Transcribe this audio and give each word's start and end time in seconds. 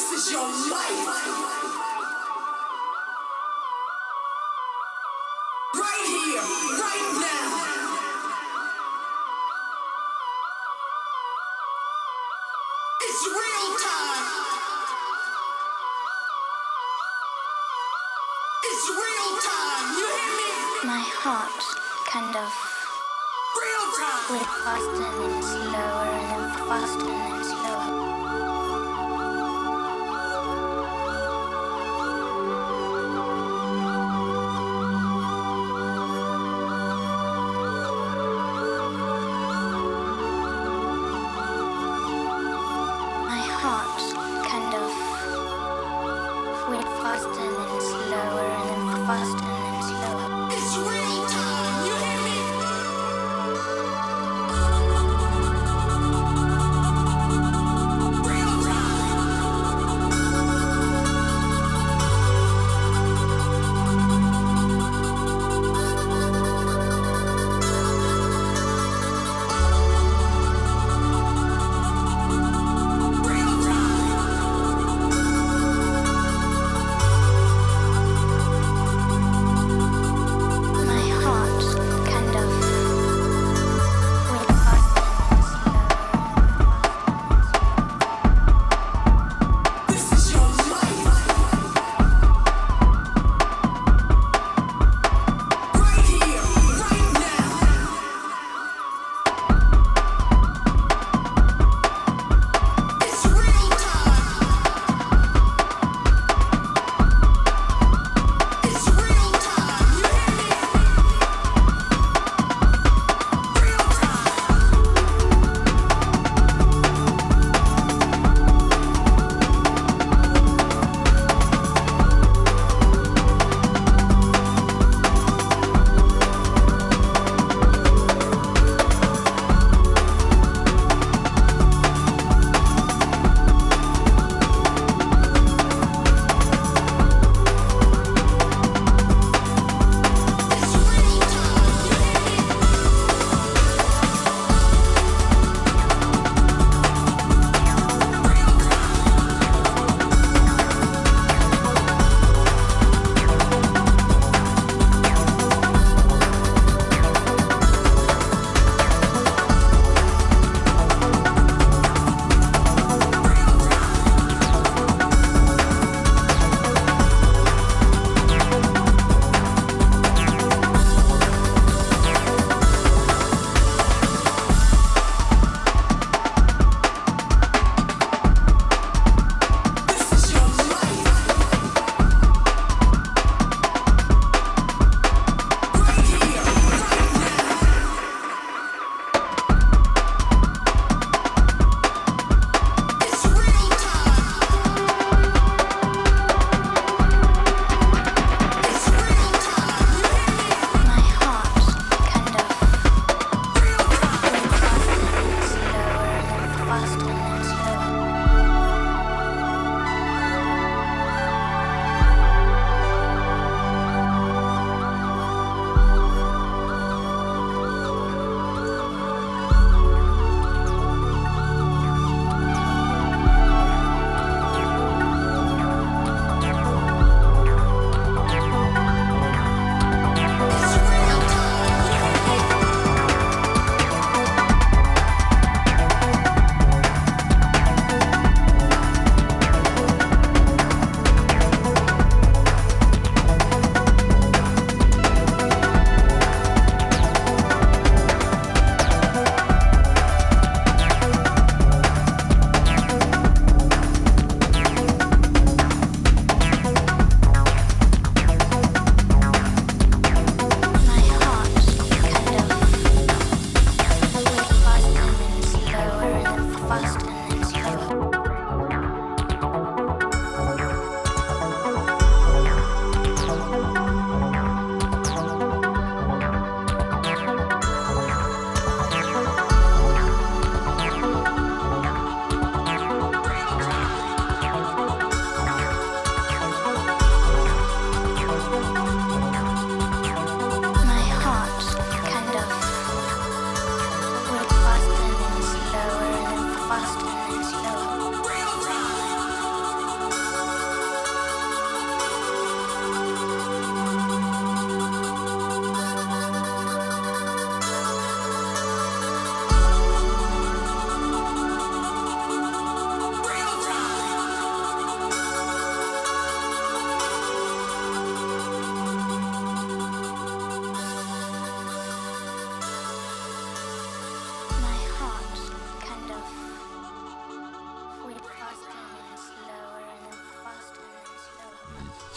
This 0.00 0.28
is 0.28 0.32
your 0.32 0.48
life. 0.70 1.99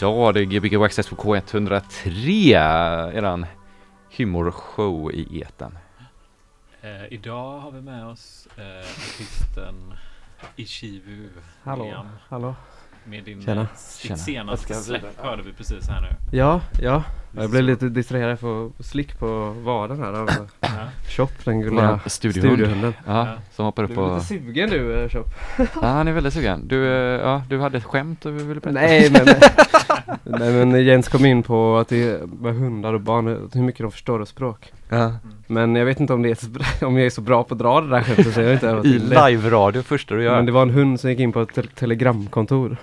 Ja, 0.03 0.31
det 0.31 0.39
är 0.41 0.43
Gbg 0.45 0.83
Access 0.83 1.07
på 1.09 1.15
K103, 1.15 2.55
eran 3.13 3.45
humorshow 4.17 5.11
i 5.13 5.39
eten. 5.41 5.77
Eh, 6.81 7.13
idag 7.13 7.59
har 7.59 7.71
vi 7.71 7.81
med 7.81 8.05
oss 8.05 8.47
eh, 8.57 8.63
artisten 8.79 9.93
Ishivu 10.55 11.29
Hallå, 11.63 11.83
William 11.83 12.05
hallå. 12.29 12.55
med 13.05 13.23
din, 13.23 13.41
Tjena. 13.41 13.61
eh, 13.61 13.67
Tjena. 13.99 14.15
ditt 14.15 14.23
senaste 14.23 14.73
släpp 14.73 15.21
hörde 15.21 15.43
vi 15.43 15.53
precis 15.53 15.87
här 15.89 16.01
nu. 16.01 16.37
Ja, 16.37 16.61
ja. 16.81 17.03
Jag 17.35 17.49
blev 17.49 17.63
lite 17.63 17.89
distraherad 17.89 18.39
för 18.39 18.71
slick 18.83 19.19
på 19.19 19.49
vaden 19.49 19.99
här 19.99 20.13
av 20.13 20.29
Ja. 20.61 20.67
Chop, 21.09 21.31
den 21.45 21.61
studiohund. 22.09 22.09
studiohunden. 22.09 22.93
Ja, 23.07 23.27
Ja. 23.27 23.35
som 23.51 23.65
hoppar 23.65 23.83
Du 23.87 23.91
upp 23.93 23.97
är 23.97 24.01
och... 24.01 24.13
lite 24.15 24.25
sugen 24.27 24.69
du 24.69 25.03
eh, 25.03 25.09
Chop. 25.09 25.27
Ja, 25.57 25.65
han 25.87 26.07
är 26.07 26.11
väldigt 26.11 26.33
sugen. 26.33 26.67
Du, 26.67 26.85
eh, 26.87 27.21
ja, 27.21 27.43
du 27.49 27.59
hade 27.59 27.77
ett 27.77 27.83
skämt 27.83 28.21
du 28.21 28.31
ville 28.31 28.45
berätta? 28.59 28.71
Nej 28.71 29.11
men, 29.11 29.25
nej 30.23 30.53
men 30.65 30.85
Jens 30.85 31.07
kom 31.07 31.25
in 31.25 31.43
på 31.43 31.77
att 31.77 31.87
det 31.87 32.03
är 32.03 32.19
med 32.41 32.55
hundar 32.55 32.93
och 32.93 33.01
barn, 33.01 33.49
hur 33.53 33.61
mycket 33.61 33.81
de 33.81 33.91
förstår 33.91 34.19
av 34.21 34.25
språk. 34.25 34.71
Ja. 34.89 35.13
Men 35.47 35.75
jag 35.75 35.85
vet 35.85 35.99
inte 35.99 36.13
om, 36.13 36.21
det 36.21 36.29
är 36.29 36.85
om 36.85 36.97
jag 36.97 37.05
är 37.05 37.09
så 37.09 37.21
bra 37.21 37.43
på 37.43 37.53
att 37.53 37.59
dra 37.59 37.81
det 37.81 37.89
där 37.89 38.01
skämtet 38.01 38.33
så 38.33 38.39
jag 38.41 38.47
har 38.47 38.53
inte 38.53 38.67
övat 38.69 38.85
I 38.85 38.99
live-radio 38.99 39.81
första 39.81 40.15
du 40.15 40.23
gör. 40.23 40.35
Men 40.35 40.45
det 40.45 40.51
var 40.51 40.61
en 40.61 40.69
hund 40.69 40.99
som 40.99 41.09
gick 41.09 41.19
in 41.19 41.31
på 41.31 41.41
ett 41.41 41.53
te- 41.55 41.61
telegramkontor 41.75 42.77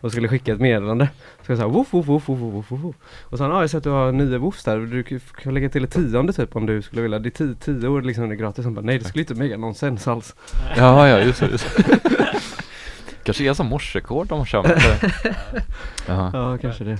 och 0.00 0.12
skulle 0.12 0.28
skicka 0.28 0.52
ett 0.52 0.60
meddelande. 0.60 1.08
Så 1.46 1.52
jag 1.52 1.58
sa 1.58 1.66
woof 1.68 1.92
woof 1.92 2.06
woof 2.08 2.28
woof 2.28 2.54
woof 2.70 2.80
woof. 2.84 2.94
Och 3.22 3.38
så 3.38 3.44
han, 3.44 3.50
ja 3.50 3.56
jag 3.56 3.62
har 3.62 3.68
sett 3.68 3.76
att 3.78 3.82
du 3.84 3.90
har 3.90 4.12
nio 4.12 4.38
woofs 4.38 4.64
där, 4.64 4.78
du 4.78 5.02
kan- 5.42 5.54
lägga 5.54 5.68
till 5.68 5.84
ett 5.84 5.90
tionde 5.92 6.32
typ 6.32 6.56
om 6.56 6.66
du 6.66 6.82
skulle 6.82 7.02
vilja. 7.02 7.18
Det 7.18 7.28
är 7.28 7.30
tio, 7.30 7.54
tio 7.54 7.88
år 7.88 8.02
liksom 8.02 8.28
det 8.28 8.34
är 8.34 8.36
gratis. 8.36 8.64
Han 8.64 8.74
bara, 8.74 8.80
nej 8.84 8.98
det 8.98 9.04
skulle 9.04 9.22
inte 9.22 9.34
mega 9.34 9.56
nonsens 9.56 10.08
alls. 10.08 10.34
Ja, 10.76 11.08
ja, 11.08 11.18
just 11.20 11.40
det. 11.40 11.46
Just. 11.50 11.66
Kanske 13.28 13.44
är 13.50 13.54
som 13.54 13.66
morsekod 13.66 14.26
de 14.26 14.44
kör 14.46 14.62
med. 14.62 15.12
Ja. 16.08 16.30
Ja 16.32 16.58
kanske 16.58 16.84
det. 16.84 16.98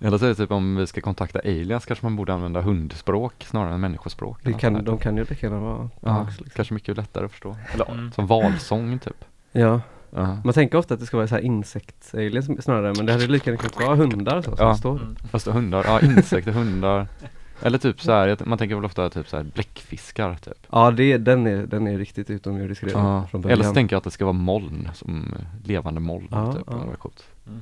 Eller 0.00 0.18
så 0.18 0.24
är 0.24 0.28
det 0.28 0.34
typ 0.34 0.50
om 0.50 0.76
vi 0.76 0.86
ska 0.86 1.00
kontakta 1.00 1.38
aliens 1.38 1.86
kanske 1.86 2.06
man 2.06 2.16
borde 2.16 2.34
använda 2.34 2.60
hundspråk 2.60 3.34
snarare 3.48 3.74
än 3.74 3.80
människospråk. 3.80 4.38
det 4.42 4.52
kan, 4.52 4.84
de 4.84 4.98
kan 4.98 5.16
ju 5.16 5.24
lika 5.24 5.46
gärna 5.46 5.60
vara 5.60 5.90
ja, 6.00 6.26
liksom. 6.28 6.46
Kanske 6.54 6.74
mycket 6.74 6.96
lättare 6.96 7.24
att 7.24 7.30
förstå. 7.30 7.56
Eller 7.74 7.90
Mm. 7.90 8.12
som 8.12 8.26
valsång 8.26 8.98
typ. 8.98 9.24
Ja, 9.52 9.80
Ja. 10.10 10.36
man 10.44 10.54
tänker 10.54 10.78
ofta 10.78 10.94
att 10.94 11.00
det 11.00 11.06
ska 11.06 11.16
vara 11.16 11.26
så 11.28 11.34
här 11.34 11.42
insekt-aliens 11.42 12.62
snarare 12.62 12.92
men 12.96 13.06
det 13.06 13.12
hade 13.12 13.26
lika 13.26 13.50
gärna 13.50 13.62
kunnat 13.62 13.86
vara 13.88 13.96
hundar 13.96 14.42
så, 14.42 14.56
som 14.56 14.66
Ja. 14.66 14.74
står. 14.76 14.96
Mm. 14.96 15.16
Fast 15.30 15.46
hundar, 15.46 15.84
ja 15.84 16.00
insekter, 16.00 16.52
hundar. 16.52 17.06
Eller 17.62 17.78
typ 17.78 18.00
så 18.00 18.12
här, 18.12 18.28
jag- 18.28 18.46
man 18.46 18.58
tänker 18.58 18.74
väl 18.76 18.84
ofta 18.84 19.10
typ 19.10 19.28
så 19.28 19.36
här 19.36 19.44
bläckfiskar 19.44 20.34
typ. 20.34 20.66
Ja 20.70 20.90
det, 20.90 21.18
den, 21.18 21.46
är, 21.46 21.66
den 21.66 21.86
är 21.86 21.98
riktigt 21.98 22.30
utomjordisk 22.30 22.84
redan 22.84 23.06
Ja. 23.06 23.26
från 23.26 23.40
början. 23.40 23.52
Eller 23.54 23.68
så 23.68 23.74
tänker 23.74 23.94
jag 23.94 23.98
att 23.98 24.04
det 24.04 24.10
ska 24.10 24.24
vara 24.24 24.32
moln, 24.32 24.88
som 24.94 25.34
levande 25.64 26.00
moln 26.00 26.28
Ja, 26.30 26.52
typ. 26.52 26.62
ja. 26.66 26.94
Coolt. 26.98 27.24
Mm. 27.46 27.60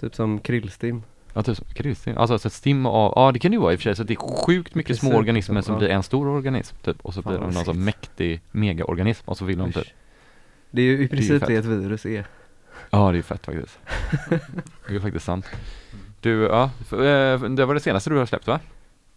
Typ 0.00 0.14
som 0.14 0.38
krillstim. 0.38 1.02
Ja, 1.34 1.42
typ 1.42 1.56
som 1.56 1.66
Kristin. 1.66 2.16
Alltså 2.18 2.38
så 2.38 2.48
ett 2.48 2.52
stim 2.52 2.86
av, 2.86 3.12
ja 3.16 3.32
det 3.32 3.38
kan 3.38 3.50
det 3.50 3.54
ju 3.54 3.60
vara 3.60 3.72
i 3.72 3.76
och 3.76 3.80
för 3.80 3.82
sig, 3.82 3.96
så 3.96 4.02
det 4.02 4.12
är 4.14 4.44
sjukt 4.46 4.74
mycket 4.74 4.98
små 4.98 5.08
Precis, 5.10 5.18
organismer 5.18 5.56
liksom, 5.56 5.62
som 5.62 5.74
ja. 5.74 5.78
blir 5.78 5.88
en 5.96 6.02
stor 6.02 6.28
organism 6.28 6.76
typ. 6.84 7.00
Och 7.02 7.14
så 7.14 7.22
Fan, 7.22 7.32
blir 7.32 7.40
de 7.40 7.54
någon 7.54 7.64
sån 7.64 7.84
mäktig 7.84 8.40
megaorganism 8.50 9.30
och 9.30 9.36
så 9.38 9.44
vill 9.44 9.58
de 9.58 9.72
typ 9.72 9.86
Det 10.70 10.82
är 10.82 10.86
ju 10.86 10.98
i 10.98 11.00
ju 11.02 11.08
princip 11.08 11.46
det 11.46 11.54
ett 11.56 11.64
virus 11.64 12.06
är. 12.06 12.24
Ja 12.90 13.12
det 13.12 13.18
är 13.18 13.22
fett 13.22 13.46
faktiskt. 13.46 13.78
det 14.88 14.94
är 14.96 15.00
faktiskt 15.00 15.24
sant. 15.24 15.46
Du, 16.20 16.42
ja, 16.42 16.62
eh, 16.92 17.40
det 17.40 17.64
var 17.66 17.74
det 17.74 17.80
senaste 17.80 18.10
du 18.10 18.16
har 18.16 18.26
släppt 18.26 18.46
va? 18.46 18.60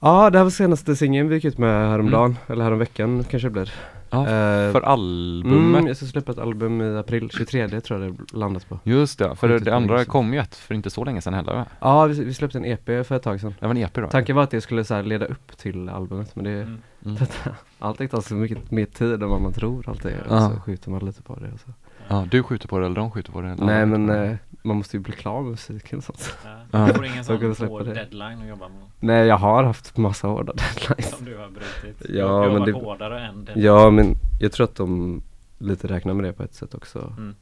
Ja, 0.06 0.30
det 0.30 0.38
här 0.38 0.44
var 0.44 0.52
senaste 0.52 0.96
singeln 0.96 1.30
vi 1.30 1.36
gick 1.36 1.46
ut 1.46 1.58
med 1.58 1.90
häromdagen, 1.90 2.38
eller 2.48 2.64
häromveckan 2.64 3.24
kanske 3.30 3.48
det 3.48 3.52
blir. 3.52 3.74
Ja, 4.10 4.20
Eh, 4.22 4.72
För 4.72 4.82
albumet? 4.82 5.76
Mm, 5.80 5.88
jag 5.88 5.98
ska 5.98 6.06
släppa 6.06 6.32
ett 6.32 6.40
album 6.40 6.82
i 6.82 6.98
april, 6.98 7.30
23 7.38 7.82
tror 7.82 8.02
jag 8.04 8.12
det 8.14 8.38
landat 8.38 8.70
på. 8.70 8.80
Just 8.84 9.20
det, 9.20 9.36
för 9.36 9.48
det 9.48 9.60
på 9.66 9.72
andra 9.76 10.06
kom 10.06 10.34
ju 10.34 10.40
ett 10.40 10.56
för 10.56 10.76
inte 10.76 10.90
så 10.90 11.04
länge 11.04 11.22
sedan 11.22 11.34
heller 11.34 11.54
va? 11.54 11.66
Ja, 11.80 12.06
vi, 12.06 12.24
vi 12.24 12.34
släppte 12.34 12.58
en 12.58 12.66
EP 12.66 12.86
för 12.86 13.12
ett 13.16 13.24
tag 13.24 13.40
sedan. 13.42 13.56
Det 13.60 13.66
var 13.68 13.72
en 13.76 13.82
EP 13.82 13.94
då? 13.94 14.08
Tanken 14.08 14.36
var 14.36 14.44
att 14.44 14.52
det 14.52 14.62
skulle 14.62 14.84
så 14.84 14.94
här 14.94 15.04
leda 15.04 15.26
upp 15.26 15.58
till 15.58 15.90
albumet 15.90 16.36
men 16.36 16.46
det, 16.46 16.52
Mm. 16.52 16.80
Mm. 17.06 17.18
allting 17.80 18.08
tar 18.10 18.22
så 18.22 18.34
mycket 18.34 18.72
mer 18.72 18.86
tid 18.86 19.24
än 19.24 19.30
vad 19.30 19.42
man 19.42 19.54
tror 19.54 19.90
alltid. 19.90 20.12
Och 20.30 20.36
Ja. 20.36 20.50
så 20.50 20.60
skjuter 20.62 20.92
man 20.92 21.06
lite 21.06 21.22
på 21.22 21.36
det 21.36 21.52
och 21.54 21.60
så. 21.60 21.72
Ja, 22.08 22.28
du 22.32 22.44
skjuter 22.44 22.68
på 22.68 22.80
det 22.80 22.86
eller 22.86 22.96
de 22.96 23.12
skjuter 23.12 23.32
på 23.32 23.42
det? 23.42 23.48
eller 23.50 23.66
Nej 23.66 23.86
men 23.86 24.10
eh, 24.10 24.36
man 24.62 24.78
måste 24.78 24.98
ju 24.98 25.04
bli 25.04 25.14
klar 25.14 25.42
med 25.42 25.52
musiken 25.52 25.98
och 25.98 26.04
sånt. 26.04 26.36
Ja. 26.44 26.50
Ja. 26.72 26.88
Du 26.88 26.94
får 26.94 27.06
ingen 27.06 27.24
Så 27.24 27.32
jag 27.34 27.40
kunde 27.40 27.56
sån 27.56 27.68
släppa 27.68 27.74
hård 27.74 27.86
det. 27.86 27.94
deadline 27.94 28.42
att 28.42 28.48
jobba 28.48 28.68
med 28.70 28.78
Nej 29.00 29.28
jag 29.28 29.38
har 29.38 29.64
haft 29.64 29.98
massa 29.98 30.28
hårda 30.28 30.54
deadlines. 30.54 31.16
som 31.18 31.26
du 31.26 31.38
har 31.38 31.48
brutit. 31.50 32.10
Ja, 32.10 32.16
du 32.16 32.24
har 32.24 32.50
men 32.50 32.60
varit 32.60 32.66
det- 32.76 32.80
hårdare 32.82 33.26
än 33.26 33.46
deadline. 33.46 33.66
Ja 33.66 33.90
men 33.90 34.16
jag 34.40 34.52
tror 34.52 34.64
att 34.64 34.76
de 34.76 35.22
lite 35.58 35.88
räknar 35.88 36.14
med 36.14 36.24
det 36.26 36.34
på 36.34 36.44
ett 36.44 36.54
sätt 36.54 36.74
också. 36.76 37.14
Mm. 37.18 37.36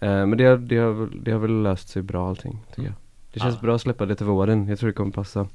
Eh, 0.00 0.26
men 0.26 0.38
det, 0.38 0.44
har- 0.44 0.56
det, 0.56 0.76
har, 0.78 0.92
väl- 0.92 1.24
det 1.24 1.32
har 1.32 1.38
väl 1.38 1.62
löst 1.62 1.88
sig 1.88 2.02
bra 2.02 2.28
allting 2.28 2.58
tycker 2.68 2.82
jag. 2.82 2.94
Det 3.32 3.40
känns 3.40 3.54
Ja. 3.54 3.60
bra 3.60 3.74
att 3.74 3.80
släppa 3.80 4.06
det 4.06 4.14
till 4.14 4.26
våren. 4.26 4.68
Jag 4.68 4.78
tror 4.78 4.86
det 4.86 4.92
kommer 4.94 5.12
passa. 5.12 5.46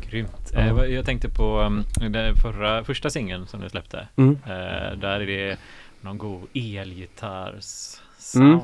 Grymt. 0.00 0.50
Ja. 0.54 0.60
Eh, 0.60 0.74
vad- 0.74 0.88
jag 0.90 1.04
tänkte 1.04 1.28
på 1.28 1.60
um, 1.60 1.84
den 2.12 2.34
förra, 2.36 2.84
första 2.84 3.10
singeln 3.10 3.46
som 3.46 3.60
du 3.60 3.68
släppte. 3.68 4.08
Mm. 4.16 4.38
Eh, 4.44 4.98
där 5.00 5.20
är 5.20 5.26
det 5.26 5.56
någon 6.00 6.18
god 6.18 6.48
elgitarrs 6.54 8.00
Mm. 8.34 8.60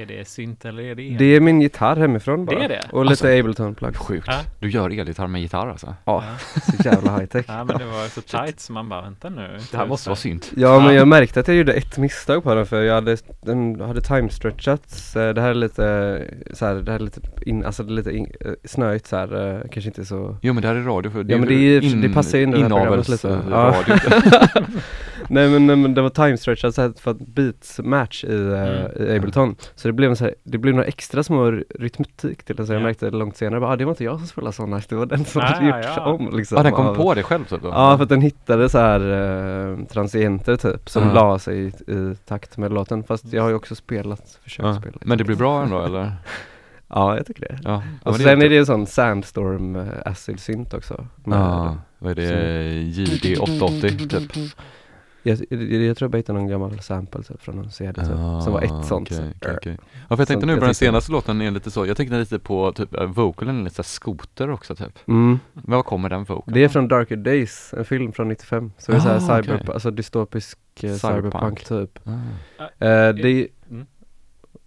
Är 0.00 0.06
det 0.06 0.28
synt 0.28 0.64
eller 0.64 0.82
är 0.82 0.94
det 0.94 1.02
el? 1.02 1.16
Det 1.18 1.24
är 1.24 1.40
min 1.40 1.60
gitarr 1.60 1.96
hemifrån 1.96 2.44
bara. 2.44 2.58
Det 2.58 2.64
är 2.64 2.68
det? 2.68 2.80
Och 2.92 3.04
lite 3.04 3.10
Alltså, 3.10 3.26
Ableton 3.40 3.74
plugg. 3.74 3.96
Sjukt. 3.96 4.26
Ja. 4.28 4.40
Du 4.58 4.70
gör 4.70 4.90
elgitarr 4.90 5.26
med 5.26 5.40
gitarr 5.40 5.68
alltså? 5.70 5.94
Ja, 6.04 6.24
så 6.78 6.88
jävla 6.88 7.16
high 7.18 7.26
tech. 7.26 7.44
ja 7.48 7.64
men 7.64 7.78
det 7.78 7.84
var 7.84 8.08
så 8.08 8.20
tight 8.20 8.60
så 8.60 8.72
man 8.72 8.88
bara 8.88 9.02
vänta 9.02 9.28
nu. 9.28 9.58
Det 9.70 9.76
här 9.76 9.86
måste 9.86 10.08
vara 10.08 10.16
synt. 10.16 10.52
Ja 10.56 10.78
men 10.78 10.86
Ja. 10.88 10.92
jag 10.94 11.08
märkte 11.08 11.40
att 11.40 11.48
jag 11.48 11.56
gjorde 11.56 11.72
ett 11.72 11.98
misstag 11.98 12.42
på 12.42 12.54
den 12.54 12.66
för 12.66 12.82
jag 12.82 12.94
hade, 12.94 13.16
den 13.40 13.80
hade 13.80 14.00
time-stretchat 14.00 15.16
eh, 15.16 15.28
Det 15.34 15.40
här 15.40 15.50
är 15.50 15.54
lite 15.54 15.86
eh, 16.48 16.54
så 16.54 16.66
här, 16.66 16.74
det 16.74 16.92
här 16.92 16.98
är 16.98 17.04
lite 17.04 17.20
in, 17.46 17.64
alltså 17.64 17.82
det 17.82 17.92
lite 17.92 18.10
in, 18.16 18.32
eh, 18.40 18.52
snöigt 18.64 19.06
så 19.06 19.16
här, 19.16 19.62
kanske 19.72 19.88
inte 19.90 20.04
så 20.04 20.36
Jo 20.42 20.52
men 20.52 20.62
det 20.62 20.68
här 20.68 20.74
är 20.74 20.82
radio 20.82 21.10
för 21.10 21.18
Ja, 21.28 21.38
men 21.38 21.48
det 21.48 21.54
är 21.54 21.80
ju- 21.80 22.00
det 22.02 22.08
passar 22.08 22.38
ju 22.38 22.44
in 22.44 22.54
i 22.54 22.56
det 22.56 22.62
här 22.62 22.68
programmet 22.68 23.08
lite. 23.08 23.40
Ja. 23.50 23.74
Nej 25.28 25.48
men, 25.48 25.66
nej, 25.66 25.76
men 25.76 25.94
det 25.94 26.02
var 26.02 26.10
time-stretchat 26.10 26.72
så 26.74 26.82
här 26.82 26.92
för 27.00 27.10
att 27.10 27.18
beats 27.18 27.78
match 27.84 28.24
i, 28.24 28.26
Mm. 28.40 29.08
i 29.12 29.16
Ableton 29.16 29.56
Så 29.74 29.89
det 29.90 29.94
blev 29.94 30.14
så 30.14 30.24
här, 30.24 30.34
det 30.44 30.58
blev 30.58 30.74
några 30.74 30.86
extra 30.88 31.22
små 31.22 31.50
rytmik 31.78 32.42
till 32.44 32.56
den 32.56 32.66
så 32.66 32.72
jag 32.72 32.80
Ja. 32.80 32.84
märkte 32.84 33.10
långt 33.10 33.36
senare 33.36 33.60
bara, 33.60 33.70
ah, 33.72 33.76
det 33.76 33.84
var 33.84 33.92
inte 33.92 34.04
jag 34.04 34.18
som 34.18 34.26
spelade 34.26 34.52
sån 34.52 34.70
nice, 34.70 34.86
det 34.88 34.94
var 34.96 35.06
den 35.06 35.24
som 35.24 35.40
Ah, 35.40 35.44
hade 35.44 35.66
gjort 35.66 35.86
ja. 35.96 36.02
om 36.12 36.36
liksom 36.36 36.56
Ja 36.56 36.62
den 36.62 36.72
kom 36.72 36.86
av- 36.86 36.94
på 36.94 37.14
det 37.14 37.22
själv 37.22 37.44
typ 37.44 37.62
då? 37.62 37.68
Ja 37.68 37.96
för 37.96 38.02
att 38.02 38.08
den 38.08 38.20
hittade 38.20 38.68
så 38.68 38.78
här 38.78 39.00
eh, 39.80 39.84
transienter 39.86 40.56
typ 40.56 40.88
som 40.90 41.02
Ja. 41.08 41.12
la 41.14 41.38
sig 41.38 41.58
i, 41.66 41.92
i 41.92 42.14
takt 42.26 42.56
med 42.56 42.72
låten 42.72 43.02
Fast 43.04 43.32
jag 43.32 43.42
har 43.42 43.48
ju 43.48 43.54
också 43.54 43.74
spelat, 43.74 44.38
försökt 44.42 44.66
Ja. 44.66 44.74
spela 44.80 44.96
Men 45.00 45.18
det 45.18 45.24
blir 45.24 45.36
bra 45.36 45.62
ändå 45.62 45.80
eller? 45.82 46.12
Ja 46.92 47.16
jag 47.16 47.26
tycker 47.26 47.40
det 47.48 47.58
Ja, 47.64 47.82
Och 48.02 48.16
sen 48.16 48.28
är 48.28 48.40
typ- 48.40 48.50
det 48.50 48.58
en 48.58 48.66
sån 48.66 48.86
Sandstorm 48.86 49.76
eh, 49.76 49.82
acid 50.04 50.40
synt 50.40 50.74
också 50.74 51.06
Ja, 51.24 51.76
vad 51.98 52.10
är 52.10 52.14
det? 52.14 52.72
JD 52.72 53.36
880 53.40 54.08
typ? 54.08 54.32
Jag, 55.22 55.38
jag, 55.50 55.62
jag 55.62 55.96
tror 55.96 56.10
jag 56.12 56.16
hittade 56.18 56.38
någon 56.38 56.48
gammal 56.48 56.80
sample 56.80 57.22
typ, 57.22 57.42
från 57.42 57.56
någon 57.56 57.70
CD 57.70 58.00
typ, 58.00 58.06
som 58.44 58.52
var 58.52 58.62
ett 58.62 58.68
sånt 58.86 59.12
Ah, 59.12 59.14
okej, 59.14 59.32
så, 59.42 59.50
okej. 59.56 59.78
Ja 60.08 60.16
för 60.16 60.22
jag 60.22 60.28
tänkte 60.28 60.32
Sånt 60.32 60.44
nu 60.46 60.56
på 60.56 60.64
den 60.64 60.74
senaste 60.74 61.12
låten 61.12 61.40
är 61.40 61.50
lite 61.50 61.70
så, 61.70 61.86
jag 61.86 61.96
tänkte 61.96 62.18
lite 62.18 62.38
på 62.38 62.72
typ 62.72 62.94
äh, 62.94 63.04
vocalen, 63.06 63.64
lite 63.64 63.76
såhär 63.76 63.84
skoter 63.84 64.50
också 64.50 64.74
typ 64.74 64.98
mm. 65.08 65.38
Men 65.52 65.76
var 65.76 65.82
kommer 65.82 66.08
den 66.08 66.24
vocalen? 66.24 66.54
Det 66.54 66.64
är 66.64 66.68
från 66.68 66.88
Darker 66.88 67.16
Days, 67.16 67.74
en 67.76 67.84
film 67.84 68.12
från 68.12 68.28
95 68.28 68.72
Så 68.78 68.92
det 68.92 68.96
är 68.98 69.00
Ah, 69.16 69.20
såhär 69.20 69.42
cyber, 69.42 69.54
okej. 69.62 69.72
alltså 69.74 69.90
dystopisk 69.90 70.58
eh, 70.82 70.92
Cyberpunk. 70.92 71.60
cyberpunk 71.60 71.64
typ 71.64 71.98
Ah. 72.58 72.64
eh, 72.86 73.14
det, 73.14 73.28
är- 73.28 73.48
Mm. 73.70 73.86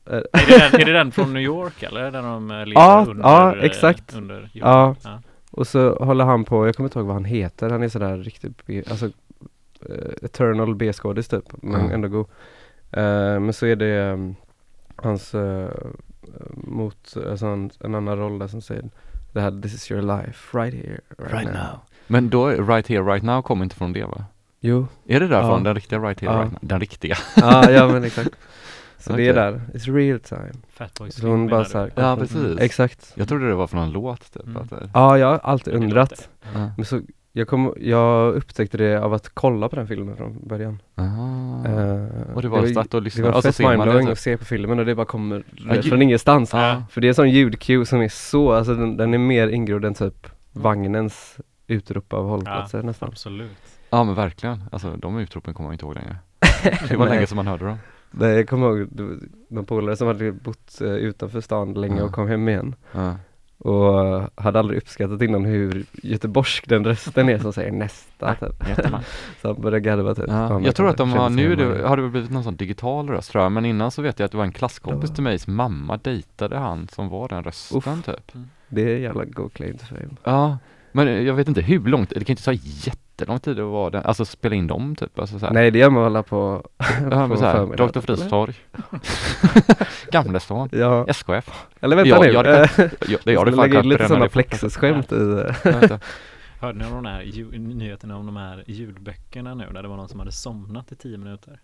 eh, 0.10 0.16
Är 0.16 0.48
det, 0.48 0.58
den, 0.72 0.82
är 0.82 0.86
det 0.86 0.94
den 0.94 1.12
från 1.12 1.34
New 1.34 1.44
York 1.44 1.84
eller? 1.84 2.12
Där 2.12 2.22
de 2.22 2.52
eh, 2.52 2.58
lever 2.58 2.72
Ja, 2.82 3.06
under, 3.10 3.24
ja, 3.24 3.56
eh, 3.58 3.64
exakt. 3.64 4.16
under? 4.16 4.50
Ja. 4.54 4.96
ja. 5.04 5.22
Och 5.52 5.68
så 5.68 5.96
håller 5.96 6.26
han 6.26 6.44
på, 6.44 6.66
jag 6.68 6.76
kommer 6.76 6.88
inte 6.90 7.00
ihåg 7.00 7.06
vad 7.08 7.16
han 7.16 7.26
heter, 7.26 7.70
han 7.70 7.84
är 7.84 7.90
sådär 7.90 8.18
riktigt, 8.18 8.90
alltså 8.92 9.06
eh, 9.06 9.12
Eternal 10.22 10.76
B-skådis 10.76 11.28
typ, 11.28 11.44
men 11.62 11.82
Mm. 11.82 11.92
ändå 11.92 12.08
god 12.08 12.26
Eh, 12.92 13.40
Men 13.40 13.54
så 13.54 13.66
är 13.66 13.76
det 13.76 14.02
ehm, 14.04 14.36
hans 14.96 15.34
eh, 15.36 15.70
mot, 16.54 17.18
alltså 17.30 17.46
en, 17.46 17.72
en 17.80 17.96
annan 17.96 18.18
roll 18.18 18.40
där 18.40 18.48
som 18.48 18.62
säger 18.62 18.84
det 19.32 19.42
här 19.42 19.62
This 19.62 19.74
is 19.74 19.92
your 19.92 20.02
life, 20.02 20.58
right 20.58 20.74
here, 20.76 21.00
right, 21.18 21.54
now. 21.54 21.80
Men 22.08 22.30
då, 22.30 22.48
Right 22.50 22.88
Here 22.88 23.02
Right 23.04 23.24
Now 23.24 23.42
kommer 23.42 23.64
inte 23.64 23.76
från 23.76 23.94
det 23.94 24.04
va? 24.06 24.26
Jo, 24.60 24.88
Är 25.08 25.20
det 25.20 25.28
därifrån, 25.28 25.58
Ja. 25.58 25.64
den 25.64 25.76
riktiga 25.76 26.00
Right 26.00 26.20
Here 26.22 26.34
Ja. 26.34 26.40
Right 26.40 26.52
Now? 26.52 26.60
Den 26.62 26.80
riktiga? 26.80 27.16
ja, 27.36 27.72
ja 27.72 27.88
men 27.88 28.04
exakt 28.04 28.30
Så 28.98 29.10
det 29.10 29.14
Okej. 29.16 29.28
är 29.30 29.34
där, 29.34 29.62
it's 29.74 29.96
real 29.96 30.20
time 30.20 30.52
Fatboy 30.70 31.12
Så 31.12 31.28
hon 31.28 31.38
Slim 31.40 31.48
bara 31.50 31.66
så 31.66 31.78
här? 31.80 31.92
Ja 31.96 32.16
precis 32.16 32.60
Exakt 32.60 33.12
Jag 33.16 33.28
trodde 33.28 33.48
det 33.48 33.56
var 33.56 33.68
från 33.68 33.84
en 33.84 33.92
låt 33.92 34.34
typ 34.34 34.44
Mm. 34.46 34.58
att 34.62 34.70
det, 34.70 34.90
Ja, 34.94 35.18
jag 35.18 35.28
har 35.28 35.38
alltid 35.38 35.74
det 35.74 35.78
undrat 35.78 36.30
ja. 36.54 36.70
Men 36.78 36.86
så, 36.86 37.02
jag, 37.36 37.48
kom, 37.48 37.74
jag 37.80 38.34
upptäckte 38.36 38.78
det 38.78 39.02
av 39.02 39.14
att 39.14 39.30
kolla 39.34 39.70
på 39.70 39.76
den 39.76 39.88
filmen 39.88 40.16
från 40.18 40.48
början. 40.48 40.82
Aha. 40.96 41.66
Eh, 41.68 42.36
Och 42.36 42.42
det 42.42 42.48
var 42.50 42.66
starkt 42.68 42.78
att 42.78 42.92
Det 42.92 43.00
lyssna, 43.02 43.24
var 43.24 43.32
och 43.32 43.44
så 43.44 43.52
fett 43.52 43.58
det 43.58 43.70
mindblowing 43.78 44.08
att 44.08 44.20
se 44.20 44.38
på 44.38 44.46
filmen 44.46 44.80
och 44.80 44.86
det 44.86 44.96
bara 44.96 45.06
kommer 45.06 45.44
Ja, 45.68 45.76
ju- 45.76 45.82
från 45.82 46.02
ingenstans. 46.02 46.54
Ja. 46.54 46.84
För 46.90 47.02
det 47.02 47.08
är 47.08 47.10
en 47.10 47.16
sån 47.16 47.30
ljudcue 47.32 47.86
som 47.86 48.02
är 48.02 48.08
så, 48.10 48.52
alltså 48.52 48.76
den, 48.76 48.98
den 48.98 49.14
är 49.14 49.18
mer 49.18 49.48
ingrodd 49.48 49.86
än 49.86 49.94
typ 49.94 50.28
vagnens 50.52 51.38
utrop 51.68 52.14
av 52.14 52.30
hållplatser 52.30 52.84
nästan. 52.84 53.10
Absolut. 53.10 53.52
Ja 53.90 54.04
men 54.04 54.16
verkligen, 54.16 54.64
alltså 54.72 54.96
de 54.98 55.18
utropen 55.20 55.54
kommer 55.54 55.68
man 55.68 55.74
inte 55.74 55.86
ihåg 55.86 55.96
längre. 55.96 56.16
Det 56.90 56.96
var 56.98 57.08
länge 57.10 57.28
som 57.28 57.36
man 57.36 57.48
hörde 57.48 57.66
dem. 57.66 57.78
Nej 58.12 58.30
jag 58.36 58.48
kommer 58.50 58.68
ihåg, 58.68 58.88
det 58.92 59.04
var 59.04 59.18
någon 59.50 59.66
polare 59.66 59.96
som 59.96 60.08
hade 60.08 60.32
bott 60.32 60.82
eh, 60.82 60.88
utanför 60.88 61.42
stan 61.42 61.74
länge 61.74 61.98
Ja. 61.98 62.04
och 62.04 62.12
kom 62.12 62.28
hem 62.28 62.50
igen. 62.50 62.76
Ja. 62.92 63.16
Och 63.64 64.30
hade 64.36 64.60
aldrig 64.60 64.78
uppskattat 64.78 65.22
innan 65.22 65.46
hur 65.46 65.86
göteborgsk 65.92 66.70
den 66.70 66.86
rösten 66.86 67.30
är 67.30 67.40
som 67.40 67.54
säger 67.54 67.72
nästa 67.72 68.36
typ. 68.36 68.64
Så 69.42 69.48
han 69.48 69.62
började 69.62 69.80
garva 69.80 70.16
typ. 70.16 70.26
Ja, 70.28 70.62
jag 70.62 70.76
tror 70.76 70.90
att 70.90 70.98
de 70.98 71.12
har, 71.12 71.30
nu 71.30 71.56
det, 71.56 71.88
har 71.88 71.98
det 71.98 72.10
blivit 72.10 72.32
någon 72.32 72.44
sån 72.44 72.56
digital 72.56 73.10
röst 73.10 73.32
tror 73.32 73.44
jag, 73.44 73.52
men 73.52 73.66
innan 73.66 73.92
så 73.92 74.02
vet 74.02 74.20
jag 74.20 74.26
att 74.26 74.32
det 74.32 74.38
var 74.38 74.46
en 74.46 74.52
klasskompis 74.52 75.14
till 75.14 75.24
mig 75.24 75.40
som 75.40 75.56
mamma 75.56 75.98
dejtade 75.98 76.58
han 76.58 76.88
som 76.88 77.10
var 77.10 77.28
den 77.28 77.44
rösten 77.44 78.02
typ. 78.02 78.32
Det 78.68 78.82
är 78.82 78.98
jävla 78.98 79.26
go 79.26 79.50
claim 79.50 79.78
to 79.78 79.86
fame. 79.86 80.16
Ja, 80.24 80.58
men 80.94 81.26
jag 81.26 81.34
vet 81.34 81.48
inte 81.48 81.62
hur 81.62 81.80
långt, 81.86 82.10
det 82.10 82.26
kan 82.26 82.34
inte 82.34 82.44
ta 82.44 82.54
jättelång 82.54 83.40
tid 83.40 83.60
att 83.60 83.66
vara 83.66 83.90
den, 83.90 84.06
alltså 84.06 84.26
spela 84.26 84.56
in 84.56 84.68
dem 84.68 84.96
typ. 84.96 85.20
Alltså 85.20 85.40
så 85.40 85.46
här. 85.46 85.54
Nej 85.54 85.72
det 85.72 85.80
gör 85.80 85.90
man 85.90 86.04
alla 86.04 86.24
på, 86.24 86.66
ja, 87.12 87.28
på 87.28 87.38
så 87.38 87.46
här, 87.46 87.54
förmiddagen, 87.54 87.92
Dr. 87.92 87.98
eller? 87.98 88.02
Fris 88.02 88.30
torg. 88.30 88.54
Gamlestan, 90.12 90.70
Ja, 90.72 91.06
SKF. 91.08 91.50
eller 91.82 91.96
vänta 91.96 92.10
Ja, 92.10 92.22
nu. 92.22 92.28
jag 92.28 92.38
hade 92.38 92.64
eh, 92.64 92.90
Ja, 93.08 93.18
det 93.24 93.36
har 93.36 93.46
du 93.46 93.52
fan 93.56 93.62
lägga 93.70 93.80
in 93.80 93.90
lite 93.90 94.08
sådana 94.08 94.28
plexusskämt 94.28 95.12
i 95.12 95.46
eh. 95.66 96.00
Hörde 96.60 96.80
ni 96.80 96.86
om 96.86 97.04
de 97.04 97.06
här 97.10 97.58
nyheterna 97.60 98.18
om 98.18 98.26
de 98.26 98.36
här 98.38 98.64
ljudböckerna 98.68 99.56
nu 99.56 99.66
där 99.74 99.82
det 99.84 99.88
var 99.90 99.98
någon 99.98 100.10
som 100.10 100.20
hade 100.20 100.32
somnat 100.32 100.92
i 100.92 100.96
tio 100.96 101.18
minuter? 101.18 101.60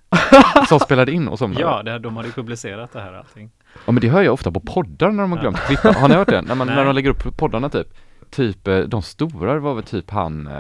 Som 0.68 0.80
spelade 0.80 1.12
in 1.12 1.28
och 1.28 1.40
somnade. 1.40 1.62
Ja, 1.62 1.84
det, 1.84 2.00
de 2.00 2.16
hade 2.16 2.28
ju 2.28 2.34
publicerat 2.34 2.92
det 2.94 3.02
här 3.02 3.14
allting. 3.14 3.52
Ja 3.86 3.92
men 3.92 4.02
det 4.02 4.10
hör 4.10 4.22
jag 4.22 4.34
ofta 4.34 4.52
på 4.52 4.60
poddar 4.60 5.12
när 5.12 5.24
de 5.24 5.32
har 5.32 5.40
glömt 5.40 5.58
klippa. 5.58 5.92
Har 5.92 6.08
ni 6.10 6.16
hört 6.16 6.28
det? 6.30 6.42
När, 6.42 6.56
man, 6.56 6.68
när 6.68 6.86
de 6.86 6.96
lägger 6.96 7.10
upp 7.10 7.38
poddarna 7.38 7.70
typ. 7.70 7.88
Typ 8.30 8.68
eh, 8.68 8.78
de 8.80 9.02
stora 9.02 9.60
var 9.60 9.74
väl 9.74 9.84
typ 9.84 10.10
han, 10.12 10.48
eh, 10.48 10.54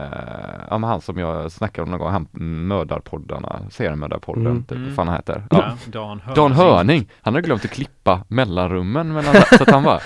ja 0.69 0.77
men 0.77 0.83
han 0.89 1.01
som 1.01 1.17
jag 1.17 1.51
snackade 1.51 1.83
om 1.83 1.89
någon 1.91 1.99
gång, 1.99 2.11
han 2.11 2.27
mm, 2.33 2.67
mördarpoddarna, 2.67 3.59
seriemördarpodden, 3.71 4.45
Mm. 4.45 4.63
typ, 4.63 4.71
Mm. 4.71 4.85
vad 4.87 4.95
fan 4.95 5.07
han 5.07 5.15
heter. 5.17 5.43
Ja, 5.51 5.57
Ja. 5.57 5.77
Dan 5.91 6.19
Hörning. 6.21 6.35
Dan 6.35 6.51
Hörning, 6.51 7.09
han 7.21 7.33
hade 7.33 7.45
glömt 7.47 7.65
att 7.65 7.71
klippa 7.71 8.23
mellanrummen 8.27 9.13
mellan, 9.13 9.33
så 9.57 9.63
att 9.63 9.69
han 9.71 9.83
bara, 9.83 9.99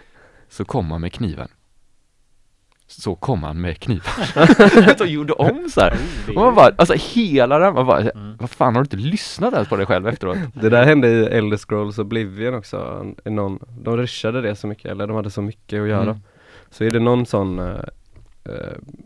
så 0.48 0.64
kom 0.64 0.90
han 0.90 1.00
med 1.00 1.12
kniven. 1.12 1.48
Så 2.86 3.14
kom 3.14 3.42
han 3.42 3.60
med 3.60 3.78
kniven. 3.80 4.04
så 4.98 5.04
gjorde 5.04 5.32
om 5.32 5.68
så 5.70 5.80
här. 5.80 5.98
Oh, 6.28 6.36
Och 6.36 6.42
man 6.44 6.54
bara, 6.54 6.70
alltså 6.78 6.94
hela 7.14 7.58
den, 7.58 7.74
man 7.74 7.86
bara, 7.86 8.00
Mm. 8.00 8.36
vad 8.40 8.50
fan 8.50 8.74
har 8.74 8.82
du 8.82 8.84
inte 8.86 8.96
lyssnat 9.10 9.54
ens 9.54 9.68
på 9.68 9.76
dig 9.76 9.86
själv 9.86 10.08
efteråt? 10.08 10.38
Det 10.54 10.68
där 10.68 10.84
hände 10.84 11.08
i 11.08 11.24
Elder 11.24 11.56
Scrolls 11.56 11.98
Oblivion 11.98 12.54
också, 12.54 13.06
en- 13.24 13.34
någon, 13.34 13.58
de 13.82 13.96
rushade 13.96 14.40
det 14.42 14.56
så 14.56 14.66
mycket, 14.66 14.84
eller 14.90 15.06
de 15.06 15.16
hade 15.16 15.30
så 15.30 15.42
mycket 15.42 15.82
att 15.82 15.88
göra. 15.88 16.02
Mm. 16.02 16.16
Så 16.70 16.84
är 16.84 16.90
det 16.90 17.00
någon 17.00 17.26
sån 17.26 17.58
uh, 17.58 17.78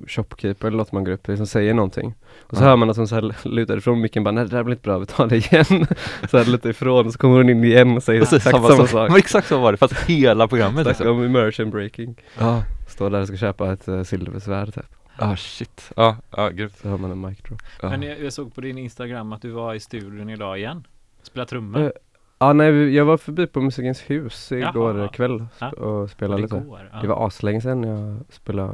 shopkeeper 0.07 0.69
eller 0.69 0.77
något 0.77 0.93
man 0.93 1.05
går 1.05 1.13
upp 1.13 1.29
i 1.29 1.37
som 1.37 1.47
säger 1.47 1.75
någonting. 1.75 2.15
Och 2.41 2.57
så 2.57 2.63
Ja. 2.65 2.69
hör 2.69 2.77
man 2.77 2.91
att 2.91 2.97
hon 2.97 3.09
så 3.09 3.15
här 3.15 3.49
lutar 3.49 3.77
ifrån 3.77 4.01
micken 4.01 4.25
bara, 4.25 4.31
nej 4.33 4.45
det 4.45 4.57
där 4.57 4.63
blir 4.63 4.75
inte 4.75 4.83
bra, 4.83 4.99
vi 4.99 5.07
tar 5.07 5.27
det 5.27 5.37
igen. 5.37 5.87
så 6.31 6.39
här 6.39 6.45
lite 6.45 6.69
ifrån, 6.69 7.13
så 7.13 7.19
kommer 7.19 7.37
hon 7.37 7.51
in 7.51 7.65
igen 7.65 7.97
och 7.97 8.03
säger 8.03 8.21
Precis 8.21 8.47
exakt 8.47 8.67
samma, 8.67 8.87
sak. 8.87 9.09
Men 9.11 9.19
exakt 9.19 9.49
så 9.49 9.59
var 9.61 9.73
det, 9.73 9.79
fast 9.79 9.95
hela 10.03 10.49
programmet 10.49 10.83
Snacka 10.87 10.89
liksom. 10.89 11.09
om 11.19 11.25
immersion 11.25 11.71
breaking. 11.71 12.21
Ja, 12.39 12.63
Står 12.89 13.11
där 13.11 13.21
och 13.21 13.27
ska 13.29 13.37
köpa 13.37 13.73
ett 13.73 13.89
uh, 13.89 14.03
silversvärd 14.03 14.75
typ. 14.75 14.85
ah 15.17 15.37
shit. 15.37 15.93
Ja, 15.97 16.17
ja 16.37 16.49
gud. 16.49 16.73
Så 16.83 16.89
hör 16.89 16.97
man 16.99 17.11
en 17.11 17.21
mic 17.21 17.39
drop. 17.39 17.63
Ja. 17.83 17.91
Men 17.91 18.03
jag, 18.03 18.21
jag 18.21 18.33
såg 18.33 18.55
på 18.55 18.61
din 18.61 18.79
Instagram 18.79 19.33
att 19.33 19.43
du 19.43 19.51
var 19.51 19.75
i 19.75 19.81
studion 19.81 20.31
idag 20.31 20.59
igen. 20.59 20.87
Spela 21.23 21.47
trummor. 21.47 21.83
Eh, 21.83 21.91
Ja 22.39 22.53
nej, 22.53 22.95
jag 22.95 23.05
var 23.05 23.17
förbi 23.17 23.47
på 23.47 23.61
Musikens 23.61 24.01
hus 24.11 24.53
igår 24.53 24.99
Jaha. 24.99 25.09
kväll 25.09 25.47
Ja. 25.59 25.71
och 25.71 26.11
spelade 26.11 26.43
lite. 26.43 26.59
går. 26.61 26.91
Ja. 26.93 27.01
Det 27.01 27.07
var 27.09 27.27
aslänge 27.27 27.61
sedan 27.61 27.83
jag 27.83 28.17
spelade 28.35 28.73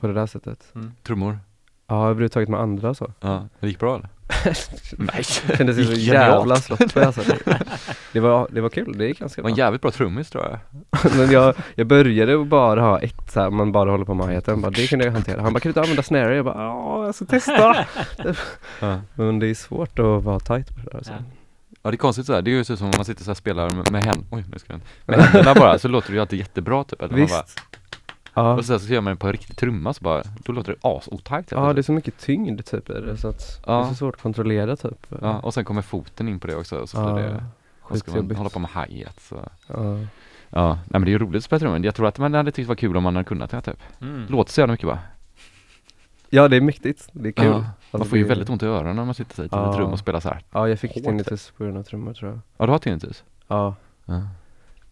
på 0.00 0.06
det 0.06 0.12
där 0.12 0.26
sättet. 0.26 0.72
Mm. 0.74 0.92
Trummor. 1.02 1.38
Ja, 1.86 2.04
överhuvudtaget 2.04 2.48
med 2.48 2.60
andra 2.60 2.94
så. 2.94 3.12
Ja, 3.20 3.48
det 3.60 3.66
gick 3.68 3.78
bra 3.78 3.94
eller? 3.96 4.08
Nej. 4.98 5.22
Kändes 5.56 5.78
ju 5.78 5.84
så 5.84 5.92
Gick 5.92 6.12
jävla 6.12 6.56
slott 6.56 6.96
alltså. 6.96 7.20
Det 8.12 8.20
var, 8.20 8.48
det 8.50 8.60
var 8.60 8.68
kul, 8.68 8.98
det 8.98 9.06
gick 9.06 9.18
ganska 9.18 9.38
Det 9.40 9.42
var 9.42 9.50
en 9.50 9.54
bra. 9.56 9.64
jävligt 9.64 9.82
bra 9.82 9.90
trummis 9.90 10.30
tror 10.30 10.44
jag. 10.44 10.58
Men 11.16 11.30
jag, 11.30 11.54
jag 11.74 11.86
började 11.86 12.44
bara 12.44 12.80
ha 12.80 13.00
ett 13.00 13.30
så 13.30 13.40
här, 13.40 13.50
man 13.50 13.72
bara 13.72 13.90
håller 13.90 14.04
på 14.04 14.14
med 14.14 14.28
hi 14.28 14.56
bara 14.56 14.70
det 14.70 14.86
kunde 14.86 15.04
jag 15.04 15.12
hantera. 15.12 15.42
Han 15.42 15.52
bara, 15.52 15.60
kan 15.60 15.68
du 15.68 15.70
inte 15.70 15.80
använda 15.80 16.02
snare? 16.02 16.36
Jag 16.36 16.44
bara, 16.44 16.62
ja 16.62 17.04
jag 17.06 17.14
ska 17.14 17.24
testa. 17.24 17.86
Men 19.14 19.38
det 19.38 19.46
är 19.46 19.54
svårt 19.54 19.98
att 19.98 20.22
vara 20.24 20.40
tight 20.40 20.68
på 20.68 20.80
det 20.90 20.90
där. 20.96 21.02
Så. 21.02 21.12
Ja. 21.12 21.18
Ja 21.82 21.90
det 21.90 21.94
är 21.94 21.96
konstigt 21.98 22.26
såhär, 22.26 22.42
det 22.42 22.50
är 22.50 22.52
ju 22.52 22.64
så 22.64 22.76
som 22.76 22.86
om 22.86 22.92
man 22.96 23.04
sitter 23.04 23.24
så 23.24 23.28
här 23.28 23.32
och 23.32 23.36
spelar 23.36 23.70
med, 23.70 23.90
med 23.92 24.04
händerna, 24.04 24.26
oj 24.30 24.44
nu 24.52 24.58
ska 24.58 24.72
jag 24.72 24.80
Med 25.06 25.20
händerna 25.20 25.54
bara, 25.54 25.78
så 25.78 25.88
låter 25.88 26.08
det 26.08 26.14
ju 26.14 26.20
alltid 26.20 26.38
jättebra 26.38 26.84
typ. 26.84 27.02
Eller 27.02 27.16
man 27.18 27.26
bara, 27.28 27.42
Visst. 27.42 27.60
Ja. 28.34 28.52
och 28.54 28.64
sen 28.64 28.80
så 28.80 28.92
gör 28.92 29.00
man 29.00 29.12
det 29.12 29.16
på 29.16 29.26
en 29.26 29.32
riktig 29.32 29.56
trumma 29.56 29.92
så 29.94 30.04
bara, 30.04 30.22
då 30.44 30.52
låter 30.52 30.72
det 30.72 30.78
as-otajt. 30.88 31.50
ja, 31.50 31.72
det 31.72 31.80
är 31.80 31.82
så 31.82 31.92
mycket 31.92 32.18
tyngd 32.18 32.64
typ 32.64 32.90
i 32.90 32.92
det 32.92 33.16
så 33.16 33.28
att 33.28 33.38
det 33.38 33.72
Ja. 33.72 33.84
är 33.84 33.88
så 33.88 33.94
svårt 33.94 34.14
att 34.14 34.22
kontrollera 34.22 34.76
typ. 34.76 35.06
ja, 35.20 35.38
och 35.40 35.54
sen 35.54 35.64
kommer 35.64 35.82
foten 35.82 36.28
in 36.28 36.40
på 36.40 36.46
det 36.46 36.56
också, 36.56 36.86
så 36.86 37.14
blir 37.14 37.24
det, 37.24 37.44
och 37.82 37.98
ska 37.98 38.12
man 38.12 38.36
hålla 38.36 38.50
på 38.50 38.58
med 38.58 38.70
hi-hat 38.70 39.20
så. 39.20 39.48
Ja. 39.66 39.98
Ja, 40.54 40.68
nej 40.74 40.80
men 40.90 41.02
det 41.04 41.08
är 41.08 41.12
ju 41.12 41.18
roligt 41.18 41.36
att 41.38 41.44
spela 41.44 41.58
trummor. 41.60 41.84
Jag 41.84 41.94
tror 41.94 42.06
att 42.08 42.18
man 42.18 42.34
hade 42.34 42.50
tyckt 42.50 42.66
det 42.66 42.68
var 42.68 42.74
kul 42.74 42.96
om 42.96 43.02
man 43.02 43.16
hade 43.16 43.28
kunnat 43.28 43.50
det 43.50 43.60
typ. 43.60 43.82
Mm. 44.00 44.26
Låter 44.28 44.52
så 44.52 44.60
jävla 44.60 44.72
mycket 44.72 44.86
va? 44.86 44.98
ja, 46.30 46.48
det 46.48 46.56
är 46.56 46.60
mäktigt. 46.60 47.08
Det 47.12 47.28
är 47.28 47.32
kul. 47.32 47.46
Ja, 47.46 47.64
man 47.92 48.00
Alltså, 48.00 48.10
får 48.10 48.18
ju 48.18 48.24
väldigt 48.24 48.50
ont 48.50 48.62
i 48.62 48.66
öronen 48.66 48.96
när 48.96 49.04
man 49.04 49.14
sitter 49.14 49.34
sig 49.34 49.48
till 49.48 49.58
Ja. 49.58 49.70
ett 49.72 49.78
rum 49.78 49.90
och 49.92 49.98
spelar 49.98 50.20
så 50.20 50.28
här. 50.28 50.42
Ja, 50.52 50.68
jag 50.68 50.78
fick 50.78 50.94
Hårt. 50.94 51.04
tinnitus 51.04 51.50
på 51.56 51.64
grund 51.64 51.78
av 51.78 51.82
trummor 51.82 52.12
tror 52.14 52.30
jag. 52.30 52.40
Ja 52.56 52.66
du 52.66 52.72
har 52.72 52.78
tinnitus? 52.78 53.24
Ja. 53.48 53.74
Ja. 54.04 54.22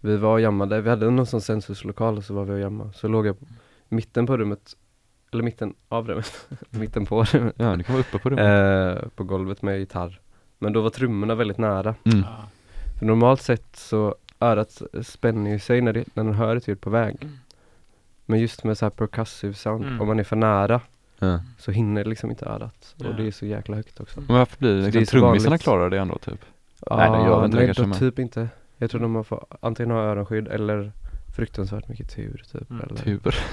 Vi 0.00 0.16
var 0.16 0.32
och 0.32 0.40
jammade, 0.40 0.80
vi 0.80 0.90
hade 0.90 1.10
någon 1.10 1.26
sån 1.26 1.40
sensuslokal 1.40 2.16
och 2.16 2.24
så 2.24 2.34
var 2.34 2.44
vi 2.44 2.52
och 2.52 2.58
jammade. 2.60 2.92
Så 2.92 3.08
låg 3.08 3.26
jag 3.26 3.38
på 3.40 3.46
mitten 3.88 4.26
på 4.26 4.36
rummet, 4.36 4.76
eller 5.32 5.42
mitten 5.42 5.74
av 5.88 6.08
rummet, 6.08 6.48
mitten 6.70 7.06
på 7.06 7.24
rummet, 7.24 7.54
Ja, 7.58 7.76
du 7.76 7.82
kan 7.82 7.94
vara 7.94 8.00
uppe 8.08 8.18
på 8.18 8.30
rummet. 8.30 8.98
eh, 9.02 9.08
på 9.08 9.24
golvet 9.24 9.62
med 9.62 9.78
gitarr. 9.78 10.20
Men 10.58 10.72
då 10.72 10.80
var 10.80 10.90
trummorna 10.90 11.34
väldigt 11.34 11.58
nära. 11.58 11.94
Mm. 12.04 12.18
Ja. 12.18 12.36
För 12.98 13.06
normalt 13.06 13.42
sett 13.42 13.76
så 13.76 14.14
örat 14.40 14.82
spänner 15.02 15.50
ju 15.50 15.58
sig 15.58 15.80
när, 15.80 15.92
det, 15.92 16.04
när 16.14 16.24
den 16.24 16.34
hör 16.34 16.56
ett 16.56 16.68
ljud 16.68 16.80
på 16.80 16.90
väg. 16.90 17.28
Men 18.26 18.40
just 18.40 18.64
med 18.64 18.78
så 18.78 18.84
här 18.84 18.90
percussive 18.90 19.54
sound, 19.54 19.84
Mm. 19.84 20.00
om 20.00 20.06
man 20.06 20.18
är 20.20 20.24
för 20.24 20.36
nära 20.36 20.80
Ja. 21.22 21.40
så 21.58 21.70
hinner 21.70 22.04
liksom 22.04 22.30
inte 22.30 22.46
örat. 22.46 22.94
Ja. 22.96 23.08
Och 23.08 23.14
det 23.14 23.26
är 23.26 23.30
så 23.30 23.46
jäkla 23.46 23.76
högt 23.76 24.00
också. 24.00 24.20
Men 24.20 24.36
varför 24.36 24.58
blir 24.58 24.74
det 24.74 24.80
Så 24.80 24.86
liksom, 24.86 25.00
det 25.00 25.06
trummisarna 25.06 25.58
klarar 25.58 25.90
det 25.90 25.98
ändå 25.98 26.18
typ? 26.18 26.44
Nej, 26.90 27.10
det 27.10 27.16
gör 27.16 27.44
inte 27.44 27.56
nej, 27.86 27.98
typ 27.98 28.18
inte. 28.18 28.48
Jag 28.76 28.90
tror 28.90 29.00
de 29.00 29.14
har 29.14 29.22
fått 29.22 29.50
antingen 29.60 29.90
ha 29.90 29.98
öronskydd 30.02 30.48
eller 30.48 30.92
fruktansvärt 31.36 31.88
mycket 31.88 32.10
tur 32.16 32.42
typ. 32.52 32.70
Mm, 32.70 32.82
eller. 32.82 32.96
Tur. 32.96 33.34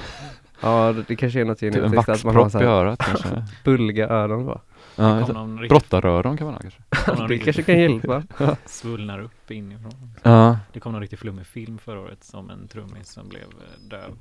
Ja, 0.61 0.93
det, 0.93 1.03
det 1.07 1.15
kanske 1.15 1.41
är 1.41 1.45
något 1.45 1.59
Typ 1.59 1.75
en 1.75 1.81
genetiskt 1.81 2.09
att 2.09 2.23
man 2.23 2.35
har 2.35 2.41
vaxpropp 2.43 2.61
i 2.63 2.65
örat 2.65 2.99
kanske. 3.05 3.43
bulliga 3.63 4.09
öron 4.09 4.45
va? 4.45 4.61
Ja, 4.95 5.03
Det 5.03 5.19
så- 5.25 5.25
kom 5.25 5.35
någon 5.35 5.59
riktigt, 5.59 5.69
Brottaröron 5.69 6.37
kan 6.37 6.45
man 6.47 6.53
ha 6.53 6.61
kanske. 6.61 6.81
Det 7.05 7.27
riktigt 7.33 7.43
kanske 7.55 7.63
kan 7.73 7.79
hjälpa. 7.81 8.23
svullnar 8.65 9.19
upp 9.19 9.51
inifrån. 9.51 10.11
Ja. 10.23 10.57
Det 10.73 10.79
kom 10.79 10.91
någon 10.91 11.01
riktigt 11.01 11.19
flummig 11.19 11.45
film 11.45 11.77
förra 11.77 11.99
året 11.99 12.23
som 12.23 12.49
en 12.49 12.67
trummis 12.67 13.09
som 13.11 13.29
blev 13.29 13.41
eh, 13.41 13.89
döv. 13.89 14.11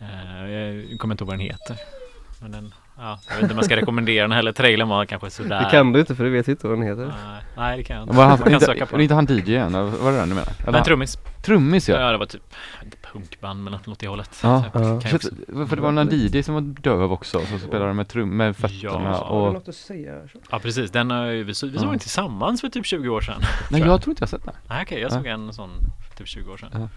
Eh, 0.00 0.50
jag 0.90 0.98
kommer 0.98 1.14
inte 1.14 1.24
ihåg 1.24 1.28
vad 1.28 1.38
den 1.38 1.46
heter. 1.46 1.76
Men 2.42 2.52
den, 2.52 2.74
ja, 2.98 3.18
jag 3.28 3.34
vet 3.34 3.42
inte 3.42 3.52
om 3.54 3.58
jag 3.58 3.64
ska 3.64 3.76
rekommendera 3.76 4.24
den 4.24 4.32
heller. 4.32 4.52
Trailern 4.52 4.88
var 4.88 5.04
kanske 5.04 5.30
sådär. 5.30 5.64
Det 5.64 5.70
kan 5.70 5.92
du 5.92 6.00
inte 6.00 6.14
för 6.14 6.24
du 6.24 6.30
vet 6.30 6.48
inte 6.48 6.66
vad 6.68 6.78
den 6.78 6.86
heter. 6.86 7.04
Nej, 7.06 7.42
nej, 7.56 7.76
det 7.76 7.82
kan 7.82 7.96
jag 7.96 8.02
inte. 8.04 8.16
Var 8.16 8.22
han, 8.24 8.30
Man 8.30 8.38
kan 8.42 8.52
inte, 8.52 8.66
söka 8.66 8.86
på 8.86 9.00
inte 9.00 9.14
den. 9.14 9.26
han 9.28 9.36
DJ 9.38 9.56
eller 9.56 9.82
Vad 9.82 10.06
är 10.08 10.12
det 10.12 10.18
den 10.18 10.28
du 10.28 10.34
menar? 10.34 10.52
Eller 10.62 10.72
Men 10.72 10.84
trummis. 10.84 11.18
Trummis 11.42 11.88
ja. 11.88 12.00
Ja, 12.00 12.12
det 12.12 12.18
var 12.18 12.26
typ, 12.26 12.42
inte 12.84 12.96
punkband 13.12 13.64
men 13.64 13.72
något 13.72 13.88
åt 13.88 13.98
det 13.98 14.08
hållet. 14.08 14.40
Ja. 14.42 14.64
Så 14.72 14.78
jag 14.78 15.02
Ja. 15.04 15.14
också- 15.14 15.30
för 15.68 15.76
det 15.76 15.82
var 15.82 15.92
någon 15.92 16.08
DJ 16.12 16.42
som 16.42 16.54
var 16.54 16.60
döv 16.60 17.12
också, 17.12 17.40
så 17.46 17.58
spelade 17.58 17.92
med, 17.94 18.08
trum, 18.08 18.36
med 18.36 18.56
fötterna 18.56 19.10
Ja. 19.10 19.18
och... 19.20 19.52
något 19.52 19.68
att 19.68 19.74
säga? 19.74 20.14
Ja 20.50 20.58
precis, 20.58 20.90
den 20.90 21.10
har 21.10 21.26
ju, 21.26 21.44
vi, 21.44 21.54
så, 21.54 21.66
vi 21.66 21.78
såg 21.78 21.86
Ja. 21.86 21.90
den 21.90 21.98
tillsammans 21.98 22.60
för 22.60 22.68
typ 22.68 22.86
20 22.86 23.08
år 23.08 23.20
sedan. 23.20 23.40
Nej 23.70 23.80
jag 23.80 24.02
tror 24.02 24.12
inte 24.12 24.22
jag 24.22 24.28
sett 24.28 24.44
den. 24.44 24.54
Nej 24.68 24.82
okej, 24.82 25.00
jag 25.00 25.10
Ja. 25.10 25.14
såg 25.16 25.26
en 25.26 25.52
sån 25.52 25.70
för 26.08 26.16
typ 26.16 26.28
20 26.28 26.52
år 26.52 26.56
sedan. 26.56 26.88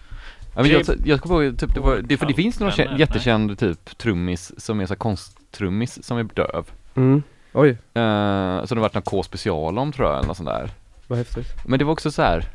Ja. 0.55 0.61
Men 0.61 0.71
jag, 0.71 0.83
jag 1.05 1.21
kommer 1.21 1.43
ihåg, 1.43 1.59
typ, 1.59 1.73
det, 1.73 1.79
var, 1.79 1.95
det, 2.03 2.17
för 2.17 2.25
det 2.25 2.33
finns 2.33 2.59
någon 2.59 2.69
kä- 2.71 2.97
jättekänd 2.97 3.59
typ 3.59 3.97
trummis 3.97 4.51
som 4.57 4.79
är 4.79 4.85
så 4.85 4.93
här 4.93 4.97
konsttrummis 4.97 6.03
som 6.03 6.17
är 6.17 6.23
döv. 6.23 6.65
Mm. 6.95 7.23
Oj, 7.53 7.69
Uh, 7.69 8.65
som 8.65 8.75
det 8.75 8.81
varit 8.81 8.93
någon 8.93 9.03
K-special 9.03 9.77
om 9.77 9.91
tror 9.91 10.07
jag 10.07 10.17
eller 10.17 10.27
något 10.27 10.37
sånt 10.37 10.49
där. 10.49 10.69
vad 11.07 11.17
häftigt. 11.17 11.47
Men 11.65 11.79
det 11.79 11.85
var 11.85 11.91
också 11.93 12.11
så 12.11 12.21
här. 12.21 12.45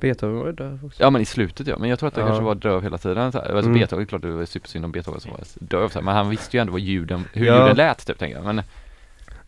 Beethoven 0.00 0.38
var 0.38 0.46
ju 0.46 0.52
döv 0.52 0.84
också. 0.86 1.02
Ja 1.02 1.10
men 1.10 1.22
i 1.22 1.24
slutet 1.24 1.66
ja, 1.66 1.78
men 1.78 1.90
jag 1.90 1.98
tror 1.98 2.08
att 2.08 2.14
det 2.14 2.20
Ja. 2.20 2.26
kanske 2.26 2.44
var 2.44 2.54
döv 2.54 2.82
hela 2.82 2.98
tiden 2.98 3.32
så 3.32 3.38
här. 3.38 3.44
Alltså 3.44 3.58
Mm. 3.70 3.72
Beethoven, 3.78 4.04
det 4.04 4.06
är 4.06 4.08
klart 4.08 4.22
det 4.22 4.30
var 4.30 4.44
supersynd 4.44 4.84
om 4.84 4.92
Beethoven 4.92 5.20
som 5.20 5.30
var 5.30 5.40
döv 5.54 5.88
så 5.88 5.98
här. 5.98 6.04
men 6.04 6.14
han 6.14 6.28
visste 6.30 6.56
ju 6.56 6.60
ändå 6.60 6.70
vad 6.72 6.80
ljuden, 6.80 7.24
hur 7.32 7.46
Ja. 7.46 7.60
ljuden 7.62 7.76
lät 7.76 8.06
typ 8.06 8.18
tänker 8.18 8.36
jag. 8.36 8.44
Men 8.54 8.62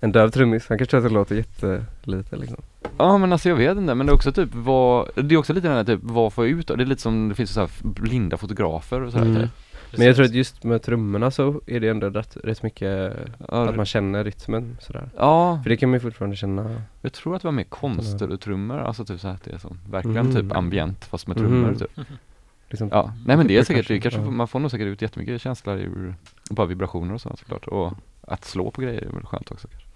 En 0.01 0.13
döv 0.13 0.29
trummis, 0.31 0.69
han 0.69 0.79
kanske 0.79 0.91
tror 0.91 0.99
att 0.99 1.07
det 1.11 1.15
låter 1.15 1.35
jättelite 1.37 2.37
liksom. 2.37 2.57
ja 2.99 3.19
men 3.19 3.33
alltså 3.33 3.49
jag 3.49 3.57
vet 3.57 3.79
inte, 3.79 3.95
men 3.95 4.07
det 4.07 4.11
är 4.13 4.15
också 4.15 4.33
typ 4.33 4.49
vad, 4.55 5.09
det 5.15 5.35
är 5.35 5.39
också 5.39 5.53
lite 5.53 5.69
den 5.69 5.77
här 5.77 5.85
typ 5.85 6.01
vad 6.03 6.33
får 6.33 6.47
jag 6.47 6.59
ut 6.59 6.71
av? 6.71 6.77
Det 6.77 6.83
är 6.83 6.87
lite 6.87 7.03
som 7.03 7.29
det 7.29 7.35
finns 7.35 7.51
så 7.51 7.61
här 7.61 7.71
blinda 7.83 8.37
fotografer 8.37 9.01
och 9.03 9.13
så 9.13 9.19
här, 9.19 9.25
Mm. 9.27 9.43
typ. 9.43 9.51
Men 9.97 10.07
jag 10.07 10.17
tror 10.17 10.25
att 10.27 10.35
just 10.35 10.65
med 10.65 10.83
trummorna 10.83 11.31
så 11.31 11.61
är 11.67 11.81
det 11.81 11.89
ändå 11.89 12.11
rätt, 12.11 12.37
rätt 12.45 12.63
mycket 12.63 13.17
Ja, 13.49 13.69
att 13.69 13.77
man 13.77 13.87
känner 13.87 14.25
rytmen 14.25 14.77
sådär. 14.81 15.09
ja, 15.17 15.61
För 15.63 15.71
det 15.71 15.77
kan 15.77 15.89
man 15.89 15.97
ju 15.97 16.01
fortfarande 16.01 16.37
känna. 16.37 16.83
jag 17.01 17.13
tror 17.13 17.37
att 17.37 17.43
det 17.43 17.49
var 17.49 17.53
mer 17.53 17.65
konster-trummor, 17.65 18.79
alltså 18.79 19.05
typ 19.05 19.21
så 19.21 19.29
här 19.29 19.35
att 19.35 19.45
det 19.45 19.53
är 19.53 19.59
som, 19.59 19.79
verkligen 19.91 20.19
Mm. 20.31 20.35
typ 20.35 20.57
ambient 20.57 21.05
fast 21.05 21.27
med 21.27 21.37
trummor 21.37 21.69
Mhm. 21.69 21.79
typ. 21.79 21.91
Liksom, 22.71 22.89
Ja, 22.93 23.13
nej 23.27 23.37
men 23.37 23.47
det 23.47 23.55
är 23.57 23.61
Typ 23.61 23.67
säkert, 23.67 23.89
det 23.89 24.01
kanske, 24.01 24.21
ja. 24.21 24.31
man 24.31 24.49
får 24.49 24.61
nog 24.61 24.71
säkert 24.71 24.87
ut 24.87 25.03
jättemycket 25.03 25.41
känsla 25.41 25.73
ur 25.75 26.15
bara 26.51 26.67
vibrationer 26.67 27.15
och 27.15 27.21
sånt 27.21 27.39
såklart. 27.39 27.67
Och 27.67 27.93
att 28.21 28.45
slå 28.45 28.71
på 28.71 28.81
grejer 28.81 29.03
är 29.03 29.13
väl 29.13 29.25
skönt 29.27 29.51
också 29.51 29.69
kanske. 29.69 29.89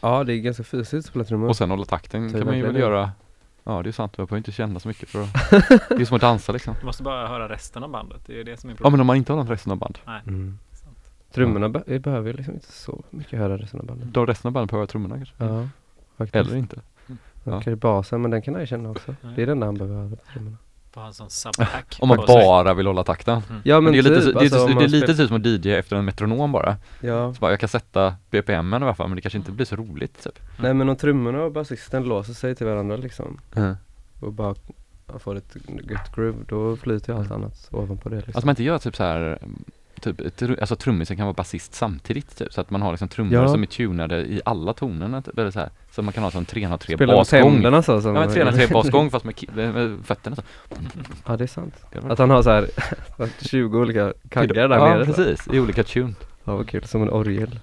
Ja, 0.00 0.24
det 0.24 0.32
är 0.32 0.38
ganska 0.38 0.64
fysiskt 0.64 0.94
att 0.94 1.04
spela 1.04 1.24
trummor. 1.24 1.48
Och 1.48 1.56
sen 1.56 1.70
hålla 1.70 1.84
takten 1.84 2.24
är 2.24 2.30
kan 2.30 2.44
man 2.46 2.56
ju 2.56 2.62
väl 2.66 2.76
göra 2.76 3.10
Ja 3.64 3.82
det 3.82 3.90
är 3.90 3.92
sant, 3.92 4.18
man 4.18 4.26
behöver 4.26 4.36
inte 4.38 4.52
känna 4.52 4.80
så 4.80 4.88
mycket 4.88 5.08
för 5.08 5.22
att 5.22 5.32
Det 5.88 6.00
är 6.00 6.04
som 6.04 6.14
att 6.16 6.20
dansa 6.20 6.52
liksom 6.52 6.74
Du 6.80 6.86
måste 6.86 7.02
bara 7.02 7.28
höra 7.28 7.48
resten 7.48 7.82
av 7.84 7.90
bandet. 7.90 8.20
Det 8.26 8.40
är 8.40 8.44
det 8.44 8.56
som 8.60 8.70
är 8.70 8.72
Ja 8.72 8.76
problemet. 8.76 8.92
men 8.92 9.00
om 9.00 9.06
man 9.06 9.16
inte 9.16 9.32
har 9.32 9.40
något 9.40 9.50
resten 9.50 9.72
av 9.72 9.78
band 9.78 9.98
Mm. 10.26 10.58
Sant. 10.72 10.96
Trummorna 11.34 11.68
be- 11.68 11.82
vi 11.86 11.98
behöver 11.98 12.30
ju 12.30 12.36
liksom 12.36 12.54
inte 12.54 12.72
så 12.72 13.02
mycket 13.10 13.38
höra 13.38 13.58
resten 13.58 13.80
av 13.80 13.86
bandet. 13.86 14.08
Då 14.12 14.26
resten 14.26 14.48
av 14.48 14.52
bandet 14.52 14.70
behöver 14.70 14.86
trummorna 14.86 15.16
kanske 15.16 15.34
Ja, 15.38 15.68
faktiskt. 16.16 16.34
Eller 16.46 16.56
inte 16.56 16.76
Och 17.44 17.66
ja. 17.66 17.76
basen, 17.76 18.22
men 18.22 18.30
den 18.30 18.42
kan 18.42 18.60
ju 18.60 18.66
känna 18.66 18.90
också. 18.90 19.14
Nej. 19.22 19.32
Det 19.36 19.42
är 19.42 19.46
den 19.46 19.60
där 19.60 19.66
han 19.66 19.74
behöver 19.74 19.96
höra 19.96 20.16
trummorna. 20.98 21.00
Bara 21.00 21.06
en 21.06 21.14
sån 21.14 21.30
sub-attack. 21.30 21.96
Om 22.00 22.08
man 22.08 22.16
på 22.16 22.26
sig. 22.26 22.34
bara 22.34 22.74
vill 22.74 22.86
hålla 22.86 23.04
takten 23.04 23.42
Ja 23.64 23.80
men 23.80 23.92
det 23.92 23.98
är 23.98 24.02
typ, 24.02 24.10
lite, 24.10 24.22
så- 24.22 24.32
det 24.32 24.38
är, 24.38 24.42
alltså, 24.42 24.66
det 24.66 24.84
är 24.84 24.88
lite 24.88 25.06
spel- 25.06 25.16
typ 25.16 25.28
som 25.28 25.36
att 25.36 25.46
DJ 25.46 25.72
efter 25.74 25.96
en 25.96 26.04
metronom 26.04 26.52
bara 26.52 26.76
Ja, 27.00 27.34
så 27.34 27.40
bara, 27.40 27.50
Jag 27.50 27.60
kan 27.60 27.68
sätta 27.68 28.14
BPM 28.30 28.72
i 28.72 28.76
alla 28.76 28.94
fall 28.94 29.08
men 29.08 29.16
det 29.16 29.22
kanske 29.22 29.38
inte 29.38 29.52
blir 29.52 29.66
så 29.66 29.76
roligt 29.76 30.24
typ 30.24 30.38
nej 30.56 30.74
men 30.74 30.88
om 30.88 30.96
trummorna 30.96 31.42
och 31.42 31.52
basisten 31.52 32.04
låser 32.04 32.32
sig 32.32 32.54
till 32.54 32.66
varandra 32.66 32.96
liksom 32.96 33.40
mm. 33.56 33.76
och 34.20 34.32
bara 34.32 34.54
får 35.18 35.36
ett 35.36 35.56
gött 35.90 36.14
groove, 36.14 36.38
då 36.48 36.76
flyter 36.76 37.12
ju 37.12 37.18
allt 37.18 37.30
annat 37.30 37.68
ovanpå 37.72 38.08
det 38.08 38.16
liksom. 38.16 38.32
Alltså 38.34 38.46
man 38.46 38.52
inte 38.52 38.62
gör 38.62 38.78
typ 38.78 38.96
så 38.96 39.02
här 39.02 39.38
Typ, 39.98 40.20
alltså 40.60 40.76
trummisen 40.76 41.16
kan 41.16 41.26
vara 41.26 41.34
basist 41.34 41.74
samtidigt 41.74 42.36
typ, 42.38 42.52
så 42.52 42.60
att 42.60 42.70
man 42.70 42.82
har 42.82 42.90
liksom 42.90 43.08
trummor 43.08 43.34
Ja. 43.34 43.48
som 43.48 43.62
är 43.62 43.66
tunade 43.66 44.16
i 44.20 44.40
alla 44.44 44.72
tonerna 44.72 45.22
typ, 45.22 45.38
eller 45.38 45.50
så 45.50 45.58
här. 45.60 45.70
Så 45.90 46.02
man 46.02 46.12
kan 46.12 46.22
ha 46.24 46.30
som 46.30 46.44
303 46.44 46.94
Spelar 46.94 47.14
med 47.14 47.20
basgång 47.20 47.52
tänderna 47.52 47.82
så 47.82 48.00
som 48.00 48.14
Ja 48.14 48.20
men 48.20 48.30
303 48.34 48.66
basgång 48.72 49.10
fast 49.10 49.24
med, 49.24 49.34
med 49.54 49.98
fötterna 50.04 50.36
så 50.36 50.42
Ja 51.26 51.36
det 51.36 51.44
är 51.44 51.48
sant. 51.48 51.74
Att 52.08 52.18
han 52.18 52.30
har 52.30 52.42
så 52.42 52.50
här 52.50 52.68
20 53.48 53.78
olika 53.78 54.12
kaggar 54.28 54.68
där 54.68 54.76
Ja 54.78 54.88
nere. 54.88 55.06
så. 55.06 55.12
precis, 55.12 55.48
i 55.54 55.60
olika 55.60 55.84
tune 55.84 56.14
Ja 56.44 56.56
vad 56.56 56.68
kul, 56.68 56.84
som 56.84 57.02
en 57.02 57.10
orgel. 57.10 57.60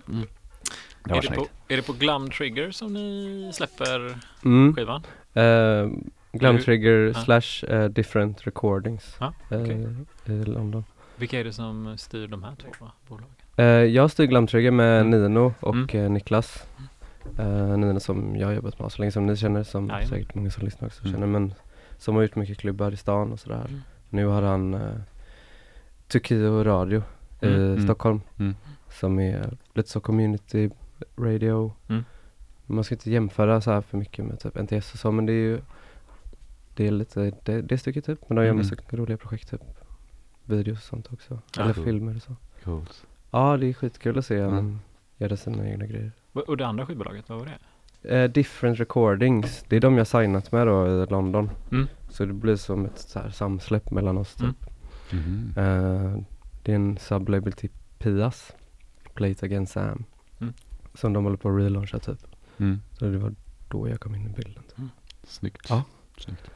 Det 1.04 1.14
Är 1.18 1.22
det, 1.22 1.36
på, 1.36 1.48
är 1.68 1.76
det 1.78 1.82
på 1.82 1.94
Glum 1.94 2.30
Trigger 2.30 2.72
som 2.72 2.94
ni 2.94 3.52
släpper 3.54 4.16
Mm. 4.46 4.76
skivan? 4.76 5.02
Uh, 5.38 5.92
Glum 6.34 6.56
Hur- 6.56 6.64
Trigger 6.64 7.12
Ja. 7.16 7.22
slash 7.24 7.66
eh, 7.76 7.86
different 7.90 8.48
recordings 8.48 9.16
Ja, 9.20 9.34
eh, 9.52 9.62
okej. 9.62 9.88
i 10.26 10.32
London. 10.32 10.84
Vilka 11.18 11.40
är 11.40 11.44
det 11.44 11.54
som 11.54 11.98
styr 11.98 12.28
de 12.28 12.44
här 12.44 12.56
två 12.56 12.86
bolagen? 13.08 13.30
Eh, 13.58 13.66
jag 13.66 14.12
styr 14.12 14.26
Glum 14.26 14.48
Trigger 14.48 14.72
med 14.72 15.02
Mm. 15.02 15.22
Nino 15.24 15.54
och 15.60 15.76
Mm. 15.76 15.90
eh, 16.06 16.10
Niklas. 16.12 16.68
Uh, 17.40 17.78
Nino 17.78 18.00
som 18.00 18.36
jag 18.36 18.48
har 18.48 18.54
jobbat 18.54 18.80
med 18.80 18.92
så 18.92 19.00
länge 19.02 19.12
som 19.12 19.26
ni 19.26 19.36
känner, 19.38 19.64
som 19.64 19.88
Jajamän. 19.88 20.08
säkert 20.08 20.36
många 20.36 20.50
som 20.52 20.64
lyssnar 20.66 20.88
också 20.88 21.02
Mm. 21.04 21.14
känner 21.14 21.28
men 21.28 21.54
som 21.98 22.16
har 22.16 22.22
gjort 22.22 22.36
mycket 22.36 22.58
klubbar 22.58 22.92
i 22.92 22.98
stan 22.98 23.32
och 23.32 23.40
sådär. 23.40 23.66
Mm. 23.70 23.82
Nu 24.10 24.26
har 24.26 24.42
han 24.42 24.74
uh, 24.74 24.82
Tukio 26.08 26.64
Radio 26.64 27.04
i 27.42 27.46
Mm. 27.48 27.62
Mm. 27.62 27.84
Stockholm 27.84 28.22
Mm. 28.40 28.56
som 28.90 29.20
är 29.20 29.58
lite 29.74 29.90
så 29.90 30.00
community 30.00 30.70
radio. 31.18 31.74
Mm. 31.90 32.04
Man 32.66 32.84
ska 32.84 32.96
inte 32.96 33.12
jämföra 33.12 33.62
så 33.62 33.72
här 33.72 33.82
för 33.82 33.98
mycket 33.98 34.26
med 34.26 34.40
typ 34.40 34.56
NTS 34.58 34.94
och 34.94 35.00
så 35.00 35.12
men 35.12 35.26
det 35.26 35.32
är 35.34 35.44
ju 35.50 35.60
det 36.76 36.88
är 36.88 36.92
lite 36.92 37.32
det, 37.44 37.62
det 37.62 37.78
stycket 37.78 38.06
typ 38.06 38.20
men 38.30 38.36
de 38.36 38.42
gör 38.42 38.52
Mm. 38.52 38.58
massa 38.58 38.76
roliga 38.98 39.18
projekt 39.18 39.50
typ 39.52 39.62
videos 40.46 40.78
och 40.78 40.84
sånt 40.84 41.14
också. 41.14 41.40
Ja. 41.58 41.64
Eller 41.64 41.74
Cool. 41.74 41.84
filmer 41.86 42.16
och 42.16 42.22
så. 42.22 42.36
Coolt 42.64 43.06
Ja 43.32 43.58
det 43.58 43.68
är 43.68 43.74
skitkul 43.74 44.18
att 44.18 44.26
se 44.26 44.36
Mm. 44.40 44.50
honom 44.56 44.80
göra 45.18 45.38
sina 45.38 45.70
egna 45.70 45.86
grejer. 45.86 46.12
Och 46.34 46.58
det 46.58 46.68
andra 46.68 46.86
skivbolaget, 46.86 47.30
vad 47.30 47.40
var 47.40 47.46
det? 47.46 47.58
Eh, 48.16 48.32
different 48.32 48.80
recordings, 48.80 49.64
det 49.70 49.76
är 49.76 49.80
de 49.82 49.98
jag 49.98 50.08
signat 50.08 50.52
med 50.52 50.68
då 50.68 50.88
i 50.88 51.06
London. 51.06 51.50
Mm. 51.72 51.88
Så 52.10 52.26
det 52.26 52.34
blir 52.34 52.56
som 52.56 52.86
ett 52.86 52.98
så 53.00 53.20
här 53.20 53.30
samsläpp 53.30 53.92
mellan 53.92 54.18
oss 54.18 54.34
typ. 54.36 54.56
Mm. 55.12 55.54
Eh, 55.58 56.20
det 56.64 56.72
är 56.72 56.76
en 56.76 56.98
sublabel 56.98 57.54
till 57.54 57.70
Pias, 57.98 58.52
Play 59.14 59.32
It 59.32 59.44
Again 59.44 59.68
Sam. 59.68 60.04
Mm. 60.40 60.54
Som 60.94 61.14
de 61.14 61.24
håller 61.24 61.38
på 61.38 61.50
att 61.50 61.58
relauncha 61.58 62.00
typ. 62.00 62.20
mm. 62.58 62.82
Så 62.92 63.06
det 63.06 63.18
var 63.18 63.34
då 63.68 63.90
jag 63.90 64.00
kom 64.00 64.16
in 64.16 64.26
i 64.26 64.30
bilden. 64.30 64.64
Typ. 64.64 64.86
Snyggt 65.24 65.70
Ja. 65.70 65.84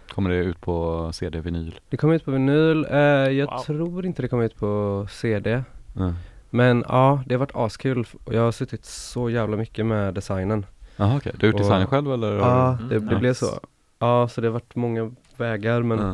Kommer 0.10 0.30
det 0.30 0.36
ut 0.36 0.62
på 0.62 1.10
CD, 1.14 1.40
vinyl? 1.42 1.80
Det 1.90 1.98
kom 1.98 2.12
ut 2.12 2.26
på 2.26 2.32
vinyl, 2.32 2.86
eh, 2.90 2.98
jag 3.00 3.48
Wow. 3.52 3.60
tror 3.60 4.06
inte 4.06 4.22
det 4.22 4.28
kom 4.28 4.42
ut 4.42 4.56
på 4.56 5.08
CD. 5.12 5.64
Mm. 5.98 6.14
Men 6.50 6.84
ja, 6.88 7.24
det 7.26 7.34
har 7.36 7.40
varit 7.40 7.56
askul 7.56 8.06
jag 8.32 8.42
har 8.42 8.52
suttit 8.52 8.86
så 8.86 9.30
jävla 9.30 9.58
mycket 9.58 9.86
med 9.86 10.14
designen. 10.14 10.66
Jaha 10.96 11.18
okej, 11.18 11.32
du 11.40 11.46
har 11.48 11.52
gjort 11.52 11.62
designen 11.62 11.88
själv 11.88 12.14
eller? 12.14 12.32
Ja, 12.38 12.78
det, 12.90 12.96
Mm, 12.96 13.08
det 13.10 13.16
blev 13.16 13.30
nice. 13.32 13.46
så. 13.46 13.60
Ja, 14.00 14.28
så 14.28 14.42
det 14.42 14.48
har 14.48 14.54
varit 14.54 14.76
många 14.76 15.12
vägar 15.38 15.82
men 15.82 16.00
Ja. 16.00 16.06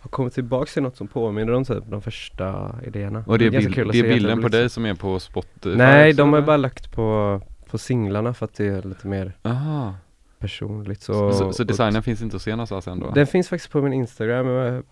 har 0.00 0.08
kommit 0.10 0.34
tillbaks 0.34 0.74
till 0.74 0.82
något 0.82 0.96
som 0.96 1.08
påminner 1.08 1.52
om 1.52 1.64
typ 1.64 1.84
de 1.86 2.02
första 2.02 2.74
idéerna. 2.86 3.24
Och 3.26 3.38
det 3.38 3.46
är, 3.46 3.50
ganska 3.50 3.68
bild, 3.68 3.74
kul 3.74 3.88
att 3.88 3.92
det 3.92 3.98
är 3.98 4.14
bilden 4.14 4.42
på 4.42 4.48
dig 4.48 4.68
så. 4.68 4.72
som 4.74 4.86
är 4.86 4.94
på 4.94 5.20
Spotify? 5.20 5.76
Nej, 5.76 6.12
de 6.12 6.32
har 6.32 6.40
bara 6.40 6.56
lagt 6.56 6.92
på, 6.92 7.40
på 7.70 7.78
singlarna 7.78 8.34
för 8.34 8.44
att 8.44 8.54
det 8.54 8.66
är 8.66 8.82
lite 8.82 9.06
mer 9.06 9.32
Aha. 9.42 9.94
Personligt. 10.44 11.02
Så, 11.02 11.12
Så, 11.12 11.32
så, 11.38 11.52
så 11.52 11.62
och- 11.62 11.66
designen 11.66 12.02
finns 12.02 12.22
inte 12.22 12.36
att 12.36 12.42
se 12.42 12.50
någonstans 12.50 12.88
ändå? 12.88 13.10
Den 13.10 13.26
finns 13.26 13.48
faktiskt 13.48 13.72
på 13.72 13.82
min 13.82 13.92
Instagram, 13.92 14.46
men 14.46 14.82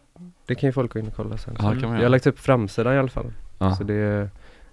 det 0.46 0.54
kan 0.54 0.68
ju 0.68 0.72
folk 0.72 0.92
gå 0.92 0.98
in 0.98 1.06
och 1.06 1.14
kolla 1.16 1.36
sen. 1.36 1.56
Man 1.62 1.80
jag 1.80 1.88
har 2.02 2.08
lagt 2.08 2.26
upp 2.26 2.38
framsidan 2.38 2.94
i 2.94 2.98
alla 2.98 3.08
fall. 3.08 3.32
Ja. 3.58 3.74
Så 3.76 3.84
det 3.84 3.94
är 3.94 4.30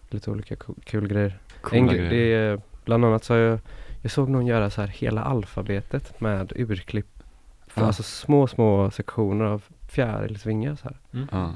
lite 0.10 0.32
olika 0.32 0.56
kul 0.84 1.08
grejer. 1.08 1.40
Coola 1.62 1.80
En, 1.82 1.88
grejer. 1.88 2.04
gre- 2.06 2.10
det 2.10 2.34
är, 2.34 2.62
bland 2.86 3.06
annat 3.06 3.24
så 3.24 3.34
har 3.34 3.40
jag, 3.40 3.60
jag 4.02 4.12
såg 4.12 4.30
någon 4.30 4.46
göra 4.46 4.70
så 4.70 4.82
här 4.82 4.88
hela 4.88 5.22
alfabetet 5.24 6.22
med 6.22 6.54
urklipp. 6.56 7.24
För. 7.68 7.82
Alltså 7.82 8.04
små, 8.04 8.48
små 8.48 8.92
sektioner 8.92 9.46
av 9.46 9.64
fjärilsvingar 9.90 10.76
så 10.76 10.84
här. 10.84 10.98
Mm. 11.14 11.28
Ja. 11.32 11.54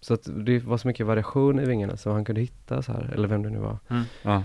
Så 0.00 0.14
att 0.14 0.20
det 0.26 0.58
var 0.58 0.76
så 0.76 0.88
mycket 0.88 1.06
variation 1.06 1.60
i 1.60 1.64
vingarna 1.64 1.96
så 1.96 2.12
han 2.12 2.24
kunde 2.24 2.40
hitta 2.40 2.82
så 2.82 2.92
här, 2.92 3.10
eller 3.14 3.28
vem 3.28 3.42
det 3.42 3.50
nu 3.50 3.58
var. 3.58 3.78
Ja. 4.22 4.42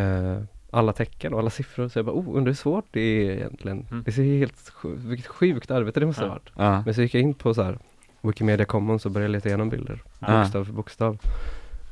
Eh, 0.00 0.38
alla 0.74 0.92
tecken 0.92 1.32
och 1.32 1.38
alla 1.38 1.50
siffror. 1.50 1.88
Så 1.88 1.98
jag 1.98 2.06
bara, 2.06 2.16
oh, 2.16 2.28
undrar 2.28 2.46
hur 2.50 2.54
svårt 2.56 2.84
det 2.90 3.00
är 3.00 3.30
egentligen. 3.30 3.86
Mm. 3.90 4.02
Det 4.06 4.12
ser 4.12 4.38
helt 4.38 4.70
sjukt, 4.70 5.04
vilket 5.04 5.26
sjukt 5.26 5.70
arbete 5.70 6.00
det 6.00 6.06
måste 6.06 6.22
ha 6.22 6.28
Ja. 6.28 6.32
varit. 6.32 6.50
Ja. 6.56 6.82
Men 6.84 6.94
så 6.94 7.02
gick 7.02 7.14
jag 7.14 7.22
in 7.22 7.34
på 7.34 7.54
så 7.54 7.62
här 7.62 7.78
Wikimedia 8.20 8.66
Commons 8.66 9.06
och 9.06 9.12
började 9.12 9.32
leta 9.32 9.48
igenom 9.48 9.68
bilder. 9.68 10.02
Ja. 10.18 10.38
Bokstav 10.40 10.64
för 10.64 10.72
bokstav. 10.72 11.18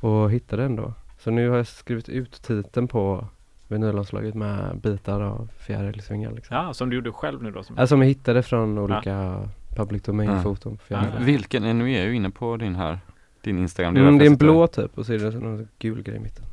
Och 0.00 0.30
hittade 0.30 0.64
ändå. 0.64 0.92
Så 1.18 1.30
nu 1.30 1.48
har 1.48 1.56
jag 1.56 1.66
skrivit 1.66 2.08
ut 2.08 2.42
titeln 2.42 2.88
på 2.88 3.26
vinylanslaget 3.68 4.34
med 4.34 4.76
bitar 4.82 5.20
av 5.20 5.48
fjärilsvingar 5.58 6.30
liksom. 6.32 6.56
Ja, 6.56 6.74
som 6.74 6.90
du 6.90 6.96
gjorde 6.96 7.12
själv 7.12 7.42
nu 7.42 7.50
då? 7.50 7.62
Som... 7.62 7.78
Alltså 7.78 7.92
som 7.92 8.00
jag 8.02 8.08
hittade 8.08 8.42
från 8.42 8.78
olika 8.78 9.48
public 9.76 10.02
domain 10.02 10.30
Ja. 10.30 10.42
foton 10.42 10.76
på 10.76 10.82
Ja. 10.88 11.00
fjärilar. 11.00 11.20
Vilken, 11.20 11.78
nu 11.78 11.92
är 11.92 11.98
jag 11.98 12.06
ju 12.08 12.14
inne 12.16 12.30
på 12.30 12.56
din 12.56 12.74
här, 12.74 12.98
din 13.40 13.58
Instagram 13.58 13.96
Mm, 13.96 14.18
det 14.18 14.24
är 14.24 14.30
en 14.30 14.36
blå 14.36 14.66
typ 14.66 14.98
och 14.98 15.06
så 15.06 15.12
är 15.12 15.18
det 15.18 15.30
någon 15.30 15.68
gul 15.78 16.02
grej 16.02 16.16
i 16.16 16.20
mitten. 16.20 16.44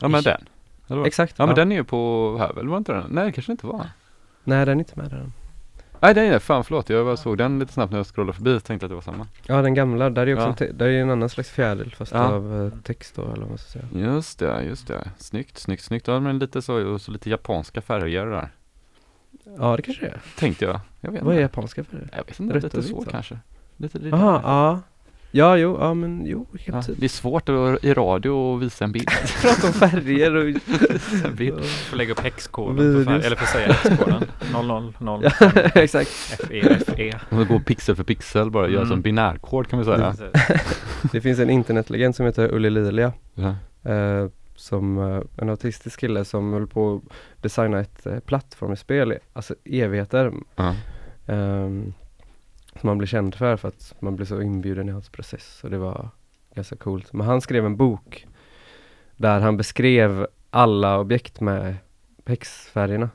Ja 0.00 0.08
men 0.08 0.22
den 0.22 0.40
Eller? 0.92 1.06
Exakt. 1.06 1.34
Ja 1.38 1.46
men 1.46 1.54
den 1.54 1.72
är 1.72 1.76
ju 1.76 1.84
på 1.84 2.36
här 2.38 2.52
väl, 2.52 2.68
var 2.68 2.78
inte 2.78 2.92
den? 2.92 3.04
Nej 3.10 3.24
det 3.24 3.32
kanske 3.32 3.52
inte 3.52 3.66
var 3.66 3.86
Nej 4.44 4.66
den 4.66 4.78
är 4.78 4.82
inte 4.82 4.98
med 5.00 5.10
där 5.10 5.16
än. 5.16 5.32
Nej 6.00 6.14
den 6.14 6.24
är 6.24 6.30
det, 6.32 6.40
fan 6.40 6.64
förlåt 6.64 6.90
jag 6.90 7.06
bara 7.06 7.16
såg 7.16 7.38
den 7.38 7.58
lite 7.58 7.72
snabbt 7.72 7.92
när 7.92 7.98
jag 7.98 8.06
scrollade 8.06 8.36
förbi 8.36 8.56
och 8.56 8.64
tänkte 8.64 8.86
att 8.86 8.90
det 8.90 8.94
var 8.94 9.02
samma 9.02 9.26
Ja 9.46 9.62
den 9.62 9.74
gamla, 9.74 10.10
där 10.10 10.26
är 10.26 10.34
också 10.34 10.64
Ja. 10.64 10.66
en, 10.70 10.78
där 10.78 10.86
är 10.86 11.02
en 11.02 11.10
annan 11.10 11.28
slags 11.28 11.50
fjäril 11.50 11.94
fast 11.98 12.12
Ja. 12.12 12.24
av 12.32 12.62
eh, 12.74 12.78
text 12.82 13.14
då 13.16 13.22
eller 13.22 13.40
vad 13.40 13.48
man 13.48 13.58
ska 13.58 13.78
säga. 13.80 13.84
Just 14.14 14.38
det, 14.38 14.62
just 14.64 14.86
det, 14.88 15.10
snyggt, 15.18 15.58
snyggt, 15.58 15.82
snyggt, 15.82 16.08
ja 16.08 16.20
men 16.20 16.38
lite 16.38 16.62
så, 16.62 16.98
så 16.98 17.10
lite 17.12 17.30
japanska 17.30 17.80
färger 17.80 18.26
där 18.26 18.48
Ja 19.58 19.76
det 19.76 19.82
kanske 19.82 20.04
det 20.04 20.10
är. 20.10 20.20
Tänkte 20.38 20.64
jag, 20.64 20.80
jag 21.00 21.10
vet 21.12 21.22
Vad 21.22 21.34
är 21.36 21.40
japanska 21.40 21.84
färger? 21.84 22.08
Jag 22.16 22.24
vet 22.26 22.40
inte, 22.40 22.54
Rött 22.54 22.62
lite 22.62 22.82
så 22.82 22.96
va? 23.00 23.06
kanske 23.10 23.38
Lite, 23.76 23.98
lite 23.98 24.16
Jaha, 24.16 24.40
ja. 24.44 24.80
Ja, 25.34 25.56
jo, 25.56 25.76
ja 25.80 25.94
men 25.94 26.26
jo, 26.26 26.46
helt 26.52 26.66
Ja, 26.66 26.82
typ. 26.82 26.96
det 27.00 27.06
är 27.06 27.08
svårt 27.08 27.48
att, 27.48 27.84
i 27.84 27.94
radio 27.94 28.56
att 28.56 28.62
visa 28.62 28.84
en 28.84 28.92
bild. 28.92 29.08
Prata 29.42 29.66
om 29.66 29.72
färger 29.72 30.34
och... 30.36 30.44
en 31.24 31.34
bild. 31.36 31.64
får 31.64 31.96
lägga 31.96 32.12
upp 32.12 32.20
häxkoden, 32.20 33.04
färg, 33.04 33.24
eller 33.26 33.36
får 33.36 33.46
säga 33.46 33.72
häxkoden 33.72 34.24
000 35.00 35.22
ja, 35.24 35.50
exakt. 35.74 36.08
FE, 36.10 36.78
FE. 36.86 37.20
Om 37.30 37.38
vi 37.38 37.44
går 37.44 37.58
pixel 37.58 37.96
för 37.96 38.04
pixel 38.04 38.50
bara, 38.50 38.68
göra 38.68 38.76
Mm. 38.82 38.88
som 38.90 39.02
binärkod 39.02 39.68
kan 39.68 39.78
vi 39.78 39.84
säga. 39.84 40.14
Det 41.12 41.20
finns 41.20 41.38
en 41.38 41.50
internetlegend 41.50 42.16
som 42.16 42.26
heter 42.26 42.54
Ulli 42.54 42.70
Lilia. 42.70 43.12
Ja. 43.34 43.54
Eh, 43.92 44.28
som 44.56 44.98
eh, 44.98 45.20
en 45.42 45.48
autistisk 45.50 46.00
kille 46.00 46.24
som 46.24 46.52
höll 46.52 46.66
på 46.66 46.94
att 47.06 47.12
designa 47.42 47.80
ett 47.80 48.06
eh, 48.06 48.18
plattformsspel, 48.18 49.14
alltså 49.32 49.54
evigheter. 49.64 50.32
Ja. 50.56 50.74
ehm, 51.26 51.92
som 52.80 52.86
man 52.88 52.98
blir 52.98 53.08
känd 53.08 53.34
för, 53.34 53.56
för 53.56 53.68
att 53.68 53.94
man 53.98 54.16
blir 54.16 54.26
så 54.26 54.42
inbjuden 54.42 54.88
i 54.88 54.92
hans 54.92 55.08
process. 55.08 55.60
Och 55.64 55.70
det 55.70 55.78
var 55.78 56.08
ganska 56.54 56.76
coolt. 56.76 57.12
Men 57.12 57.26
han 57.26 57.40
skrev 57.40 57.66
en 57.66 57.76
bok 57.76 58.26
där 59.16 59.40
han 59.40 59.56
beskrev 59.56 60.26
alla 60.50 60.98
objekt 60.98 61.40
med 61.40 61.76
häxfärgerna. 62.26 63.10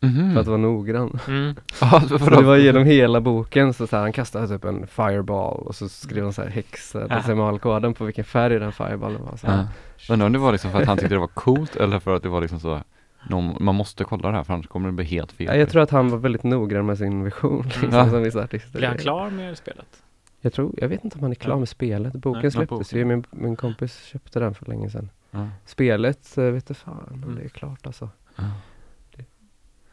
Mhm. 0.00 0.32
För 0.34 0.40
att 0.40 0.46
vara 0.46 0.56
noggrann. 0.56 1.18
Mm. 1.28 1.54
Det 2.08 2.42
var 2.42 2.56
genom 2.56 2.84
hela 2.84 3.20
boken 3.20 3.74
så, 3.74 3.86
så 3.86 3.96
här, 3.96 4.02
han 4.02 4.12
kastade 4.12 4.48
typ 4.48 4.64
en 4.64 4.86
fireball 4.86 5.58
och 5.58 5.74
så 5.74 5.88
skrev 5.88 6.24
han 6.24 6.32
så 6.32 6.42
här 6.42 6.48
häx, 6.48 6.94
eh, 6.94 7.06
Ja. 7.08 7.16
decimalkoden 7.16 7.94
på 7.94 8.04
vilken 8.04 8.24
färg 8.24 8.58
den 8.58 8.72
fireballen 8.72 9.24
var. 9.24 9.36
Så 9.36 9.46
här. 9.46 9.66
Ja. 10.08 10.12
Undrar 10.12 10.26
om 10.26 10.32
det 10.32 10.38
var 10.38 10.52
liksom 10.52 10.70
för 10.70 10.80
att 10.80 10.86
han 10.88 10.96
tyckte 10.98 11.14
det 11.14 11.18
var 11.20 11.26
coolt 11.26 11.76
eller 11.76 11.98
för 11.98 12.16
att 12.16 12.22
det 12.22 12.28
var 12.28 12.40
liksom 12.40 12.60
så 12.60 12.80
någon, 13.28 13.64
man 13.64 13.74
måste 13.74 14.04
kolla 14.04 14.30
det 14.30 14.36
här 14.36 14.44
för 14.44 14.54
annars 14.54 14.66
kommer 14.66 14.88
det 14.88 14.92
bli 14.92 15.04
helt 15.04 15.32
fel. 15.32 15.46
Ja, 15.46 15.54
jag 15.56 15.68
tror 15.70 15.82
att 15.82 15.90
han 15.90 16.10
var 16.10 16.18
väldigt 16.18 16.42
noggrann 16.42 16.86
med 16.86 16.98
sin 16.98 17.24
vision 17.24 17.62
liksom, 17.64 17.88
Ja. 17.92 18.10
som 18.10 18.22
vissa 18.22 18.42
artister 18.44 18.78
Blir 18.78 18.88
han 18.88 18.98
klar 18.98 19.30
med 19.30 19.58
spelet? 19.58 20.02
Jag 20.40 20.52
tror, 20.52 20.74
jag 20.78 20.88
vet 20.88 21.04
inte 21.04 21.16
om 21.16 21.22
han 21.22 21.30
är 21.30 21.34
klar 21.34 21.54
Ja. 21.54 21.58
med 21.58 21.68
spelet. 21.68 22.12
Boken 22.12 22.42
Nej, 22.42 22.50
släpptes 22.50 22.78
boken. 22.78 22.98
ju, 22.98 23.04
min, 23.04 23.24
min 23.30 23.56
kompis 23.56 24.04
köpte 24.04 24.40
den 24.40 24.54
för 24.54 24.66
länge 24.66 24.90
sedan. 24.90 25.10
Ja. 25.30 25.48
Spelet, 25.66 26.38
eh, 26.38 26.44
vet 26.44 26.66
du 26.68 26.74
fan 26.74 27.08
om 27.10 27.22
Mm. 27.22 27.34
det 27.36 27.44
är 27.44 27.48
klart 27.48 27.86
alltså. 27.86 28.08
Ja. 28.36 28.44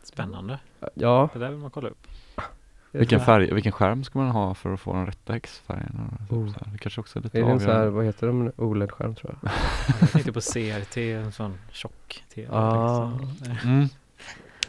Spännande. 0.04 0.60
Ja. 0.94 1.30
Det 1.34 1.40
där 1.40 1.50
vill 1.50 1.60
man 1.60 1.72
kolla 1.72 1.90
upp. 1.90 2.08
Vilken 3.00 3.20
färg, 3.20 3.54
vilken 3.54 3.72
skärm 3.72 4.04
ska 4.04 4.20
man 4.20 4.32
ha 4.32 4.54
för 4.54 4.74
att 4.74 4.80
få 4.80 4.94
de 4.94 5.06
rätta 5.06 5.36
X-färgerna? 5.36 6.18
Oh. 6.30 6.48
Så 6.48 6.60
här, 6.66 6.72
Det 6.72 6.78
kanske 6.78 7.02
också 7.02 7.20
är 7.20 7.24
lite 7.24 7.40
Är 7.40 7.44
det 7.46 7.52
en 7.52 7.60
sån 7.60 7.72
här, 7.72 7.88
vad 7.88 8.06
heter 8.06 8.28
de, 8.28 8.52
OLED-skärm 8.58 9.16
tror 9.16 9.38
jag? 9.42 9.52
Jag 10.02 10.12
tänkte 10.12 10.32
på 10.32 10.42
CRT, 10.42 10.98
en 10.98 11.32
sån 11.32 11.58
tjock 11.72 12.24
TV. 12.34 12.48
Ah. 12.52 13.12
liksom. 13.32 13.70
Mm. 13.72 13.88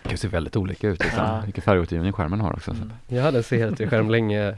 Det 0.02 0.08
kan 0.08 0.18
se 0.18 0.28
väldigt 0.28 0.56
olika 0.56 0.88
ut 0.88 1.02
liksom. 1.02 1.24
Ja. 1.24 1.42
Vilken 1.44 1.62
färgåtergivning 1.62 2.12
skärmen 2.12 2.40
har 2.40 2.52
också. 2.52 2.70
Mm. 2.70 2.92
Jag 3.08 3.22
hade 3.22 3.38
en 3.38 3.44
CRT-skärm 3.44 4.10
länge 4.10 4.56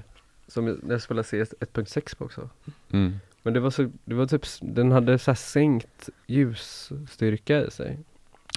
som 0.48 0.66
jag, 0.66 0.76
jag 0.88 1.02
spelade 1.02 1.24
CS 1.24 1.54
1.6 1.60 2.18
på 2.18 2.24
också. 2.24 2.48
Mm. 2.92 3.20
Men 3.42 3.54
det 3.54 3.60
var 3.60 3.70
så, 3.70 3.90
det 4.04 4.14
var 4.14 4.26
typ, 4.26 4.46
den 4.60 4.92
hade 4.92 5.18
så 5.18 5.30
här 5.30 5.36
sänkt 5.36 6.08
ljusstyrka 6.26 7.64
i 7.64 7.70
sig. 7.70 7.98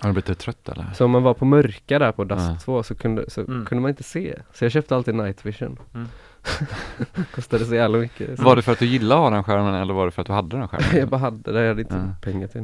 Har 0.02 0.10
du 0.10 0.14
blivit 0.14 0.40
trött 0.40 0.70
eller? 0.70 0.86
Så 0.94 1.06
om 1.06 1.12
man 1.12 1.24
var 1.24 1.34
på 1.34 1.46
mörka 1.46 2.00
där 2.00 2.12
på 2.12 2.24
Dust 2.24 2.46
Ja. 2.50 2.58
2 2.66 2.84
så, 2.84 2.96
kunde, 2.96 3.30
så 3.30 3.42
Mm. 3.42 3.66
kunde 3.66 3.82
man 3.82 3.90
inte 3.90 4.04
se. 4.04 4.36
Så 4.54 4.66
jag 4.66 4.72
köpte 4.72 4.96
alltid 4.96 5.16
night 5.16 5.46
vision. 5.46 5.80
Mm. 5.94 6.08
Kostade 7.36 7.66
så 7.66 7.76
jävla 7.76 7.98
mycket. 7.98 8.38
Så 8.40 8.44
Var 8.46 8.56
det 8.56 8.62
för 8.62 8.72
att 8.72 8.80
du 8.80 8.86
gillade 8.86 9.16
att 9.22 9.26
ha 9.26 9.30
den 9.36 9.44
skärmen 9.44 9.74
eller 9.74 9.94
var 9.94 10.06
det 10.06 10.12
för 10.12 10.22
att 10.22 10.28
du 10.28 10.34
hade 10.34 10.58
den 10.58 10.68
skärmen? 10.68 10.88
jag 11.00 11.08
bara 11.10 11.18
hade 11.18 11.52
det, 11.52 11.62
jag 11.62 11.68
hade 11.68 11.82
inte 11.82 11.96
Ja. 11.96 12.16
pengar 12.32 12.48
till 12.48 12.62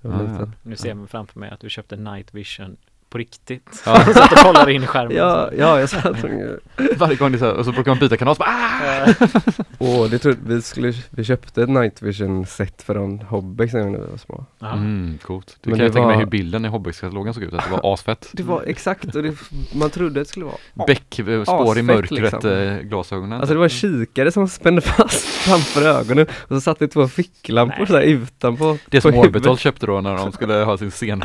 jag 0.00 0.10
var 0.10 0.24
Ja, 0.24 0.36
ja. 0.40 0.46
Nu 0.62 0.76
ser 0.76 0.94
man 0.94 1.06
framför 1.08 1.40
mig 1.40 1.50
att 1.50 1.60
du 1.60 1.70
köpte 1.70 1.96
night 1.96 2.34
vision 2.34 2.76
på 3.14 3.18
riktigt. 3.18 3.82
Ja. 3.86 4.04
Satt 4.14 4.32
och 4.32 4.38
kollade 4.38 4.72
in 4.72 4.86
skärmen. 4.86 5.16
Ja, 5.16 5.50
ja 5.58 5.80
jag 5.80 5.88
satt 5.88 6.24
och 6.24 6.30
Varje 6.96 7.16
gång 7.16 7.32
det 7.32 7.38
så 7.38 7.44
här, 7.44 7.54
och 7.54 7.64
så 7.64 7.72
brukar 7.72 7.90
man 7.90 7.98
byta 7.98 8.16
kanal 8.16 8.36
så 8.36 8.38
bara 8.38 8.50
ah! 8.50 9.14
Åh, 9.78 10.08
det 10.10 10.18
trodde, 10.18 10.38
vi 10.46 10.62
skulle, 10.62 10.92
vi 11.10 11.24
köpte 11.24 11.62
ett 11.62 11.68
night 11.68 12.02
vision 12.02 12.46
set 12.46 12.82
från 12.82 13.18
Hobbex 13.20 13.72
när 13.74 13.84
vi 13.84 13.96
var 13.96 14.16
små. 14.16 14.44
Mm, 14.62 15.18
coolt. 15.22 15.58
Du 15.60 15.70
Men 15.70 15.78
kan 15.78 15.84
ju 15.84 15.88
det 15.88 15.94
tänka 15.94 16.06
mig 16.06 16.16
var- 16.16 16.22
hur 16.22 16.30
bilden 16.30 16.64
i 16.64 16.68
Hobbex-katalogen 16.68 17.34
såg 17.34 17.42
ut, 17.42 17.54
att 17.54 17.64
det 17.64 17.70
var 17.70 17.92
asfett. 17.94 18.28
Det 18.32 18.42
var 18.42 18.62
exakt 18.66 19.14
och 19.14 19.22
det, 19.22 19.34
man 19.74 19.90
trodde 19.90 20.20
det 20.20 20.24
skulle 20.24 20.44
vara 20.44 20.86
Bäck, 20.86 21.18
eh, 21.18 21.42
spår 21.42 21.78
i 21.78 21.82
mörkret, 21.82 22.32
liksom. 22.32 22.50
eh, 22.50 22.78
glasögonen. 22.78 23.40
Alltså 23.40 23.54
det 23.54 23.58
var 23.58 23.64
en 23.64 23.70
kikare 23.70 24.32
som 24.32 24.48
spände 24.48 24.80
fast 24.80 25.24
framför 25.24 25.82
ögonen 25.82 26.26
och 26.40 26.48
så 26.48 26.60
satt 26.60 26.78
det 26.78 26.88
två 26.88 27.08
ficklampor 27.08 27.76
Nej. 27.78 27.86
så 27.86 27.94
här 27.94 28.02
utanpå 28.02 28.78
det 28.86 29.00
som. 29.00 29.14
Orbital 29.14 29.58
köpte 29.58 29.86
då 29.86 30.00
när 30.00 30.16
de 30.16 30.32
skulle 30.32 30.54
ha 30.54 30.78
sin 30.78 30.90
scen. 30.90 31.24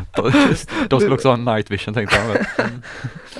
De 0.90 1.00
skulle 1.00 1.14
också 1.14 1.30
ha 1.30 1.36
night 1.36 1.72
vision 1.72 1.79
tänkte 1.86 2.16
han. 2.20 2.38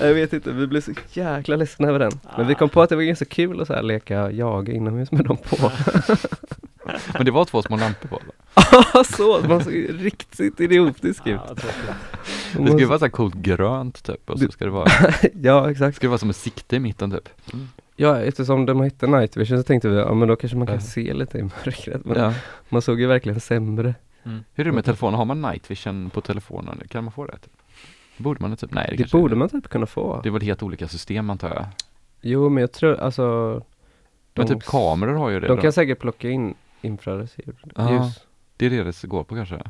Jag 0.00 0.14
vet 0.14 0.32
inte, 0.32 0.52
vi 0.52 0.66
blev 0.66 0.80
så 0.80 0.92
jäkla 1.12 1.56
ledsna 1.56 1.88
över 1.88 1.98
den. 1.98 2.12
Men 2.36 2.46
vi 2.46 2.54
kom 2.54 2.68
på 2.68 2.82
att 2.82 2.88
det 2.88 2.96
var 2.96 3.02
ganska 3.02 3.24
kul 3.24 3.60
att 3.60 3.66
så 3.66 3.74
här 3.74 3.82
leka 3.82 4.30
jaga 4.30 4.72
inomhus 4.72 5.12
med 5.12 5.24
dem 5.24 5.36
på. 5.36 5.72
Men 7.14 7.24
det 7.24 7.30
var 7.30 7.44
två 7.44 7.62
små 7.62 7.76
lampor 7.76 8.08
på. 8.08 8.20
eller? 8.20 9.04
så, 9.16 9.48
man 9.48 9.64
såg 9.64 9.86
riktigt 9.90 10.60
idiotisk 10.60 11.26
ut. 11.26 11.40
Ja, 11.48 11.54
Det 12.58 12.66
ska 12.66 12.78
ju 12.78 12.84
vara 12.84 12.98
så 12.98 13.04
här 13.04 13.10
coolt 13.10 13.34
grönt 13.34 14.04
typ 14.04 14.30
och 14.30 14.38
så 14.38 14.48
ska 14.48 14.64
det 14.64 14.70
vara, 14.70 14.90
Ja, 15.42 15.70
exakt. 15.70 15.96
ska 15.96 16.06
det 16.06 16.08
vara 16.08 16.18
som 16.18 16.30
ett 16.30 16.36
sikte 16.36 16.76
i 16.76 16.78
mitten 16.80 17.10
typ. 17.10 17.28
Ja, 17.96 18.20
eftersom 18.20 18.66
de 18.66 18.80
hette 18.80 19.06
night 19.06 19.36
vision 19.36 19.58
så 19.58 19.62
tänkte 19.62 19.88
vi, 19.88 19.96
ja 19.96 20.14
men 20.14 20.28
då 20.28 20.36
kanske 20.36 20.56
man 20.58 20.66
kan 20.66 20.76
Ja. 20.76 20.80
se 20.82 21.14
lite 21.14 21.38
i 21.38 21.42
mörkret. 21.42 22.04
Men 22.04 22.18
Ja. 22.18 22.32
man 22.68 22.82
såg 22.82 23.00
ju 23.00 23.06
verkligen 23.06 23.40
sämre. 23.40 23.94
Mm. 24.24 24.44
Hur 24.54 24.64
är 24.66 24.70
det 24.70 24.74
med 24.74 24.84
telefonen? 24.84 25.18
Har 25.18 25.24
man 25.24 25.42
night 25.42 25.70
vision 25.70 26.10
på 26.10 26.20
telefonen? 26.20 26.80
Kan 26.88 27.04
man 27.04 27.12
få 27.12 27.26
det? 27.26 27.32
Typ? 27.38 27.52
Borde 28.22 28.40
man 28.42 28.50
det 28.50 28.56
typ? 28.56 28.72
Nej 28.74 28.94
det, 28.98 29.04
Det, 29.04 29.12
borde 29.12 29.36
man 29.36 29.48
typ 29.48 29.68
kunna 29.68 29.86
få. 29.86 30.20
Det 30.22 30.28
är 30.28 30.30
väl 30.30 30.42
helt 30.42 30.62
olika 30.62 30.88
system 30.88 31.30
antar 31.30 31.48
jag. 31.54 31.66
Jo, 32.20 32.48
men 32.48 32.60
jag 32.60 32.72
tror, 32.72 32.94
alltså 33.00 33.22
Men 34.34 34.46
de- 34.46 34.54
typ 34.54 34.62
kameror 34.64 35.14
har 35.14 35.30
ju 35.30 35.40
det 35.40 35.46
De 35.48 35.56
då. 35.56 35.62
kan 35.62 35.72
säkert 35.72 35.98
plocka 35.98 36.30
in 36.30 36.54
infrarött 36.82 37.34
ljus. 37.46 37.56
Ja. 37.76 38.12
Det 38.56 38.66
är 38.66 38.70
det 38.70 38.82
det 38.84 39.04
går 39.06 39.24
på 39.24 39.34
kanske. 39.34 39.62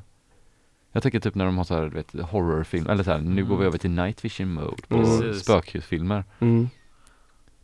Jag 0.92 1.02
tänker 1.02 1.20
typ 1.20 1.34
när 1.34 1.44
de 1.44 1.56
har 1.58 1.64
så 1.64 1.74
här, 1.74 1.82
du 1.82 1.90
vet, 1.90 2.12
horrorfilm, 2.12 2.86
eller 2.90 3.04
så 3.04 3.10
här, 3.10 3.18
nu 3.20 3.42
går 3.44 3.48
vi 3.48 3.54
Mm. 3.54 3.66
över 3.66 3.78
till 3.78 3.90
night 3.90 4.24
vision 4.24 4.52
mode 4.54 4.76
på 4.88 4.96
Precis. 4.98 5.42
spökhusfilmer. 5.44 6.24
Mm. 6.40 6.68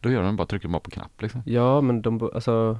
Då 0.00 0.10
gör 0.10 0.22
de 0.22 0.36
bara, 0.36 0.46
trycker 0.46 0.68
de 0.68 0.72
bara 0.72 0.80
på 0.80 0.90
knapp 0.90 1.22
liksom. 1.22 1.42
Ja, 1.46 1.80
men 1.80 2.02
de, 2.02 2.30
alltså 2.34 2.78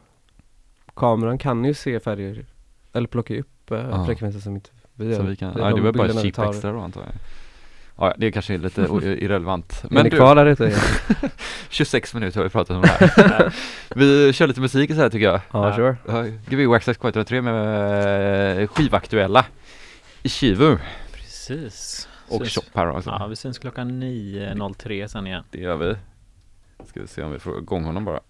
kameran 0.94 1.38
kan 1.38 1.64
ju 1.64 1.74
se 1.74 2.00
färger, 2.00 2.46
eller 2.92 3.08
plocka 3.08 3.38
upp 3.40 3.70
äh, 3.70 3.78
Ja. 3.78 4.06
frekvenser 4.06 4.40
som 4.40 4.54
inte 4.54 4.70
vi 4.94 5.14
Så 5.14 5.22
gör. 5.22 5.28
vi 5.28 5.36
kan, 5.36 5.54
Det 5.54 5.60
är 5.60 5.64
ja 5.64 5.70
de 5.70 5.76
det 5.76 5.82
var 5.84 5.92
bara 5.92 6.08
ett 6.08 6.22
chip 6.22 6.38
extra 6.38 6.72
då 6.72 6.78
antar 6.80 7.00
jag. 7.00 7.10
Ja, 7.98 8.14
det 8.18 8.32
kanske 8.32 8.54
är 8.54 8.58
lite 8.58 8.80
irrelevant. 9.20 9.84
Men 9.90 10.04
ni 10.04 10.10
du, 10.10 10.16
kvar 10.16 10.34
där 10.36 10.46
ute? 10.46 10.72
26 11.70 12.14
minuter 12.14 12.36
har 12.40 12.44
vi 12.44 12.50
pratat 12.50 12.76
om 12.76 12.82
det 12.82 12.88
här. 12.88 13.54
vi 13.96 14.32
kör 14.32 14.46
lite 14.46 14.60
musik 14.60 14.90
så 14.90 14.96
här 14.96 15.10
tycker 15.10 15.26
jag. 15.26 15.40
Ja, 15.52 15.76
sure. 15.76 15.96
Ja, 16.08 16.22
Gbg 16.48 16.74
Access 16.74 16.98
K103 16.98 17.40
med 17.40 18.60
eh, 18.62 18.66
skivaktuella 18.68 19.46
i 20.22 20.28
Kivu 20.28 20.78
Precis. 21.12 22.08
och 22.28 22.42
Syns- 22.42 22.54
Shop 22.54 22.70
här 22.74 22.90
också. 22.90 23.10
Ja, 23.10 23.26
vi 23.26 23.36
syns 23.36 23.58
klockan 23.58 24.02
9.03 24.02 25.06
sen 25.06 25.26
igen. 25.26 25.44
Det 25.50 25.58
gör 25.58 25.76
vi. 25.76 25.96
Ska 26.86 27.00
vi 27.00 27.06
se 27.06 27.22
om 27.22 27.32
vi 27.32 27.38
får 27.38 27.58
igång 27.58 27.84
honom 27.84 28.04
bara. 28.04 28.20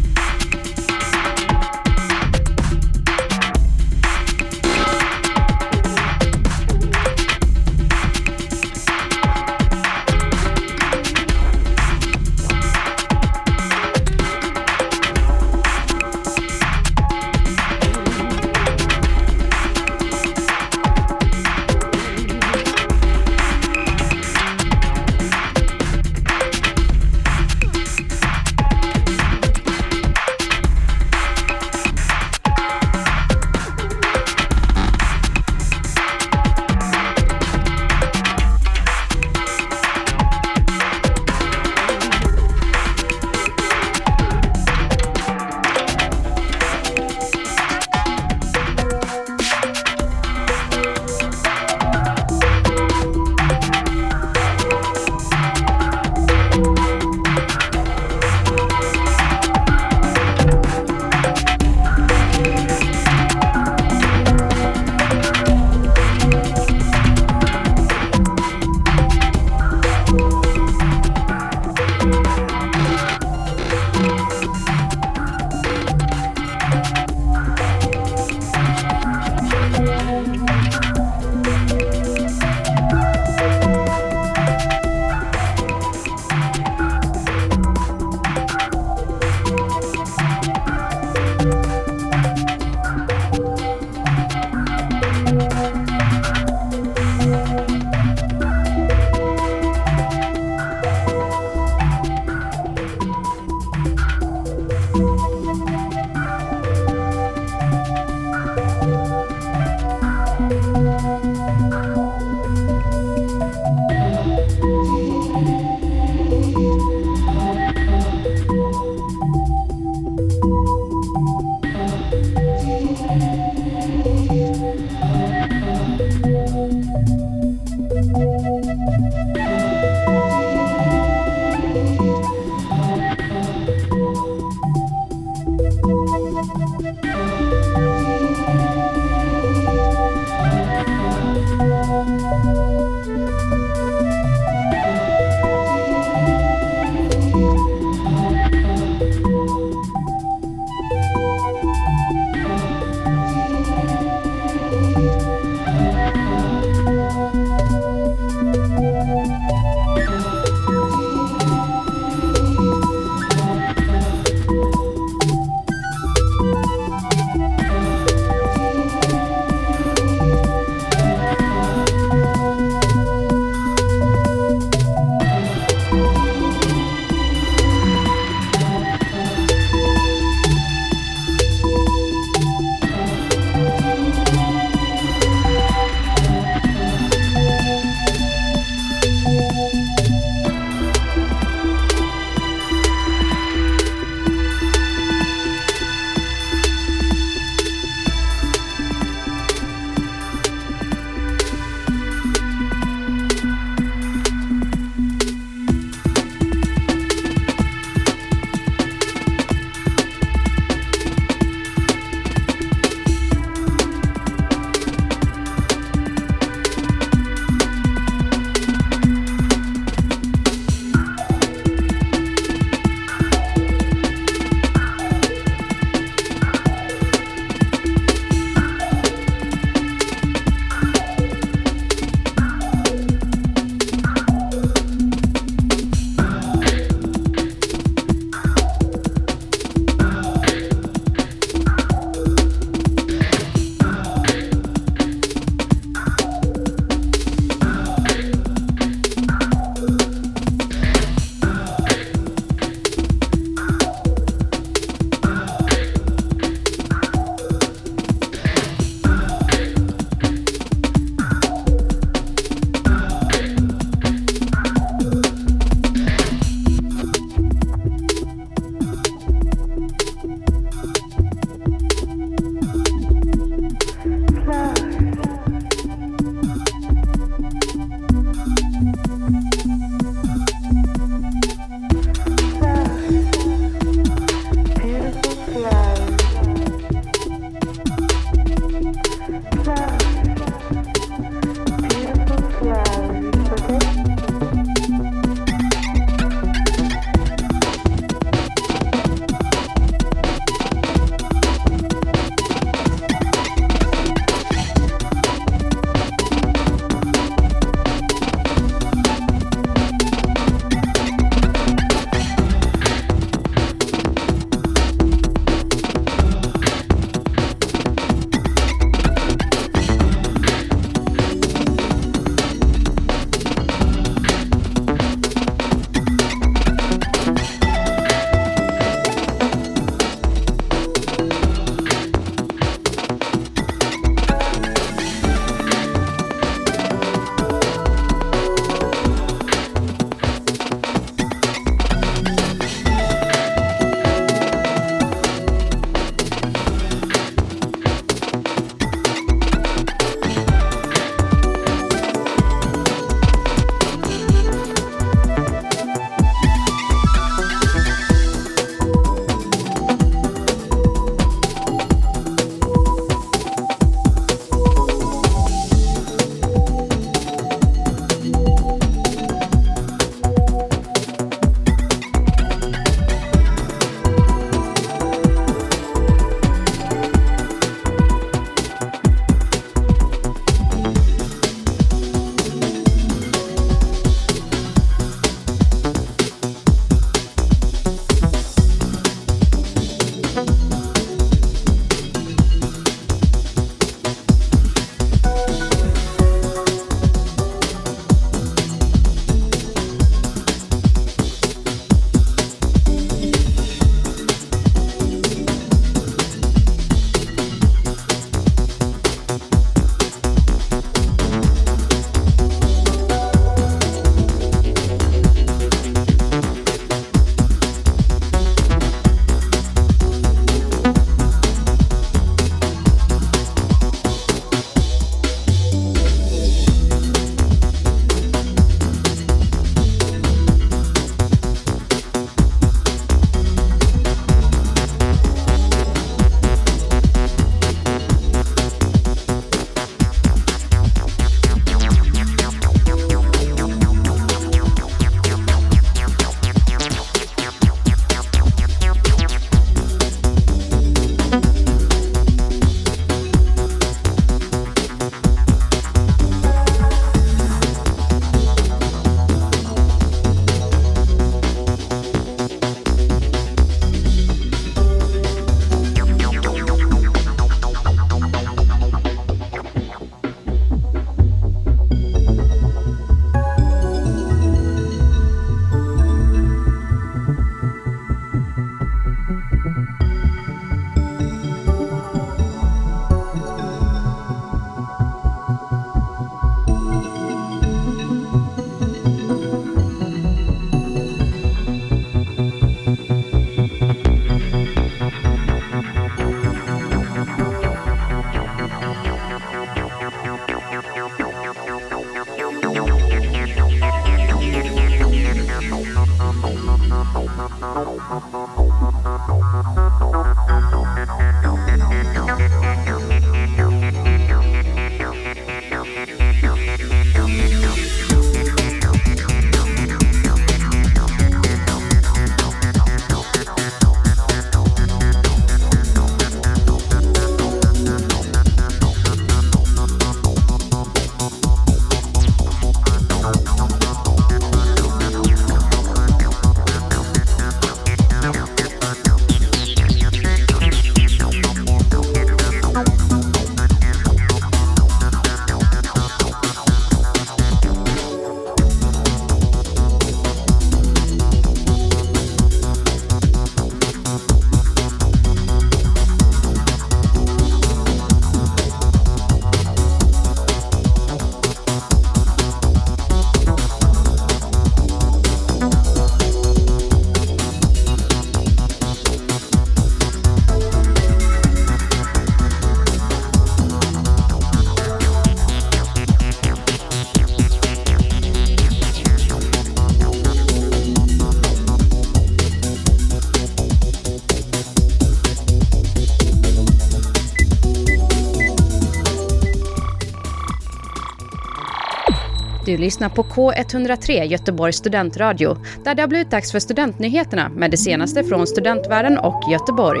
Du 592.72 592.78
lyssnar 592.78 593.08
på 593.08 593.22
K103 593.22 594.24
Göteborgs 594.24 594.76
studentradio 594.76 595.56
där 595.84 595.94
det 595.94 596.02
har 596.02 596.08
blivit 596.08 596.30
dags 596.30 596.52
för 596.52 596.58
studentnyheterna 596.58 597.48
med 597.48 597.70
det 597.70 597.76
senaste 597.76 598.24
från 598.24 598.46
studentvärlden 598.46 599.18
och 599.18 599.42
Göteborg. 599.52 600.00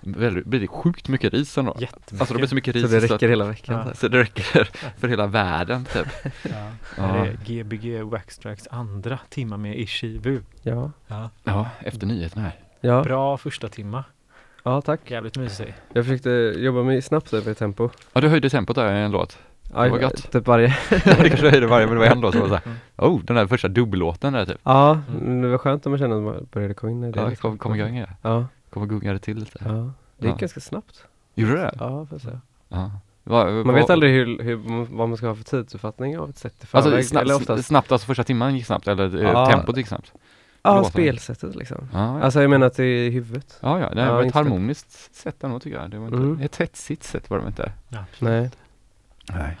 Väldigt, 0.00 0.46
blir 0.46 0.60
det 0.60 0.66
sjukt 0.66 1.08
mycket 1.08 1.32
ris 1.32 1.58
ändå. 1.58 1.76
Jättemycket. 1.80 2.20
Alltså 2.20 2.34
det 2.34 2.38
blir 2.38 2.48
så 2.48 2.54
mycket 2.54 2.74
ris 2.74 2.82
Så 2.82 2.88
det 2.88 3.08
så, 3.08 3.14
räcker 3.14 3.28
hela 3.28 3.44
veckan. 3.44 3.74
Ja. 3.76 3.90
att, 3.90 3.98
så 3.98 4.08
det 4.08 4.18
räcker 4.18 4.70
för 4.98 5.08
hela 5.08 5.26
världen 5.26 5.84
typ. 5.84 6.06
Ja. 6.42 6.70
Ja. 6.96 7.02
Här 7.02 7.26
är 7.26 7.62
Gbg 7.62 8.10
Waxtracks 8.10 8.68
andra 8.70 9.18
timma 9.28 9.56
med 9.56 9.78
Ishibu. 9.78 10.40
Ja. 10.62 10.90
Ja. 11.06 11.30
Ja, 11.44 11.68
efter 11.80 12.06
nyheterna 12.06 12.42
här. 12.42 12.60
Ja. 12.80 13.02
Bra 13.02 13.36
första 13.36 13.68
timma. 13.68 14.04
Ja, 14.66 14.80
tack. 14.80 15.10
Jävligt 15.10 15.38
mysig. 15.38 15.74
Jag 15.92 16.04
försökte 16.04 16.30
jobba 16.56 16.82
mig 16.82 17.02
snabbt 17.02 17.32
över 17.32 17.54
tempo. 17.54 17.90
Ja, 18.12 18.20
du 18.20 18.28
höjde 18.28 18.50
tempot 18.50 18.76
där 18.76 18.94
i 18.96 19.00
en 19.04 19.10
låt. 19.10 19.38
Ja, 19.74 19.78
var 19.88 19.98
gott. 19.98 20.32
Typ 20.32 20.46
varje. 20.46 20.66
Ja, 20.90 20.98
det 21.22 21.28
kanske 21.28 21.50
höjde 21.50 21.66
varje, 21.66 21.86
men 21.86 21.94
det 21.94 22.00
var 22.00 22.06
en 22.06 22.20
låt 22.20 22.32
som 22.32 22.40
var 22.40 22.48
såhär, 22.48 22.62
oh, 22.96 23.20
den 23.24 23.36
där 23.36 23.46
första 23.46 23.68
dubbellåten 23.68 24.32
där 24.32 24.46
typ. 24.46 24.58
Ja, 24.62 25.00
Mm. 25.20 25.42
det 25.42 25.48
var 25.48 25.58
skönt 25.58 25.86
om 25.86 25.92
man 25.92 25.98
kände 25.98 26.16
att 26.16 26.22
man 26.22 26.46
började 26.52 26.74
komma 26.74 26.92
in 26.92 27.04
i 27.04 27.12
det. 27.12 27.20
Ja, 27.20 27.28
liksom. 27.28 27.50
kom, 27.50 27.58
kom 27.58 27.74
igång 27.80 27.94
igen. 27.94 28.08
Ja, 28.22 28.46
Kom 28.70 28.88
gunga 28.88 29.12
det 29.12 29.18
till 29.18 29.36
lite. 29.38 29.58
ja. 29.64 29.70
Det 30.18 30.26
gick 30.26 30.34
Ja. 30.34 30.38
ganska 30.40 30.60
snabbt. 30.60 31.04
Gjorde 31.34 31.52
du 31.52 31.58
det? 31.58 31.74
Ja, 31.78 31.88
får 31.88 32.08
jag 32.10 32.20
säga. 32.20 32.40
Ja. 32.68 32.90
Va, 33.24 33.44
Man 33.50 33.74
vet 33.74 33.90
aldrig 33.90 34.12
hur, 34.12 34.42
hur, 34.42 34.56
vad 34.96 35.08
man 35.08 35.16
ska 35.16 35.26
ha 35.26 35.34
för 35.34 35.44
tidsuppfattning 35.44 36.18
av 36.18 36.30
ett 36.30 36.38
sätt 36.38 36.54
i 36.62 36.66
förväg. 36.66 36.86
Alltså 36.94 37.08
snabbt, 37.08 37.24
eller 37.24 37.34
oftast. 37.36 37.66
snabbt, 37.66 37.92
alltså 37.92 38.06
första 38.06 38.24
timman 38.24 38.56
gick 38.56 38.66
snabbt 38.66 38.88
eller 38.88 39.16
eh, 39.16 39.22
Ja. 39.30 39.46
tempot 39.46 39.76
gick 39.76 39.86
snabbt? 39.88 40.12
Ja, 40.66 40.76
låten. 40.76 40.90
spelsättet 40.90 41.56
liksom. 41.56 41.88
Ja, 41.92 41.98
ja. 42.18 42.22
Alltså 42.22 42.40
jag 42.40 42.50
menar 42.50 42.66
att 42.66 42.74
det 42.76 42.84
är 42.84 43.06
i 43.06 43.10
huvudet. 43.10 43.58
ja, 43.62 43.80
ja, 43.80 43.90
det 43.90 44.00
ja, 44.02 44.12
var 44.14 44.22
ett 44.22 44.34
harmoniskt 44.34 45.14
sätt 45.14 45.44
ändå 45.44 45.60
tycker 45.60 45.80
jag. 45.80 45.90
Det 45.90 45.98
var 45.98 46.06
inte, 46.06 46.16
Mm. 46.18 46.40
ett 46.40 46.56
hetsigt 46.56 47.02
sätt 47.04 47.30
var 47.30 47.38
det 47.40 47.46
inte. 47.46 47.72
Ja. 47.88 48.04
Nej, 48.18 48.50
Nej. 49.32 49.58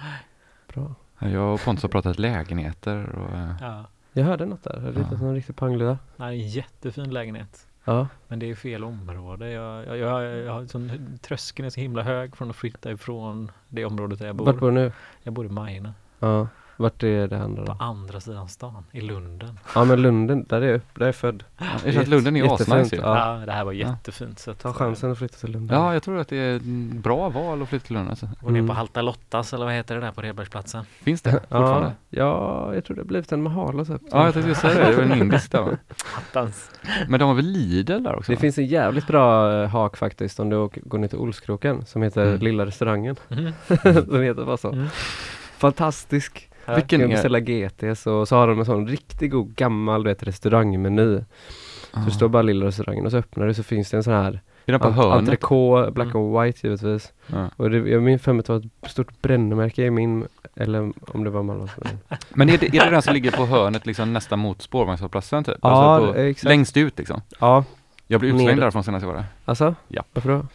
bra. 0.74 0.94
Jag 1.18 1.54
och 1.54 1.60
Pontus 1.60 1.82
har 1.82 1.88
pratat 1.90 2.18
lägenheter 2.18 3.08
och 3.08 3.34
eh, 3.36 3.50
Ja. 3.60 3.84
Jag 4.12 4.24
hörde 4.24 4.46
något 4.46 4.62
där. 4.64 4.80
Jag 4.84 4.94
Ja. 4.94 5.00
ritat 5.00 5.20
någon 5.22 5.34
riktig 5.34 5.56
panglida. 5.56 5.98
Nej, 6.16 6.42
en 6.42 6.48
jättefin 6.48 7.10
lägenhet. 7.10 7.66
Ja. 7.84 8.08
Men 8.28 8.38
det 8.38 8.50
är 8.50 8.54
fel 8.54 8.84
område. 8.84 9.50
Jag, 9.50 9.86
jag, 9.86 9.96
jag, 9.98 10.24
jag 10.38 10.52
har 10.52 10.66
sån, 10.66 11.18
tröskeln 11.22 11.66
är 11.66 11.70
så 11.70 11.80
himla 11.80 12.02
hög 12.02 12.36
från 12.36 12.50
att 12.50 12.56
flytta 12.56 12.90
ifrån 12.92 13.50
det 13.68 13.84
området 13.84 14.18
där 14.18 14.26
jag 14.26 14.34
Vart 14.34 14.44
bor. 14.54 14.60
bor 14.60 14.66
du 14.68 14.74
nu? 14.74 14.92
Jag 15.22 15.32
bor 15.34 15.46
i 15.46 15.48
Majorna. 15.48 15.94
Ja. 16.18 16.48
Vart 16.78 17.02
är 17.02 17.28
det 17.28 17.36
handlar 17.36 17.66
På 17.66 17.72
om? 17.72 17.80
andra 17.80 18.20
sidan 18.20 18.48
stan, 18.48 18.84
i 18.92 19.00
Lunden. 19.00 19.58
Ja 19.74 19.84
men 19.84 20.02
Lunden, 20.02 20.44
där 20.48 20.62
är 20.62 20.66
jag, 20.66 20.76
upp, 20.76 20.84
där 20.94 21.02
är 21.02 21.06
jag 21.06 21.14
född. 21.14 21.44
jag 21.84 21.92
tror 21.92 22.02
att 22.02 22.08
Lunden 22.08 22.36
är 22.36 22.44
Jättefint, 22.44 22.68
asnice 22.78 22.96
ju. 22.96 23.02
Ja. 23.02 23.38
Ja. 23.40 23.46
det 23.46 23.52
här 23.52 23.64
var 23.64 23.72
Ja. 23.72 23.88
jättefint. 23.88 24.38
Så 24.38 24.50
att, 24.50 24.58
Ta 24.58 24.72
chansen 24.72 25.12
att 25.12 25.18
flytta 25.18 25.36
till 25.36 25.50
Lunden. 25.50 25.76
Ja, 25.78 25.92
jag 25.92 26.02
tror 26.02 26.18
att 26.18 26.28
det 26.28 26.36
är 26.36 26.56
ett 26.56 26.62
bra 27.02 27.28
val 27.28 27.62
att 27.62 27.68
flytta 27.68 27.86
till 27.86 27.96
Lund 27.96 28.08
alltså. 28.10 28.28
Gå 28.40 28.50
ner 28.50 28.58
Mm. 28.58 28.68
på 28.68 28.74
Halta 28.74 29.02
Lottas 29.02 29.52
eller 29.52 29.64
vad 29.64 29.74
heter 29.74 29.94
det 29.94 30.00
där 30.00 30.12
på 30.12 30.22
Redbergsplatsen? 30.22 30.84
Finns 31.02 31.22
det 31.22 31.30
Ja, 31.32 31.38
fortfarande? 31.40 31.92
ja, 32.10 32.74
jag 32.74 32.84
tror 32.84 32.96
det 32.96 33.02
har 33.02 33.06
blivit 33.06 33.32
en 33.32 33.42
Mahalo 33.42 33.84
typ. 33.84 34.02
Ja, 34.10 34.24
jag 34.24 34.34
tänkte 34.34 34.54
säga 34.54 34.74
det. 34.74 34.90
Det 34.90 34.96
var 34.96 35.02
en 35.02 35.18
indisk 35.18 35.52
där 35.52 35.62
va? 35.62 35.70
Hattans. 36.14 36.70
Men 37.08 37.20
de 37.20 37.28
har 37.28 37.34
väl 37.34 37.44
Lidl 37.46 38.02
där 38.02 38.14
också? 38.16 38.32
Det 38.32 38.36
va? 38.36 38.40
finns 38.40 38.58
en 38.58 38.66
jävligt 38.66 39.06
bra 39.06 39.52
eh, 39.62 39.68
hak 39.68 39.96
faktiskt 39.96 40.40
om 40.40 40.50
du 40.50 40.56
åker, 40.56 40.80
går 40.84 40.98
ner 40.98 41.08
till 41.08 41.18
Olskroken 41.18 41.86
som 41.86 42.02
heter 42.02 42.26
Mm. 42.26 42.40
Lilla 42.40 42.66
restaurangen. 42.66 43.16
Mm. 43.28 43.52
Den 43.82 44.22
heter 44.22 44.44
bara 44.44 44.56
så. 44.56 44.72
Mm. 44.72 44.86
Fantastisk. 45.58 46.45
Vilken 46.74 47.00
kan 47.00 47.10
är... 47.10 47.14
beställa 47.14 47.40
GTs 47.40 48.06
och 48.06 48.28
så 48.28 48.36
har 48.36 48.48
de 48.48 48.58
en 48.58 48.64
sån 48.66 48.88
riktigt 48.88 49.30
god 49.32 49.54
gammal 49.54 50.02
du 50.02 50.10
vet, 50.10 50.22
restaurangmeny. 50.22 51.18
Så 51.92 52.00
det 52.00 52.10
står 52.10 52.28
bara 52.28 52.42
Lilla 52.42 52.66
restaurangen 52.66 53.04
och 53.04 53.10
så 53.10 53.16
öppnar 53.18 53.46
du 53.46 53.54
så 53.54 53.62
finns 53.62 53.90
det 53.90 53.96
en 53.96 54.02
sån 54.02 54.12
här 54.12 54.40
Är 54.66 54.72
den 54.72 54.80
på 54.80 54.86
ent- 54.88 54.94
hörnet? 54.96 55.18
entrecote, 55.18 55.90
black 55.90 56.06
Mm. 56.14 56.16
and 56.22 56.40
white 56.44 56.66
givetvis. 56.66 57.12
Ja. 57.26 57.50
Och 57.56 57.70
det, 57.70 57.76
jag 57.78 58.02
minns 58.02 58.22
för 58.22 58.38
att 58.38 58.46
det 58.46 58.52
var 58.52 58.58
ett 58.82 58.90
stort 58.90 59.22
brännmärke 59.22 59.82
i 59.84 59.90
min, 59.90 60.26
eller 60.56 60.92
om 61.14 61.24
det 61.24 61.30
var 61.30 61.42
Malmös. 61.42 61.70
men- 62.30 62.48
är 62.50 62.58
det, 62.58 62.66
är 62.66 62.84
det 62.84 62.90
den 62.90 63.02
som 63.02 63.14
ligger 63.14 63.30
på 63.30 63.46
hörnet 63.46 63.86
liksom 63.86 64.12
nästan 64.12 64.38
mot 64.38 64.62
spårvagnshållplatsen 64.62 65.44
typ? 65.44 65.54
Ja, 65.62 65.68
alltså 65.68 66.12
på, 66.12 66.18
exakt. 66.18 66.44
längst 66.48 66.76
ut 66.76 66.98
liksom? 66.98 67.20
Ja, 67.40 67.64
Jag 68.06 68.20
blev 68.20 68.34
utslängd 68.34 68.60
därifrån 68.60 68.84
senast 68.84 69.02
jag 69.02 69.08
var 69.12 69.16
där. 69.18 69.26
alltså? 69.44 69.74
Ja. 69.88 70.02
Varför 70.12 70.28
då? 70.28 70.46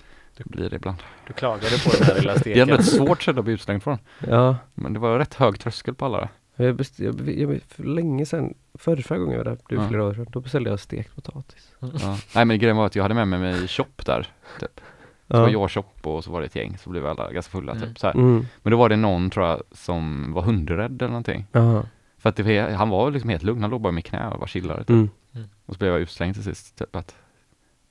Det 0.44 0.50
blir 0.58 0.70
det 0.70 0.76
ibland. 0.76 0.98
Du 1.28 1.34
klagade 1.34 1.78
på 1.84 1.90
den 1.98 2.08
här 2.08 2.16
lilla 2.16 2.36
Det 2.36 2.58
är 2.58 2.62
ändå 2.62 2.76
steken. 2.76 2.80
ett 2.80 3.08
svårt 3.08 3.22
ställe 3.22 3.40
att 3.40 3.46
bli 3.46 3.54
utslängd 3.54 3.84
från. 3.84 3.98
Ja, 4.28 4.56
Men 4.74 4.94
det 4.94 5.00
var 5.00 5.20
rätt 5.20 5.34
hög 5.34 5.60
tröskel 5.60 5.94
på 5.96 6.06
alla 6.06 6.18
där. 6.18 6.66
jag, 6.66 6.76
best, 6.76 7.00
jag, 7.00 7.30
jag, 7.30 7.60
för 7.68 7.84
länge 7.84 8.26
sedan, 8.26 8.54
förra, 8.74 9.02
förra 9.02 9.18
gången 9.20 9.32
jag 9.38 9.44
var 9.46 9.52
där, 9.52 9.58
det 9.70 9.76
var 9.76 9.84
Ja. 9.84 9.90
flera 9.90 10.04
år 10.04 10.14
sedan, 10.14 10.26
då 10.30 10.40
beställde 10.40 10.70
jag 10.70 10.80
stekt 10.80 11.16
potatis. 11.16 11.72
Ja. 11.80 12.18
Nej 12.36 12.46
men 12.46 12.60
grejen 12.60 12.78
var 12.78 12.86
att 12.86 12.96
jag 12.96 13.04
hade 13.04 13.16
med 13.16 13.28
mig 13.28 13.40
mig 13.40 13.68
shop 13.68 13.86
där. 14.06 14.28
Typ. 14.60 14.82
Så 15.28 15.38
Ja. 15.38 15.42
var 15.42 15.50
jag 15.50 15.72
shop 15.72 15.84
och 16.04 16.24
så 16.24 16.32
var 16.32 16.40
det 16.42 16.46
ett 16.46 16.56
gäng, 16.56 16.78
så 16.78 16.90
blev 16.90 17.06
alla 17.06 17.32
ganska 17.32 17.52
fulla 17.52 17.72
Mm. 17.72 17.88
typ. 17.88 18.00
Så 18.00 18.08
här. 18.08 18.14
Mm. 18.14 18.46
Men 18.64 18.72
då 18.72 18.78
var 18.78 18.90
det 18.90 18.96
någon 18.96 19.30
tror 19.30 19.46
jag 19.46 19.62
som 19.72 20.34
var 20.34 20.42
hundrädd 20.42 21.02
eller 21.02 21.08
någonting. 21.12 21.46
Jaha. 21.52 21.86
För 22.18 22.30
att 22.30 22.36
det, 22.36 22.76
han 22.76 22.90
var 22.90 23.12
liksom 23.12 23.30
helt 23.30 23.44
lugn, 23.44 23.62
han 23.62 23.72
låg 23.72 23.82
bara 23.82 23.90
i 23.90 23.96
mitt 23.96 24.06
knä 24.06 24.28
och 24.28 24.40
var 24.40 24.48
chillare. 24.48 24.80
Typ. 24.80 24.90
Mm. 24.90 25.10
Och 25.66 25.74
så 25.74 25.80
blev 25.80 25.92
jag 25.92 26.02
utslängd 26.02 26.34
till 26.36 26.44
sist. 26.44 26.76
Typ, 26.80 26.96
att. 26.96 27.16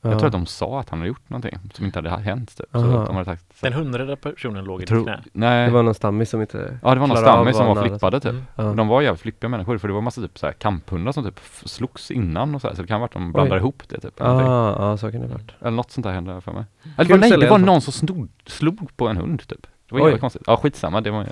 Jag 0.03 0.19
tror 0.19 0.27
att 0.27 0.33
de 0.33 0.47
sa 0.47 0.81
att 0.81 0.89
han 0.89 0.99
hade 0.99 1.09
gjort 1.09 1.29
någonting 1.31 1.59
som 1.75 1.85
inte 1.85 1.99
hade 1.99 2.11
hänt. 2.11 2.57
Typ. 2.57 2.67
Så 2.73 2.79
Aha. 2.79 3.05
de 3.07 3.17
hade 3.17 3.25
sagt, 3.25 3.45
så, 3.59 3.67
Den 3.67 3.73
hundrade 3.73 4.17
personen 4.17 4.65
låg 4.65 4.83
i 4.83 4.85
ditt 4.85 5.03
knä. 5.05 5.21
nej, 5.33 5.67
Det 5.67 5.73
var 5.73 5.83
någon 5.83 5.95
stammis 5.95 6.31
som 6.31 6.41
inte 6.41 6.79
ja 6.83 6.95
det 6.95 7.01
var 7.01 7.07
någon 7.07 7.17
stammis 7.17 7.57
som 7.57 7.67
var 7.67 7.83
flippade 7.89 8.21
typ. 8.21 8.31
Mm. 8.33 8.45
Ja. 8.57 8.63
De 8.63 8.89
var 8.89 9.03
jävligt 9.03 9.21
flippiga 9.21 9.49
människor 9.49 9.79
för 9.79 9.89
det 9.89 9.95
var 9.95 10.01
massa 10.01 10.21
typ 10.21 10.39
så 10.39 10.47
här 10.47 10.53
kamphundar 10.53 11.13
som 11.13 11.25
typ 11.25 11.41
slogs 11.65 12.11
innan 12.11 12.55
och 12.55 12.61
så 12.61 12.69
här, 12.69 12.75
så 12.75 12.83
det 12.83 12.89
kan 12.89 12.95
ha 12.95 13.01
varit 13.01 13.09
att 13.11 13.23
de 13.23 13.33
blandade 13.33 13.55
Oj. 13.61 13.61
ihop 13.61 13.83
det 13.89 14.01
typ. 14.01 14.21
Ah, 14.21 14.75
ja, 14.79 14.97
så 14.97 15.13
kan 15.13 15.21
det 15.21 15.27
ha 15.27 15.35
varit. 15.35 15.53
Eller 15.61 15.71
något 15.71 15.91
sånt 15.91 16.05
där 16.05 16.13
hände 16.13 16.41
för 16.41 16.53
mig. 16.53 16.65
Eller 16.83 16.95
Kul 16.97 17.07
det 17.07 17.13
var, 17.15 17.19
nej, 17.19 17.39
det 17.39 17.51
var 17.51 17.59
någon 17.59 17.81
som 17.81 17.93
snod, 17.93 18.29
slog 18.47 18.97
på 18.97 19.09
en 19.09 19.17
hund 19.17 19.49
typ. 19.49 19.67
Det 19.89 19.95
var 19.95 20.01
jävligt 20.01 20.21
konstigt. 20.21 20.43
Ja 20.47 20.57
skitsamma, 20.57 21.01
det 21.01 21.11
var 21.11 21.21
en 21.21 21.27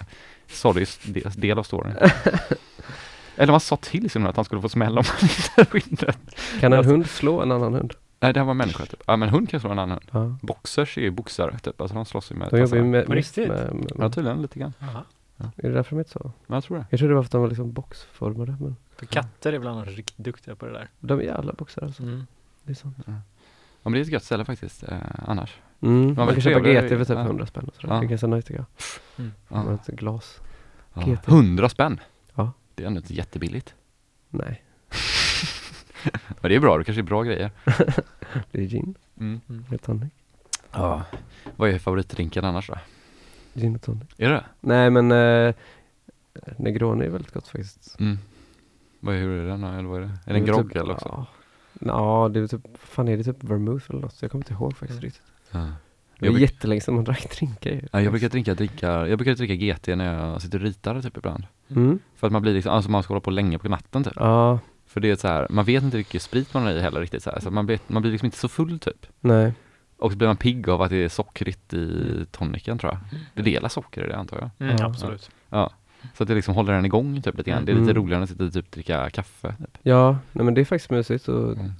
sorglig 0.48 0.88
del, 1.36 1.58
av 1.58 1.62
storyn. 1.62 1.94
Eller 3.36 3.50
man 3.52 3.60
sa 3.60 3.76
till 3.76 4.10
sin 4.10 4.22
hund 4.22 4.30
att 4.30 4.36
han 4.36 4.44
skulle 4.44 4.62
få 4.62 4.68
smälla 4.68 5.00
om 5.00 5.04
han 5.08 5.28
inte 5.30 5.72
vinner. 5.88 6.14
Kan 6.60 6.72
en 6.72 6.78
Alltså- 6.78 6.92
hund 6.92 7.06
slå 7.06 7.40
en 7.40 7.52
annan 7.52 7.74
hund? 7.74 7.92
Nej 8.20 8.32
det 8.32 8.40
här 8.40 8.46
var 8.46 8.54
människa 8.54 8.86
typ. 8.86 9.02
Ja 9.06 9.16
men 9.16 9.28
hund 9.28 9.48
kan 9.48 9.60
slå 9.60 9.70
en 9.70 9.78
annan 9.78 9.98
hund. 10.12 10.38
Ja. 10.42 10.46
Boxers 10.46 10.98
är 10.98 11.02
ju 11.02 11.10
boxare 11.10 11.58
typ, 11.58 11.80
alltså 11.80 11.94
de 11.94 12.04
slåss 12.04 12.30
ju 12.32 12.34
med 12.34 12.48
De 12.50 12.58
jobbar 12.58 12.60
ju 12.60 12.66
tassarna. 12.66 12.84
med, 12.90 13.06
På 13.06 13.12
mest 13.12 13.38
riktigt? 13.38 13.54
med, 13.54 13.74
med, 13.74 13.92
Ja 13.98 14.10
tydligen 14.10 14.42
lite 14.42 14.58
grann. 14.58 14.72
Jaha. 14.78 15.04
Är 15.56 15.68
det 15.68 15.74
därför 15.74 15.90
de 15.90 15.98
heter 15.98 16.10
så? 16.10 16.32
Men 16.46 16.54
jag 16.54 16.64
tror 16.64 16.76
det. 16.76 16.86
Jag 16.90 16.98
trodde 16.98 17.12
det 17.12 17.16
var 17.16 17.22
för 17.22 17.26
att 17.28 17.32
de 17.32 17.40
var 17.40 17.48
liksom 17.48 17.72
boxformade 17.72 18.56
men 18.60 18.76
För 18.96 19.06
katter 19.06 19.52
är 19.52 19.58
bland 19.58 19.78
annat 19.78 19.88
riktigt 19.94 20.24
duktiga 20.24 20.54
på 20.56 20.66
det 20.66 20.72
där. 20.72 20.88
de 21.00 21.20
är 21.20 21.32
alla 21.32 21.52
boxare 21.52 21.84
alltså. 21.86 22.02
Mm. 22.02 22.26
Det 22.62 22.72
är 22.72 22.74
sant. 22.74 22.96
Ja 23.06 23.90
men 23.90 23.92
det 23.92 23.98
är 23.98 24.02
ett 24.02 24.08
gött 24.08 24.24
ställe 24.24 24.44
faktiskt, 24.44 24.82
eh, 24.82 24.98
annars. 25.26 25.58
Mm. 25.80 26.14
Man 26.14 26.26
väldigt 26.26 26.44
kan 26.44 26.52
köpa 26.52 26.68
GT 26.68 26.88
för 26.88 27.04
typ 27.04 27.08
ja. 27.16 27.20
100 27.22 27.46
spänn 27.46 27.64
och 27.68 27.74
sådär. 27.74 27.94
Ja. 27.94 28.00
Det 28.00 28.06
är 28.06 28.08
ganska 28.08 28.26
nice 28.26 28.48
tycker 28.48 28.64
jag. 29.16 29.26
Ja. 29.48 29.62
Med 29.64 29.74
ett 29.74 29.86
glas. 29.86 30.40
Ja. 30.94 31.02
GT. 31.02 31.28
100 31.28 31.68
spänn. 31.68 32.00
Ja. 32.34 32.52
Det 32.74 32.82
är 32.82 32.86
ändå 32.86 32.98
inte 33.00 33.14
jättebilligt. 33.14 33.74
Nej. 34.30 34.62
Men 36.40 36.48
det 36.50 36.54
är 36.54 36.60
bra, 36.60 36.78
det 36.78 36.84
kanske 36.84 37.00
är 37.00 37.02
bra 37.02 37.22
grejer. 37.22 37.50
Det 38.50 38.58
är 38.58 38.66
gin 38.66 38.94
Mm. 39.20 39.40
med 39.70 39.82
tonic. 39.82 40.12
Ja. 40.72 41.02
Vad 41.56 41.70
är 41.70 41.78
favoritdrinken 41.78 42.44
annars 42.44 42.68
då? 42.68 42.74
Gin 43.54 43.74
och 43.74 43.82
tonic. 43.82 44.08
Är 44.16 44.30
det 44.30 44.44
Nej 44.60 44.90
men 44.90 45.12
eh, 45.12 45.54
Negroni 46.56 47.04
är 47.04 47.10
väldigt 47.10 47.32
gott 47.34 47.48
faktiskt. 47.48 48.00
mm. 48.00 48.18
Vad 49.00 49.14
är, 49.14 49.18
hur 49.18 49.30
är 49.44 49.48
den? 49.48 49.64
Eller 49.64 49.88
vad 49.88 49.96
är 50.02 50.04
det? 50.06 50.10
Är 50.26 50.32
det 50.32 50.38
en 50.38 50.44
grogg 50.46 50.68
typ, 50.68 50.76
eller 50.76 50.92
också? 50.94 51.08
Ja, 51.08 51.26
Ja, 51.80 52.28
det 52.32 52.40
är 52.40 52.46
typ, 52.46 52.60
fan 52.78 53.08
är 53.08 53.16
det 53.16 53.24
typ 53.24 53.44
vermouth 53.44 53.86
eller 53.90 54.00
något? 54.00 54.22
Jag 54.22 54.30
kommer 54.30 54.44
inte 54.44 54.52
ihåg 54.52 54.76
faktiskt 54.76 54.98
Mm. 54.98 55.02
riktigt. 55.04 55.22
Ja. 55.50 55.66
Det 56.18 56.26
är 56.26 56.30
bruk, 56.30 56.42
jättelänge 56.42 56.80
sedan 56.80 56.94
man 56.94 57.04
drack 57.04 57.36
drinkar 57.36 57.70
ju. 57.70 57.80
ja, 57.92 58.00
jag 58.00 58.12
brukar 58.12 58.28
dricka 58.28 58.54
drinkar, 58.54 59.06
jag 59.06 59.18
brukar 59.18 59.34
dricka 59.34 59.54
GT 59.54 59.96
när 59.96 60.14
jag 60.14 60.42
sitter 60.42 60.58
och 60.58 60.64
ritar 60.64 61.02
typ 61.02 61.16
ibland. 61.16 61.44
Mm. 61.68 61.98
För 62.16 62.26
att 62.26 62.32
man 62.32 62.42
blir 62.42 62.54
liksom, 62.54 62.72
alltså 62.72 62.90
man 62.90 63.02
ska 63.02 63.10
hålla 63.14 63.20
på 63.20 63.30
länge 63.30 63.58
på 63.58 63.68
natten 63.68 64.04
typ. 64.04 64.12
Ja, 64.16 64.58
För 64.88 65.00
det 65.00 65.10
är 65.10 65.16
så 65.16 65.28
här, 65.28 65.46
man 65.50 65.64
vet 65.64 65.82
inte 65.82 65.96
vilken 65.96 66.20
sprit 66.20 66.54
man 66.54 66.62
har 66.62 66.70
i 66.70 66.80
heller 66.80 67.00
riktigt 67.00 67.22
så 67.22 67.30
här. 67.30 67.40
Så 67.40 67.50
man 67.50 67.66
blir, 67.66 67.78
man 67.86 68.02
blir 68.02 68.12
liksom 68.12 68.26
inte 68.26 68.38
så 68.38 68.48
full 68.48 68.78
typ. 68.78 69.06
nej. 69.20 69.52
Och 70.00 70.12
så 70.12 70.18
blir 70.18 70.28
man 70.28 70.36
pigg 70.36 70.68
av 70.68 70.82
att 70.82 70.90
det 70.90 70.96
är 71.04 71.08
sockrigt 71.08 71.74
i 71.74 72.26
tonicen 72.30 72.78
tror 72.78 72.92
jag. 72.92 73.20
Det 73.34 73.42
delar 73.42 73.68
socker 73.68 74.04
i 74.04 74.08
det 74.08 74.16
antar 74.16 74.36
jag. 74.38 74.50
Mm, 74.68 74.76
Ja. 74.80 74.86
absolut. 74.86 75.30
Ja. 75.48 75.70
Så 76.14 76.22
att 76.22 76.28
det 76.28 76.34
liksom 76.34 76.54
håller 76.54 76.72
den 76.72 76.84
igång 76.84 77.22
typ 77.22 77.36
lite 77.38 77.50
grann. 77.50 77.64
Det 77.64 77.72
är 77.72 77.76
lite 77.76 77.90
Mm. 77.90 78.02
roligare 78.02 78.16
än 78.16 78.22
att 78.22 78.30
sitta 78.30 78.44
och 78.44 78.52
typ 78.52 78.70
dricka 78.70 79.10
kaffe. 79.10 79.54
Typ. 79.58 79.78
Ja, 79.82 80.18
nej 80.32 80.44
men 80.44 80.54
det 80.54 80.60
är 80.60 80.64
faktiskt 80.64 80.90
mysigt 80.90 81.28
att 81.28 81.56
Mm. 81.56 81.72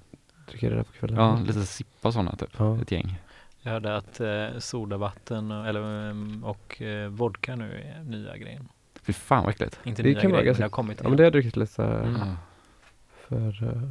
dricka 0.50 0.68
det 0.70 0.76
där 0.76 0.82
på 0.82 0.92
kvällen. 0.92 1.16
Ja, 1.16 1.40
lite 1.46 1.66
sippa 1.66 2.12
sådana 2.12 2.36
typ. 2.36 2.50
Ja. 2.58 2.78
Ett 2.82 2.92
gäng. 2.92 3.18
Jag 3.62 3.72
hörde 3.72 3.96
att 3.96 4.20
eh, 4.20 4.46
sodavatten 4.58 5.50
och, 5.52 5.66
eller, 5.66 6.10
ehm, 6.10 6.44
och 6.44 6.82
eh, 6.82 7.08
vodka 7.08 7.56
nu 7.56 7.92
är 7.96 8.04
nya 8.04 8.36
grejen. 8.36 8.68
Fy 9.02 9.12
fan 9.12 9.44
vad 9.44 9.50
äckligt. 9.50 9.80
Inte 9.84 10.02
Det 10.02 10.08
nya 10.08 10.20
grejen, 10.22 10.30
men 10.46 10.54
det 10.56 10.62
har 10.62 10.68
kommit 10.68 11.00
Ja 11.02 11.08
men 11.08 11.16
det 11.16 11.22
har 11.22 11.26
jag 11.26 11.32
druckit 11.32 11.56
lite 11.56 11.72
såhär 11.72 12.02
Mm. 12.04 12.20
Ja. 13.28 13.36
för 13.36 13.64
uh, 13.64 13.90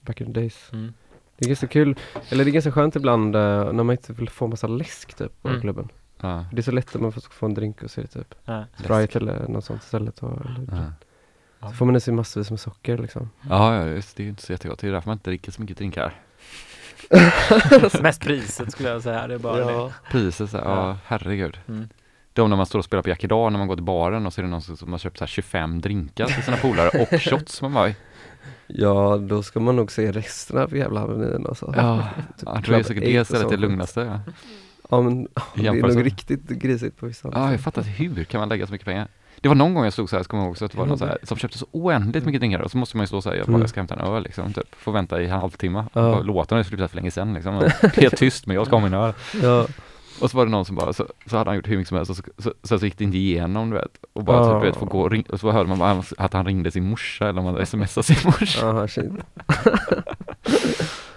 back 0.00 0.20
in 0.20 0.26
the 0.26 0.40
days. 0.40 0.70
Mm. 0.72 0.94
Det 1.36 1.44
är 1.44 1.48
ganska 1.48 1.66
kul, 1.66 1.98
eller 2.28 2.44
det 2.44 2.50
är 2.50 2.52
ganska 2.52 2.72
skönt 2.72 2.96
ibland 2.96 3.36
eh, 3.36 3.40
när 3.72 3.72
man 3.84 3.90
inte 3.90 4.12
vill 4.12 4.28
få 4.28 4.46
massa 4.46 4.66
läsk 4.66 5.14
typ 5.14 5.42
på 5.42 5.48
Mm. 5.48 5.60
klubben. 5.60 5.88
Ja. 6.20 6.44
Det 6.52 6.58
är 6.58 6.62
så 6.62 6.70
lätt 6.72 6.94
att 6.94 7.00
man 7.02 7.12
får 7.12 7.20
få 7.20 7.46
en 7.46 7.54
drink 7.54 7.82
och 7.82 7.90
så 7.90 8.00
är 8.00 8.02
det 8.02 8.08
typ 8.10 8.34
Ja. 8.44 8.64
Sprite 8.78 9.18
eller 9.18 9.48
något 9.48 9.64
sånt 9.64 9.82
istället. 9.82 10.18
Och, 10.22 10.40
eller, 10.40 10.92
Ja. 11.60 11.68
Så 11.68 11.74
får 11.74 11.86
man 11.86 11.96
i 11.96 12.00
sig 12.00 12.14
massvis 12.14 12.50
med 12.50 12.60
socker 12.60 12.98
liksom. 12.98 13.30
Ja, 13.50 13.76
ja, 13.76 13.86
just, 13.88 14.16
det 14.16 14.22
är 14.22 14.24
ju 14.24 14.30
inte 14.30 14.42
så 14.42 14.52
jättegott. 14.52 14.78
Det 14.78 14.88
är 14.88 14.92
därför 14.92 15.08
man 15.08 15.16
inte 15.16 15.30
dricker 15.30 15.52
så 15.52 15.60
mycket 15.62 15.76
drinkar. 15.76 16.14
Mest 18.02 18.20
priset 18.20 18.72
skulle 18.72 18.88
jag 18.88 19.02
säga, 19.02 19.26
det 19.26 19.34
är 19.34 19.38
bara 19.38 19.64
det. 19.86 19.92
Priset, 20.10 20.52
ja. 20.52 20.60
Ja. 20.64 20.96
herregud. 21.06 21.58
Mm. 21.68 21.88
De 22.32 22.50
när 22.50 22.56
man 22.56 22.66
står 22.66 22.78
och 22.78 22.84
spelar 22.84 23.02
på 23.02 23.08
Jack 23.08 23.24
idag 23.24 23.52
när 23.52 23.58
man 23.58 23.68
går 23.68 23.76
till 23.76 23.84
baren 23.84 24.26
och 24.26 24.32
så 24.32 24.40
är 24.40 24.42
det 24.42 24.48
någon 24.50 24.62
som 24.62 24.76
som 24.76 24.92
har 24.92 24.98
köpt 24.98 25.18
så 25.18 25.24
här 25.24 25.26
25 25.28 25.80
drinkar 25.80 26.26
till 26.26 26.42
sina 26.42 26.56
polare 26.56 26.88
och 27.02 27.20
shots. 27.22 27.62
Man 27.62 27.72
bara, 27.74 27.92
Ja, 28.66 29.16
då 29.16 29.42
ska 29.42 29.60
man 29.60 29.76
nog 29.76 29.92
se 29.92 30.12
resterna 30.12 30.66
på 30.68 30.76
jävla 30.76 31.06
menyn 31.06 31.46
alltså. 31.46 31.74
ja, 31.76 32.08
Typ 32.38 32.48
jag 32.54 32.64
tror 32.64 32.74
det 32.74 32.80
är 32.80 32.84
säkert 32.84 33.04
det 33.04 33.18
och 33.18 33.22
istället 33.22 33.50
det 33.50 33.56
lugnaste. 33.56 34.00
Ja, 34.00 34.20
Ja 34.90 35.00
men 35.02 35.28
det 35.54 35.66
är 35.66 35.74
nog 35.94 36.06
riktigt 36.06 36.48
grisigt 36.48 36.96
på 36.96 37.06
vissa. 37.06 37.30
ja 37.32 37.50
jag 37.50 37.60
fattar 37.60 37.82
hur 37.82 38.24
kan 38.24 38.38
man 38.40 38.48
lägga 38.48 38.66
så 38.66 38.72
mycket 38.72 38.84
pengar? 38.84 39.08
Det 39.40 39.48
var 39.48 39.54
någon 39.54 39.74
gång 39.74 39.84
jag 39.84 39.92
stod 39.92 40.10
så 40.10 40.16
här, 40.16 40.22
så 40.22 40.28
kommer 40.28 40.42
jag 40.42 40.48
ihåg, 40.48 40.58
så 40.58 40.64
att 40.64 40.72
det 40.72 40.78
var 40.78 40.86
någon 40.86 40.98
så 40.98 41.06
här, 41.06 41.18
som 41.22 41.36
köpte 41.38 41.58
så 41.58 41.66
oändligt 41.72 42.24
mycket 42.26 42.40
drinkar 42.40 42.60
och 42.60 42.70
så 42.70 42.78
måste 42.78 42.96
man 42.96 43.02
ju 43.04 43.06
stå 43.06 43.22
så 43.22 43.28
här, 43.30 43.36
jag 43.36 43.46
bara, 43.46 43.50
Mm. 43.50 43.60
jag 43.60 43.70
ska 43.70 43.80
hämta 43.80 43.94
en 43.94 44.00
öl 44.00 44.22
liksom, 44.22 44.52
typ. 44.52 44.74
Får 44.74 44.92
vänta 44.92 45.22
i 45.22 45.24
en 45.24 45.30
halvtimme. 45.30 45.84
Ja. 45.92 46.20
Låten 46.20 46.56
har 46.56 46.60
ju 46.60 46.68
slutat 46.68 46.90
för 46.90 46.96
länge 46.96 47.10
sedan 47.10 47.34
liksom. 47.34 47.68
Helt 47.94 48.16
tyst, 48.16 48.46
men 48.46 48.54
jag 48.56 48.66
ska 48.66 48.76
ha 48.76 48.82
min 48.82 48.94
öl. 48.94 49.12
Ja, 49.42 49.66
Och 50.20 50.30
så 50.30 50.36
var 50.36 50.44
det 50.44 50.50
någon 50.50 50.64
som 50.64 50.76
bara, 50.76 50.92
så, 50.92 51.06
så 51.26 51.36
hade 51.36 51.50
han 51.50 51.56
gjort 51.56 51.68
hur 51.68 51.76
mycket 51.76 51.88
som 51.88 51.96
helst 51.96 52.10
och 52.10 52.16
så, 52.16 52.22
så, 52.38 52.52
så, 52.62 52.78
så 52.78 52.86
gick 52.86 52.98
det 52.98 53.04
inte 53.04 53.16
igenom 53.16 53.70
du 53.70 53.76
vet. 53.76 53.98
Och 54.12 54.24
bara 54.24 54.44
typ, 54.44 54.62
du 54.62 54.66
vet, 54.66 54.76
få 54.76 54.86
gå 54.86 55.00
och 55.00 55.10
ring, 55.10 55.24
och 55.28 55.40
så 55.40 55.50
hörde 55.50 55.68
man 55.68 55.78
bara 55.78 56.02
att 56.18 56.32
han 56.32 56.46
ringde 56.46 56.70
sin 56.70 56.84
morsa 56.84 57.28
eller 57.28 57.40
om 57.40 57.46
han 57.46 57.54
hade 57.54 57.66
smsat 57.66 58.06
sin 58.06 58.16
morsa. 58.24 58.70
aha, 58.70 58.88
shit. 58.88 59.12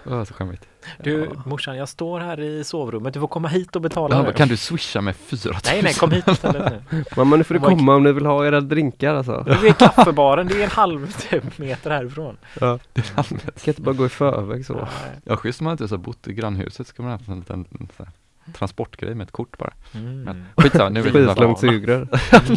Det 0.08 0.16
var 0.16 0.26
så 0.26 0.34
skämmigt. 0.34 0.68
Du 1.04 1.30
morsan, 1.46 1.78
jag 1.78 1.90
står 1.90 2.20
här 2.20 2.40
i 2.40 2.64
sovrummet, 2.64 3.14
du 3.14 3.20
får 3.20 3.28
komma 3.28 3.48
hit 3.48 3.76
och 3.76 3.82
betala 3.82 4.18
nu. 4.18 4.24
bara, 4.24 4.34
kan 4.34 4.48
du 4.48 4.58
swisha 4.58 5.02
med 5.02 5.16
4 5.16 5.54
Nej 5.66 5.82
nej, 5.84 5.94
kom 5.94 6.12
hit 6.12 6.28
istället 6.28 6.84
nu. 6.90 7.04
Mamma 7.16 7.36
nu 7.36 7.44
får 7.44 7.54
du 7.54 7.60
komma 7.60 7.96
om 7.96 8.04
ni 8.04 8.12
vill 8.12 8.26
ha 8.26 8.46
era 8.46 8.62
drinkar 8.62 9.16
alltså. 9.16 9.44
Det 9.62 9.68
är 9.68 9.74
kaffebaren, 9.74 10.48
det 10.48 10.60
är 10.60 10.64
en 10.64 10.70
halv 10.70 11.12
typ, 11.12 11.58
meter 11.58 11.90
härifrån. 11.90 12.38
Ja. 12.62 12.80
Kan 13.16 13.26
inte 13.66 13.82
bara 13.82 13.96
gå 13.96 14.06
i 14.06 14.10
förväg 14.10 14.66
så. 14.66 14.88
Ja 15.24 15.38
schysst 15.38 15.62
om 15.62 15.66
man 15.66 15.72
inte 15.72 15.88
så 15.88 15.98
bott 15.98 16.28
i 16.28 16.34
grannhuset 16.34 16.88
så 16.88 16.94
kan 16.94 17.06
man 17.06 17.20
ha 17.20 17.34
en 17.34 17.40
liten 17.40 17.66
en 17.80 17.90
så 17.98 18.04
här, 18.04 18.12
transportgrej 18.54 19.16
med 19.16 19.26
ett 19.26 19.32
kort 19.32 19.58
bara. 19.58 19.74
Mm. 19.94 20.24
Men 20.24 20.46
skitsamma, 20.58 20.90
nu 20.90 21.02
vet 21.02 21.14
jag 21.14 21.30
Skitlångt 21.30 21.60
sugrör. 21.60 22.08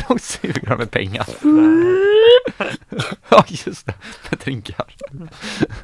Långt 0.09 0.23
sugrör 0.23 0.77
med 0.77 0.91
pengar. 0.91 1.27
ja 3.29 3.45
just 3.49 3.87
det, 3.87 3.95
med 4.31 4.41
drinkar. 4.41 4.87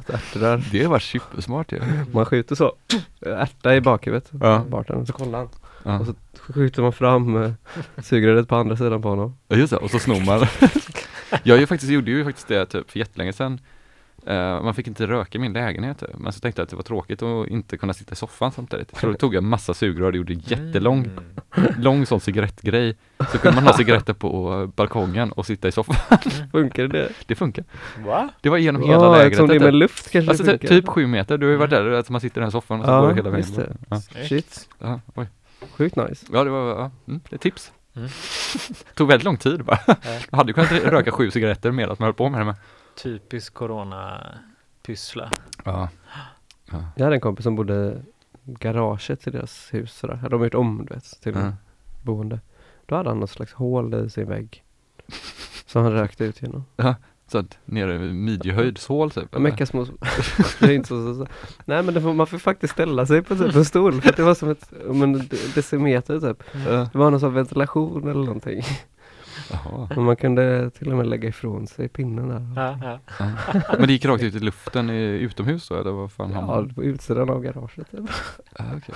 Ärtor 0.07 0.71
Det 0.71 0.87
var 0.87 0.99
supersmart 0.99 1.71
ju. 1.71 1.81
Man 2.11 2.25
skjuter 2.25 2.55
så. 2.55 2.73
Ärta 3.21 3.75
i 3.75 3.81
bakhuvudet. 3.81 4.29
Ja. 4.41 4.65
Barten. 4.69 5.05
Så 5.05 5.13
kollar 5.13 5.39
han. 5.39 5.49
Ja. 5.83 5.99
Och 5.99 6.05
så 6.05 6.13
skjuter 6.39 6.81
man 6.81 6.93
fram 6.93 7.43
eh, 7.43 7.51
sugröret 8.03 8.47
på 8.47 8.55
andra 8.55 8.77
sidan 8.77 9.01
på 9.01 9.09
honom. 9.09 9.37
Ja 9.47 9.55
just 9.55 9.71
det, 9.71 9.77
och 9.77 9.91
så 9.91 9.99
snor 9.99 10.25
man. 10.25 10.47
jag 11.43 11.59
ju 11.59 11.67
faktiskt, 11.67 11.91
gjorde 11.91 12.11
ju 12.11 12.23
faktiskt 12.23 12.47
det 12.47 12.65
typ 12.65 12.91
för 12.91 12.99
jättelänge 12.99 13.33
sedan. 13.33 13.59
Eh, 14.27 14.61
man 14.63 14.73
fick 14.73 14.87
inte 14.87 15.07
röka 15.07 15.37
i 15.37 15.41
min 15.41 15.53
lägenhet 15.53 16.03
men 16.17 16.33
så 16.33 16.39
tänkte 16.39 16.59
jag 16.61 16.63
att 16.63 16.69
det 16.69 16.75
var 16.75 16.83
tråkigt 16.83 17.21
att 17.21 17.47
inte 17.47 17.77
kunna 17.77 17.93
sitta 17.93 18.13
i 18.13 18.15
soffan 18.15 18.51
samtidigt. 18.51 18.97
Så 18.97 19.07
då 19.07 19.13
tog 19.13 19.35
jag 19.35 19.43
massa 19.43 19.73
sugrör 19.73 20.09
och 20.09 20.15
gjorde 20.15 20.33
jättelång, 20.33 21.09
Mm. 21.57 21.73
lång 21.81 22.05
sån 22.05 22.19
cigarettgrej. 22.19 22.97
Så 23.31 23.37
kunde 23.37 23.55
man 23.55 23.63
ha 23.67 23.73
cigaretter 23.77 24.13
på 24.13 24.53
eh, 24.61 24.67
balkongen 24.75 25.31
och 25.31 25.45
sitta 25.45 25.67
i 25.67 25.71
soffan. 25.71 25.95
Funkar 26.51 26.87
det? 26.87 27.09
Det 27.25 27.35
funkar. 27.35 27.65
Va? 28.05 28.29
Det 28.41 28.49
var 28.49 28.57
genom 28.57 28.81
hela 28.81 28.93
Ja, 28.93 29.11
lägenheten. 29.17 29.47
det 29.47 29.55
är 29.55 29.59
med 29.59 29.67
typ. 29.67 29.79
luft 29.79 30.11
kanske 30.11 30.31
Alltså 30.31 30.43
funkar. 30.43 30.67
typ 30.67 30.87
sju 30.87 31.07
meter, 31.07 31.37
du 31.37 31.45
har 31.45 31.51
ju 31.51 31.57
varit 31.57 31.69
där, 31.69 31.91
att 31.91 32.09
man 32.09 32.21
sitter 32.21 32.37
i 32.37 32.39
den 32.39 32.43
här 32.45 32.51
soffan 32.51 32.79
och 32.79 32.85
så 32.85 32.91
går 32.91 33.01
det 33.01 33.07
Ja, 33.09 33.15
hela 33.15 33.29
vägen. 33.29 33.77
Ja. 33.89 34.01
Shit. 34.29 34.69
Ja, 34.79 34.99
oj. 35.15 35.27
Sjukt 35.77 35.95
nice. 35.95 36.25
ja, 36.33 36.43
det 36.43 36.49
var, 36.49 36.69
ja, 36.69 36.91
mm, 37.07 37.19
det 37.29 37.35
är 37.35 37.39
tips. 37.39 37.71
Mm. 37.95 38.09
Tog 38.95 39.07
väldigt 39.07 39.25
lång 39.25 39.37
tid 39.37 39.63
bara. 39.63 39.79
Jag 40.29 40.37
hade 40.37 40.49
ju 40.49 40.53
kunnat 40.53 40.71
röka 40.71 41.11
sju 41.11 41.31
cigaretter 41.31 41.71
medan 41.71 41.95
man 41.99 42.05
höll 42.05 42.13
på 42.13 42.29
med 42.29 42.47
det. 42.47 42.55
Typisk 42.97 43.53
corona-pyssla. 43.53 45.31
Ja. 45.65 45.89
Jag 46.95 47.03
hade 47.03 47.15
en 47.15 47.21
kompis 47.21 47.43
som 47.43 47.55
bodde 47.55 48.01
garaget 48.43 49.27
i 49.27 49.31
deras 49.31 49.73
hus 49.73 49.93
sådär. 49.93 50.15
Hade 50.15 50.35
de 50.35 50.43
gjort 50.43 50.53
om 50.53 50.85
du 50.89 50.93
vet, 50.93 51.21
till 51.21 51.35
Ja. 51.35 51.53
boende. 52.03 52.39
Då 52.85 52.95
hade 52.95 53.09
han 53.09 53.19
något 53.19 53.29
slags 53.29 53.53
hål 53.53 53.93
i 54.05 54.09
sin 54.09 54.27
vägg. 54.29 54.63
Som 55.65 55.83
han 55.83 55.91
rökte 55.91 56.25
ut 56.25 56.41
genom. 56.41 56.65
Så 57.31 57.37
att 57.37 57.57
nere 57.65 57.95
i 57.95 58.13
midjehöjdshål 58.13 59.11
typ. 59.11 59.27
Ja, 59.31 59.39
Mecka 59.39 59.65
små, 59.65 59.83
det 60.59 60.65
är 60.65 60.71
inte 60.71 60.87
så, 60.87 61.13
så, 61.13 61.25
så. 61.25 61.31
Nej 61.65 61.83
men 61.83 61.93
det 61.93 62.01
får, 62.01 62.13
man 62.13 62.27
får 62.27 62.37
faktiskt 62.37 62.73
ställa 62.73 63.05
sig 63.05 63.21
på 63.21 63.35
typ 63.35 63.55
en 63.55 63.65
stol 63.65 64.01
för 64.01 64.13
det 64.13 64.23
var 64.23 64.35
som 64.35 64.49
ett, 64.49 64.73
om 64.89 65.01
en 65.03 65.13
de- 65.13 65.37
decimeter 65.55 66.19
typ. 66.19 66.43
Ja. 66.65 66.89
Det 66.91 66.97
var 66.97 67.11
någon 67.11 67.19
sån 67.19 67.33
ventilation 67.33 68.03
eller 68.03 68.23
någonting. 68.25 68.61
Jaha. 69.51 69.87
Men 69.95 70.03
man 70.03 70.15
kunde 70.15 70.69
till 70.69 70.91
och 70.91 70.97
med 70.97 71.07
lägga 71.07 71.29
ifrån 71.29 71.67
sig 71.67 71.89
pinnen 71.89 72.29
där. 72.29 72.61
Ja, 72.61 72.79
ja. 72.83 72.99
Ja. 73.53 73.61
Men 73.77 73.87
det 73.87 73.93
gick 73.93 74.05
rakt 74.05 74.23
ut 74.23 74.35
i 74.35 74.39
luften 74.39 74.89
i, 74.89 75.03
utomhus 75.03 75.67
då 75.69 75.75
eller 75.75 75.91
vad 75.91 76.11
fan 76.11 76.31
Ja, 76.31 76.39
hamnade 76.39 76.73
på 76.73 76.83
utsidan 76.83 77.29
av 77.29 77.41
garaget. 77.41 77.91
Typ. 77.91 78.09
ja, 78.57 78.65
okej. 78.77 78.95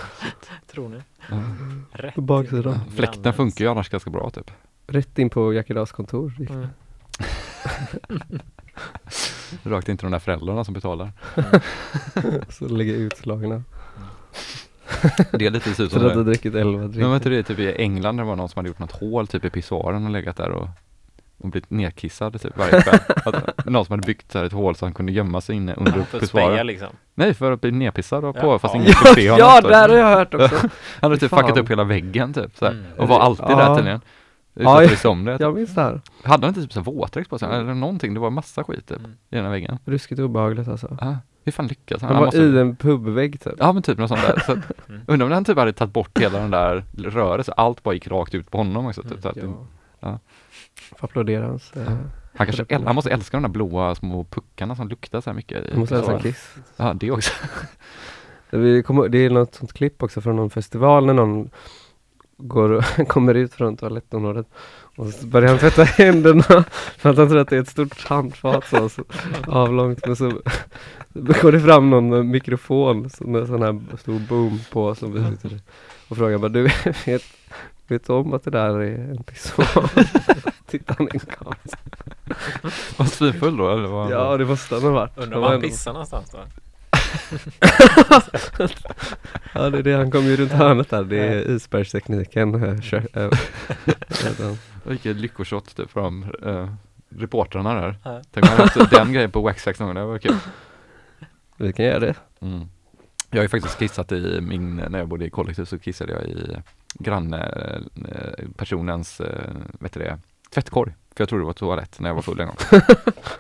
Tror 0.72 0.90
ni? 0.90 0.98
ja. 1.30 1.38
Rätt 1.92 2.16
På 2.16 2.22
baksidan. 2.22 2.74
in 2.74 2.92
Fläkten 2.96 3.34
funkar 3.34 3.66
ju 3.66 3.72
annars 3.72 3.90
ganska 3.90 4.10
bra 4.10 4.30
typ. 4.30 4.52
Rätt 4.88 5.20
in 5.20 5.30
på 5.30 5.54
Jack 5.54 5.70
Idas 5.70 5.92
kontor. 5.92 6.34
gick. 6.40 6.50
Mm. 6.50 6.68
Rakt 9.64 9.90
inte 9.90 10.06
de 10.06 10.12
där 10.12 10.20
föräldrarna 10.20 10.64
som 10.64 10.74
betalar. 10.74 11.12
Så 12.50 12.68
ligger 12.68 12.94
utslagna. 12.94 13.64
Det 15.32 15.46
är 15.46 15.50
lite 15.50 15.74
så 15.74 15.84
ut 15.84 15.92
För 15.94 16.00
som 16.00 16.08
att 16.08 16.14
det. 16.14 16.24
druckit 16.24 16.56
elva 16.56 16.72
Men 16.72 16.82
var 16.82 16.88
drinkar. 16.88 17.16
inte 17.16 17.30
det 17.30 17.44
typ 17.44 17.60
i 17.60 17.76
England 17.82 18.18
det 18.18 18.24
var 18.24 18.36
någon 18.36 18.50
som 18.50 18.60
hade 18.60 18.68
gjort 18.70 18.80
något 18.80 18.92
hål 18.92 19.28
typ 19.28 19.46
i 19.46 19.50
pissoaren 19.50 20.06
och 20.06 20.12
legat 20.12 20.38
där 20.38 20.50
och, 20.50 20.68
och 21.38 21.50
blivit 21.50 21.70
nedkissad 21.70 22.42
typ 22.42 22.58
varje 22.58 22.82
kväll. 22.82 23.00
Att, 23.26 23.66
någon 23.66 23.86
som 23.86 23.94
hade 23.94 24.06
byggt 24.06 24.32
så 24.32 24.38
här 24.38 24.46
ett 24.46 24.52
hål 24.54 24.76
så 24.76 24.86
han 24.86 24.94
kunde 24.94 25.12
gömma 25.12 25.42
sig 25.42 25.56
inne 25.56 25.74
under 25.74 25.92
För 25.92 26.00
att 26.00 26.08
speja 26.08 26.20
pissoaren. 26.48 26.68
liksom. 26.68 26.88
Nej, 27.16 27.34
för 27.34 27.52
att 27.52 27.62
bli 27.62 27.72
nedpissad 27.72 28.26
och 28.26 28.36
på 28.36 28.48
Ja. 28.48 28.60
fast 28.60 28.74
Ja. 28.76 28.82
ingen 28.82 28.94
skulle 28.94 29.14
se 29.16 29.30
honom. 29.30 29.46
Ja, 29.48 29.60
Så- 29.62 29.68
det 29.68 29.76
har 29.76 29.90
jag 29.90 30.18
hört 30.18 30.34
också. 30.34 30.56
Han 30.62 30.70
hade 31.02 31.18
typ 31.18 31.30
fan. 31.30 31.40
fuckat 31.40 31.58
upp 31.58 31.72
hela 31.72 31.84
väggen 31.84 32.34
typ 32.34 32.58
så 32.58 32.66
här, 32.66 32.72
Mm. 32.72 32.86
och 32.98 33.08
var 33.08 33.20
alltid 33.20 33.46
Ja. 33.50 33.56
där 33.56 33.76
tydligen. 33.76 34.02
Utan 34.56 34.72
Ja, 34.72 34.78
att 34.78 34.82
ja. 34.84 34.88
bry 34.88 34.96
sig 34.98 35.10
om 35.12 35.26
det. 35.26 35.38
Jag 35.40 35.56
minns 35.56 35.76
det 35.76 35.82
här. 35.82 36.02
Hade 36.24 36.46
han 36.46 36.50
inte 36.50 36.62
typ 36.62 36.74
så 36.74 36.80
här 36.80 36.86
våtdräkt 36.86 37.30
på 37.30 37.40
sig 37.40 37.50
eller 37.50 37.74
någonting? 37.74 38.14
Det 38.14 38.20
var 38.20 38.30
massa 38.30 38.64
skit 38.64 38.88
typ 38.88 38.98
Mm. 39.00 39.12
i 39.12 39.36
den 39.36 39.44
här 39.46 39.52
väggen. 39.52 39.80
Ruskigt 39.86 40.20
obehagligt 40.22 40.68
alltså. 40.68 40.98
Ja, 41.02 41.18
hur 41.44 41.52
fan 41.52 41.68
lyckas 41.68 42.02
han? 42.02 42.08
Han 42.08 42.16
Han 42.16 42.22
var 42.22 42.28
måste- 42.28 42.42
i 42.42 42.60
en 42.60 42.76
pubvägg 42.76 43.40
typ. 43.42 43.54
Ja 43.60 43.74
men 43.74 43.84
typ 43.84 43.98
något 43.98 44.08
sånt 44.10 44.22
där. 44.22 44.40
Så 44.46 44.52
att, 44.52 44.58
Mm. 44.90 45.02
undrar 45.08 45.26
om 45.26 45.32
han 45.32 45.46
typ 45.46 45.58
hade 45.58 45.74
tagit 45.74 45.94
bort 45.94 46.20
hela 46.20 46.40
den 46.40 46.52
där 46.52 46.84
röret 46.98 47.46
så 47.46 47.52
allt 47.52 47.84
bara 47.84 47.94
gick 47.94 48.08
rakt 48.08 48.36
ut 48.36 48.52
på 48.52 48.58
honom 48.58 48.86
också. 48.86 49.04
Typ, 49.04 49.22
så 49.22 49.30
att 49.30 49.36
Ja. 49.36 49.44
Ja. 50.00 50.20
Får 50.98 51.06
applådera 51.08 51.46
hans. 51.48 51.72
Eh, 51.76 51.84
han, 52.36 52.48
kanske, 52.48 52.64
äl- 52.64 52.86
han 52.86 52.96
måste 52.96 53.10
älska 53.12 53.38
de 53.38 53.42
där 53.44 53.50
blåa 53.50 53.96
små 53.96 54.24
puckarna 54.24 54.76
som 54.76 54.88
luktar 54.88 55.22
så 55.22 55.30
här 55.30 55.36
mycket. 55.36 55.68
jag 55.70 55.78
måste 55.78 55.96
pissoaren. 55.96 56.22
Kiss. 56.22 56.56
Ja 56.78 56.94
det 56.94 57.12
också. 57.12 57.32
Vi 58.50 58.84
kommer, 58.84 59.10
det 59.10 59.18
är 59.18 59.30
något 59.30 59.56
sånt 59.56 59.74
klipp 59.74 60.04
också 60.04 60.22
från 60.22 60.36
någon 60.36 60.50
festival 60.50 61.06
när 61.06 61.14
någon 61.14 61.50
går 62.38 62.70
och 62.70 62.84
kommer 63.08 63.34
ut 63.34 63.54
från 63.54 63.78
toalettområdet 63.78 64.48
och 65.02 65.08
så 65.08 65.26
börjar 65.26 65.50
han 65.50 65.58
tvätta 65.58 65.84
händerna 65.98 66.44
för 66.98 67.10
att 67.10 67.18
han 67.18 67.30
tror 67.30 67.38
att 67.38 67.50
det 67.50 67.56
är 67.58 67.62
ett 67.62 67.70
stort 67.70 68.04
handfat 68.08 68.68
så, 68.68 68.90
så 68.90 69.04
avlångt 69.48 70.06
men 70.06 70.16
så 70.16 70.42
går 71.14 71.52
det 71.52 71.60
fram 71.60 71.90
någon 71.90 72.10
med 72.10 72.26
mikrofon 72.26 73.10
med 73.20 73.48
sån 73.48 73.62
här 73.62 73.98
stor 73.98 74.20
boom 74.20 74.60
på 74.72 74.96
som 74.96 75.14
vi 75.14 75.32
sitter 75.32 75.56
i 75.56 75.60
och 76.08 76.18
frågar 76.18 76.38
bara 76.38 76.50
du 76.50 76.64
vet, 77.06 77.24
vet 77.88 78.08
du 78.08 78.14
om 78.14 78.34
att 78.34 78.44
det 78.44 78.52
där 78.52 78.80
är 78.80 78.98
en 78.98 79.24
pissoar? 79.24 79.92
Tittar 80.68 80.96
han 80.98 81.08
in 81.14 81.20
kameran. 81.20 81.58
Var 82.98 83.06
svinfull 83.06 83.58
då 83.58 83.72
eller? 83.72 83.88
Var 83.88 84.12
Ja 84.12 84.38
det 84.38 84.46
måste 84.46 84.76
han 84.76 84.84
ha 84.84 84.92
varit. 84.92 85.18
Undrar 85.18 85.40
var 85.40 85.50
han 85.50 85.62
pissar 85.62 85.94
någonstans 85.94 86.32
då? 86.32 86.40
Ja 89.54 89.70
det 89.70 89.78
är 89.78 89.84
det, 89.84 89.94
han 89.94 90.12
kommer 90.12 90.30
ju 90.30 90.36
runt 90.36 90.52
hörnet 90.52 90.90
där, 90.90 91.04
det 91.04 91.20
är 91.20 91.50
isbergstekniken. 91.50 92.82
Eh, 94.86 94.88
eh, 94.88 94.90
vet 94.90 94.90
han. 94.90 94.92
Vilket 94.92 95.16
lyckoshot 95.16 95.76
typ 95.76 95.92
från 95.92 96.24
uh, 96.46 96.70
reportrarna 97.10 97.74
där. 97.74 97.96
Ja. 98.04 98.22
Tänk 98.32 98.46
om 98.46 98.50
man 98.50 98.68
hade 98.68 98.80
haft 98.80 98.92
den 98.92 99.14
grejen 99.14 99.32
på 99.32 99.42
Waxax 99.42 99.80
någon 99.80 99.88
gång, 99.88 99.96
det 99.96 100.06
var 100.06 100.18
kul. 100.18 100.36
Vi 101.58 101.74
kan 101.74 101.86
göra 101.86 102.00
det. 102.00 102.16
Mm. 102.40 102.68
Jag 103.30 103.38
har 103.38 103.44
ju 103.44 103.50
faktiskt 103.50 103.80
kissat 103.80 104.12
i 104.12 104.42
min, 104.42 104.76
när 104.76 105.00
jag 105.00 105.08
bodde 105.08 105.26
i 105.26 105.30
kollektiv 105.30 105.66
så 105.66 105.80
kissade 105.80 106.14
jag 106.14 106.24
i 106.24 106.58
granne 106.94 107.38
eh, 108.08 108.48
personens, 108.58 109.22
eh, 109.22 109.52
vet 109.80 109.94
du 109.94 110.00
det, 110.00 110.20
tvättkorg. 110.54 110.94
För 111.16 111.22
jag 111.22 111.30
trodde 111.30 111.42
det 111.42 111.46
var 111.46 111.54
toalett 111.54 112.00
när 112.00 112.10
jag 112.10 112.16
var 112.16 112.22
full 112.22 112.40
en 112.40 112.48
gång. 112.48 112.56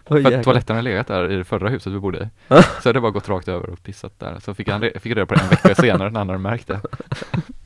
Oj, 0.10 0.24
För 0.24 0.38
att 0.38 0.44
toaletten 0.44 0.76
har 0.76 0.84
legat 0.84 1.08
där 1.08 1.32
i 1.32 1.36
det 1.36 1.44
förra 1.44 1.70
huset 1.70 1.94
vi 1.94 2.00
bodde 2.00 2.18
i. 2.24 2.30
Så 2.48 2.89
hade 2.89 2.98
jag 2.98 3.02
bara 3.02 3.12
gått 3.12 3.30
rakt 3.30 3.48
över 3.48 3.70
och 3.70 3.84
pissat 3.84 4.20
där. 4.20 4.39
Så 4.39 4.54
fick 4.54 4.70
han 4.70 4.84
re- 4.84 5.00
fick 5.00 5.12
jag 5.12 5.18
reda 5.18 5.26
på 5.26 5.34
det 5.34 5.42
en 5.42 5.50
vecka 5.50 5.76
senare 5.76 6.10
när 6.10 6.20
han 6.20 6.30
hade 6.30 6.39
märkt 6.39 6.68
det. 6.68 6.82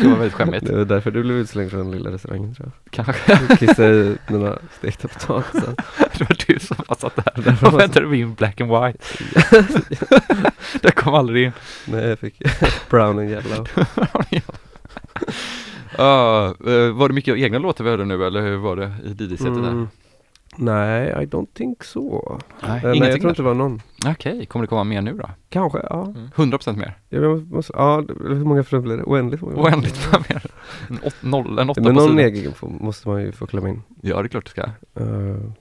Det 0.00 0.08
var 0.08 0.16
väldigt 0.16 0.34
skämmigt. 0.34 0.66
Det 0.66 0.76
var 0.76 0.84
därför 0.84 1.10
du 1.10 1.22
blev 1.22 1.36
utslängd 1.36 1.70
från 1.70 1.80
den 1.80 1.90
lilla 1.90 2.10
restaurangen 2.10 2.54
tror 2.54 2.70
Kanske. 2.90 3.14
jag. 3.48 3.58
Kissade 3.58 3.94
i 3.94 4.16
mina 4.28 4.58
stekta 4.78 5.08
potatisar. 5.08 5.74
Det 6.18 6.28
var 6.28 6.36
du 6.46 6.58
som 6.58 6.76
var 6.88 6.96
satt 6.96 7.16
där 7.16 7.66
och 7.66 7.80
väntade 7.80 8.06
min 8.06 8.34
black 8.34 8.60
and 8.60 8.70
white. 8.70 8.98
det 10.82 10.90
kom 10.90 11.14
aldrig 11.14 11.44
in. 11.46 11.52
Nej 11.84 12.08
jag 12.08 12.18
fick 12.18 12.42
brown 12.90 13.18
and 13.18 13.30
yellow. 13.30 13.68
Eh, 15.98 16.92
var 16.92 17.08
det 17.08 17.14
mycket 17.14 17.36
egna 17.36 17.58
låtar 17.58 17.84
vi 17.84 17.90
hörde 17.90 18.04
nu 18.04 18.26
eller 18.26 18.40
hur 18.40 18.56
var 18.56 18.76
det 18.76 18.92
i 19.04 19.08
DJ-setet 19.24 19.54
där? 19.62 19.86
Mm. 20.58 20.64
Nej, 20.64 21.08
I 21.24 21.26
don't 21.26 21.46
think 21.54 21.84
so. 21.84 22.38
Nej, 22.62 22.80
Eh, 22.84 22.90
Nej, 22.90 22.98
jag 22.98 23.20
tror 23.20 23.28
inte 23.30 23.42
det 23.42 23.46
var 23.46 23.54
någon. 23.54 23.80
Okej, 24.06 24.46
kommer 24.46 24.62
det 24.62 24.68
komma 24.68 24.84
mer 24.84 25.02
nu 25.02 25.12
då? 25.12 25.30
Kanske, 25.48 25.78
ja. 25.78 26.14
100% 26.34 26.76
mer? 26.76 26.98
Jag 27.08 27.52
måste, 27.52 27.72
ja, 27.76 28.04
hur 28.20 28.44
många 28.44 28.64
för 28.64 28.80
blir 28.80 28.96
det? 28.96 29.02
Oändligt 29.02 29.42
många. 29.42 29.56
Oändligt 29.56 30.08
mer? 30.28 30.44
En, 30.88 30.98
åt, 31.04 31.14
noll, 31.22 31.58
en 31.58 31.70
åtta 31.70 31.80
Men 31.80 31.94
på 31.94 32.00
någon 32.00 32.18
egen 32.18 32.52
måste 32.60 33.08
man 33.08 33.22
ju 33.22 33.32
få 33.32 33.46
klämma 33.46 33.68
in. 33.68 33.82
Ja, 34.02 34.22
det 34.22 34.26
är 34.26 34.28
klart 34.28 34.44
du 34.44 34.50
ska. 34.50 34.62
Uh. 35.00 35.52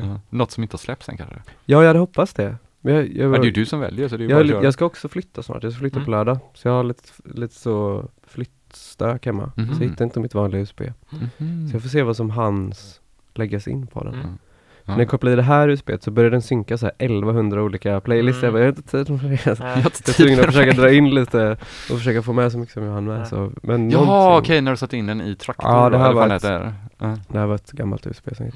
Ja. 0.00 0.20
Något 0.30 0.50
som 0.50 0.62
inte 0.62 0.74
har 0.74 0.78
släppts 0.78 1.08
än 1.08 1.16
kanske? 1.16 1.36
Ja, 1.64 1.80
jag 1.80 1.86
hade 1.86 1.98
hoppats 1.98 2.34
det. 2.34 2.56
Men 2.80 2.94
jag, 2.94 3.16
jag, 3.16 3.32
det 3.32 3.38
är 3.38 3.44
ju 3.44 3.50
du 3.50 3.66
som 3.66 3.80
väljer 3.80 4.08
så 4.08 4.16
det 4.16 4.24
är 4.24 4.28
jag, 4.30 4.48
bara 4.48 4.62
jag 4.64 4.72
ska 4.74 4.84
också 4.84 5.08
flytta 5.08 5.42
snart. 5.42 5.62
Jag 5.62 5.72
ska 5.72 5.80
flytta 5.80 5.94
på 5.94 6.00
Mm. 6.00 6.10
lördag. 6.10 6.38
Så 6.54 6.68
jag 6.68 6.72
har 6.74 6.84
lite, 6.84 7.08
lite 7.24 7.54
så 7.54 8.08
flyttstök 8.26 9.26
hemma. 9.26 9.52
Mhm. 9.56 9.74
Så 9.74 9.82
jag 9.82 9.90
hittar 9.90 10.04
inte 10.04 10.20
mitt 10.20 10.34
vanliga 10.34 10.60
USB. 10.60 10.80
Mhm. 11.10 11.68
Så 11.68 11.74
jag 11.76 11.82
får 11.82 11.88
se 11.88 12.02
vad 12.02 12.16
som 12.16 12.30
hans 12.30 13.00
läggas 13.38 13.68
in 13.68 13.86
på 13.86 14.04
den. 14.04 14.14
Mm. 14.14 14.38
Ja. 14.84 14.92
När 14.92 14.98
jag 15.00 15.08
kopplar 15.08 15.32
i 15.32 15.36
det 15.36 15.42
här 15.42 15.68
USB 15.68 15.90
så 16.00 16.10
börjar 16.10 16.30
den 16.30 16.42
synka 16.42 16.78
så 16.78 16.86
här 16.86 16.94
1100 16.98 17.62
olika 17.62 18.00
playlists. 18.00 18.42
Mm. 18.42 18.44
Jag 18.44 18.52
bara, 18.54 18.58
jag 18.60 18.72
har 18.72 18.76
inte 18.78 19.04
tid 19.04 19.22
med 19.22 19.30
det. 19.30 19.82
Jag 19.84 19.92
tid 19.92 20.14
tvungen 20.14 20.36
för 20.38 20.48
att 20.48 20.54
försöka 20.54 20.70
det. 20.72 20.82
dra 20.82 20.92
in 20.92 21.10
lite 21.10 21.56
och 21.90 21.98
försöka 21.98 22.22
få 22.22 22.32
med 22.32 22.52
så 22.52 22.58
mycket 22.58 22.74
som 22.74 22.82
jag 22.82 22.92
hann 22.92 23.04
med. 23.04 23.20
Ja. 23.20 23.24
Så, 23.24 23.52
men 23.62 23.90
Jaha, 23.90 24.04
någonting- 24.04 24.38
okej, 24.38 24.60
när 24.60 24.70
du 24.70 24.76
satte 24.76 24.96
in 24.96 25.06
den 25.06 25.20
i 25.20 25.36
traktor 25.36 25.70
Ja, 25.70 25.90
det 25.90 25.98
här 25.98 26.12
var 26.12 26.28
det 26.28 26.34
heter. 26.34 26.74
Ja. 26.98 27.16
Det 27.28 27.38
här 27.38 27.46
var 27.46 27.54
ett 27.54 27.70
gammalt 27.70 28.06
USB 28.06 28.36
som 28.36 28.50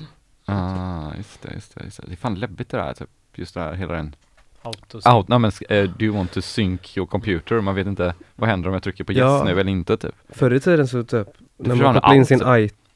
Ah, 0.46 1.14
just 1.16 1.42
det, 1.42 1.54
just 1.54 1.74
det, 1.74 1.84
just 1.84 1.96
det. 1.96 2.06
Det 2.06 2.12
är 2.12 2.16
fan 2.16 2.34
läbbigt 2.34 2.68
det 2.68 2.76
där, 2.76 2.92
typ. 2.94 3.08
Just 3.34 3.54
det 3.54 3.60
här, 3.60 3.72
hela 3.74 3.94
den. 3.94 4.14
Autos. 4.62 5.06
Out, 5.06 5.28
nej 5.28 5.38
men, 5.38 5.50
uh, 5.70 5.90
do 5.98 6.04
you 6.04 6.16
want 6.16 6.32
to 6.32 6.40
sync 6.42 6.96
your 6.96 7.06
computer? 7.06 7.60
Man 7.60 7.74
vet 7.74 7.86
inte, 7.86 8.14
vad 8.34 8.48
händer 8.50 8.68
om 8.68 8.72
jag 8.74 8.82
trycker 8.82 9.04
på 9.04 9.12
yes 9.12 9.18
Ja. 9.20 9.42
nu 9.44 9.60
eller 9.60 9.70
inte 9.72 9.96
typ. 9.96 10.14
Förr 10.28 10.54
i 10.54 10.60
tiden 10.60 10.88
så 10.88 11.04
typ, 11.04 11.28
när 11.56 11.74
man 11.74 11.94
kopplade 11.94 12.16
in 12.16 12.26
sin 12.26 12.38
typ. 12.38 12.46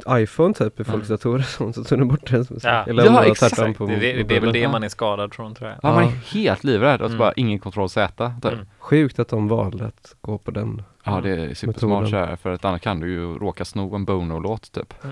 iPhone 0.09 0.55
typ 0.55 0.81
i 0.81 0.85
folks 0.85 1.09
Mm. 1.09 1.17
datorer 1.17 1.43
så, 1.43 1.73
så 1.73 1.85
tog 1.85 1.99
den 1.99 2.09
bort 2.09 2.31
musik. 2.33 2.59
Ja. 2.63 2.85
Eller 2.89 3.05
Ja, 3.05 3.25
exakt. 3.25 3.57
på 3.79 3.87
Det, 3.87 3.97
det, 3.97 4.23
det 4.23 4.37
är 4.37 4.41
väl 4.41 4.53
det 4.53 4.69
man 4.69 4.83
är 4.85 4.89
skadad 4.89 5.35
från 5.35 5.55
tror 5.55 5.71
jag. 5.71 5.79
Ja, 5.83 5.93
man 5.95 6.03
är 6.05 6.07
Ja. 6.07 6.13
helt 6.33 6.65
livrädd 6.65 7.01
och 7.01 7.07
så 7.11 7.15
Mm. 7.15 7.19
bara 7.19 7.33
ingen 7.33 7.59
kontroll 7.59 7.89
Z 7.89 8.33
typ. 8.43 8.53
Mm. 8.53 8.67
Sjukt 8.79 9.19
att 9.19 9.29
de 9.29 9.49
valde 9.49 9.85
att 9.87 10.15
gå 10.21 10.39
på 10.39 10.51
den. 10.51 10.83
Ja 11.05 11.21
det 11.21 11.31
är 11.31 11.55
supersmart 11.55 12.09
så 12.11 12.17
här, 12.17 12.37
för 12.37 12.51
att 12.51 12.65
annars 12.65 12.81
kan 12.81 13.01
du 13.01 13.11
ju 13.13 13.39
råka 13.39 13.65
sno 13.65 13.95
en 13.95 14.05
Bono-låt 14.05 14.73
typ. 14.73 14.95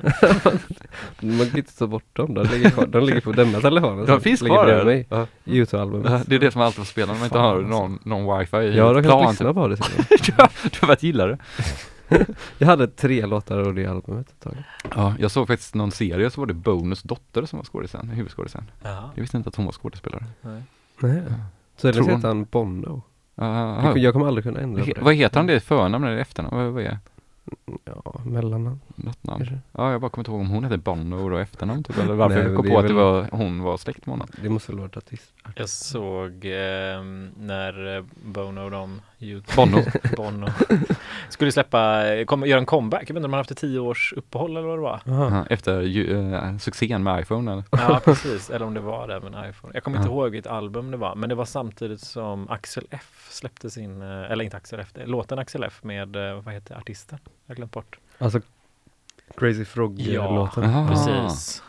Man 1.20 1.46
kan 1.50 1.56
inte 1.58 1.78
ta 1.78 1.86
bort 1.86 2.04
dem, 2.16 2.34
de 2.34 2.42
ligger 2.46 2.70
kvar, 2.70 2.86
de 2.86 3.04
ligger 3.04 3.20
på 3.20 3.32
denna 3.32 3.60
telefonen. 3.60 4.06
De 4.06 4.20
finns 4.20 4.40
kvar 4.42 4.66
där. 4.66 4.84
mig. 4.84 5.06
Ja. 5.10 5.26
Youtube-albumet. 5.44 6.10
Ja, 6.12 6.20
Det 6.26 6.34
är 6.34 6.38
det 6.38 6.50
som 6.50 6.60
alltid 6.62 6.76
får 6.76 6.84
spela 6.84 7.06
när 7.12 7.18
man 7.18 7.24
inte 7.26 7.38
har 7.38 7.54
alltså. 7.56 7.68
någon, 7.68 7.98
någon 8.04 8.38
wifi 8.38 8.56
i 8.56 8.76
Ja, 8.76 8.92
de 8.92 9.02
kan 9.02 9.20
lyssna 9.28 9.46
Typ. 9.48 9.54
på 9.54 9.68
det 9.68 9.76
du 10.26 10.32
har 10.80 10.86
börjat 10.86 11.02
gilla 11.02 11.26
det. 11.26 11.38
Jag 12.58 12.66
hade 12.66 12.86
tre 12.88 13.26
låtar 13.26 13.58
av 13.58 13.74
det 13.74 13.86
albumet 13.86 14.28
ett 14.28 14.40
tag. 14.40 14.56
Ja, 14.96 15.14
jag 15.18 15.30
såg 15.30 15.46
faktiskt 15.46 15.74
någon 15.74 15.90
serie 15.90 16.30
så 16.30 16.40
var 16.40 16.46
det 16.46 16.54
Bonus 16.54 17.02
dotter 17.02 17.44
som 17.46 17.56
var 17.58 17.64
skådisen, 17.64 18.08
huvudskådisen. 18.08 18.70
Jaha. 18.82 19.10
Jag 19.14 19.20
visste 19.20 19.36
inte 19.36 19.48
att 19.48 19.56
hon 19.56 19.64
var 19.64 19.72
skådespelare. 19.72 20.24
Nej. 20.40 20.62
Nej. 20.98 21.22
Tydligen 21.76 22.04
Tror 22.04 22.16
heter 22.16 22.28
han 22.28 22.44
Bono. 22.44 23.02
Uh, 23.40 23.44
Jag, 23.84 23.98
jag 23.98 24.12
kommer 24.12 24.26
aldrig 24.26 24.44
kunna 24.44 24.60
ändra 24.60 24.84
på 24.84 24.90
det. 24.94 25.00
vad 25.00 25.14
heter 25.14 25.36
han 25.36 25.46
det 25.46 25.54
i 25.54 25.60
förnamn 25.60 26.04
eller 26.04 26.16
efternamn? 26.16 26.56
Vad, 26.56 26.72
vad 26.72 26.82
är 26.82 26.98
Ja, 27.84 28.20
mellannamn 28.24 28.80
något 28.96 29.24
namn? 29.24 29.38
kanske. 29.38 29.58
Ja, 29.72 29.92
jag 29.92 30.00
bara 30.00 30.10
kommer 30.10 30.20
inte 30.22 30.30
ihåg 30.30 30.40
om 30.40 30.50
hon 30.50 30.64
hette 30.64 30.76
Bono 30.76 31.32
och 31.34 31.40
efternamn 31.40 31.82
typ, 31.84 31.98
eller 31.98 32.14
varför 32.14 32.36
Nej, 32.36 32.44
jag 32.46 32.56
kom 32.56 32.66
det 32.66 32.72
på 32.72 32.78
att 32.78 32.88
det 32.88 32.94
var, 32.94 33.28
hon 33.32 33.62
var 33.62 33.76
släkt 33.76 34.06
med 34.06 34.12
honom. 34.12 34.28
Det 34.42 34.48
måste 34.48 34.72
väl 34.72 34.78
vara 34.78 34.88
ett 34.88 34.96
artist. 34.96 35.32
Jag 35.56 35.68
såg 35.68 36.44
ehm, 36.44 37.30
när 37.38 37.96
eh, 37.96 38.04
Bono 38.24 38.60
och 38.60 38.70
de 38.70 39.00
YouTube, 39.24 39.56
Bono. 39.56 39.78
Bono 40.16 40.46
skulle 41.28 41.52
släppa, 41.52 42.04
kom, 42.26 42.46
göra 42.46 42.60
en 42.60 42.66
comeback. 42.66 43.02
Jag 43.02 43.06
vet 43.08 43.16
inte 43.16 43.24
om 43.26 43.32
har 43.32 43.40
haft 43.40 43.50
ett 43.50 43.58
tio 43.58 43.78
års 43.78 44.12
uppehåll 44.16 44.50
eller 44.56 44.66
vad 44.68 44.78
det 44.78 44.82
var. 44.82 45.00
Aha. 45.08 45.36
Ja, 45.36 45.46
Efter 45.50 45.80
ju, 45.82 46.32
eh, 46.34 46.56
succén 46.58 47.02
med 47.02 47.20
iPhone 47.22 47.52
eller? 47.52 47.64
Ja, 47.70 48.00
precis. 48.04 48.50
Eller 48.50 48.66
om 48.66 48.74
det 48.74 48.80
var 48.80 49.08
det 49.08 49.20
med 49.20 49.34
en 49.44 49.50
iPhone. 49.50 49.74
Jag 49.74 49.84
kommer 49.84 49.96
inte 49.98 50.08
Ja. 50.08 50.14
ihåg 50.14 50.30
vilket 50.30 50.50
album 50.52 50.90
det 50.90 50.96
var, 50.96 51.14
men 51.14 51.28
det 51.28 51.34
var 51.34 51.44
samtidigt 51.44 52.00
som 52.00 52.50
Axel 52.50 52.84
F 52.90 53.26
släppte 53.30 53.70
sin, 53.70 54.02
eh, 54.02 54.30
eller 54.30 54.44
inte 54.44 54.56
Axel 54.56 54.80
F, 54.80 54.88
det- 54.94 55.06
låten 55.06 55.38
Axel 55.38 55.62
F 55.64 55.78
med, 55.82 56.16
eh, 56.16 56.40
vad 56.40 56.54
heter 56.54 56.76
artisten? 56.76 57.18
Jag 57.46 57.54
har 57.54 57.56
glömt 57.56 57.72
bort. 57.72 57.98
Alltså 58.18 58.40
Crazy 59.36 59.64
Frog-låten. 59.64 60.62
Jaha. 60.70 60.88
Precis. 60.88 61.62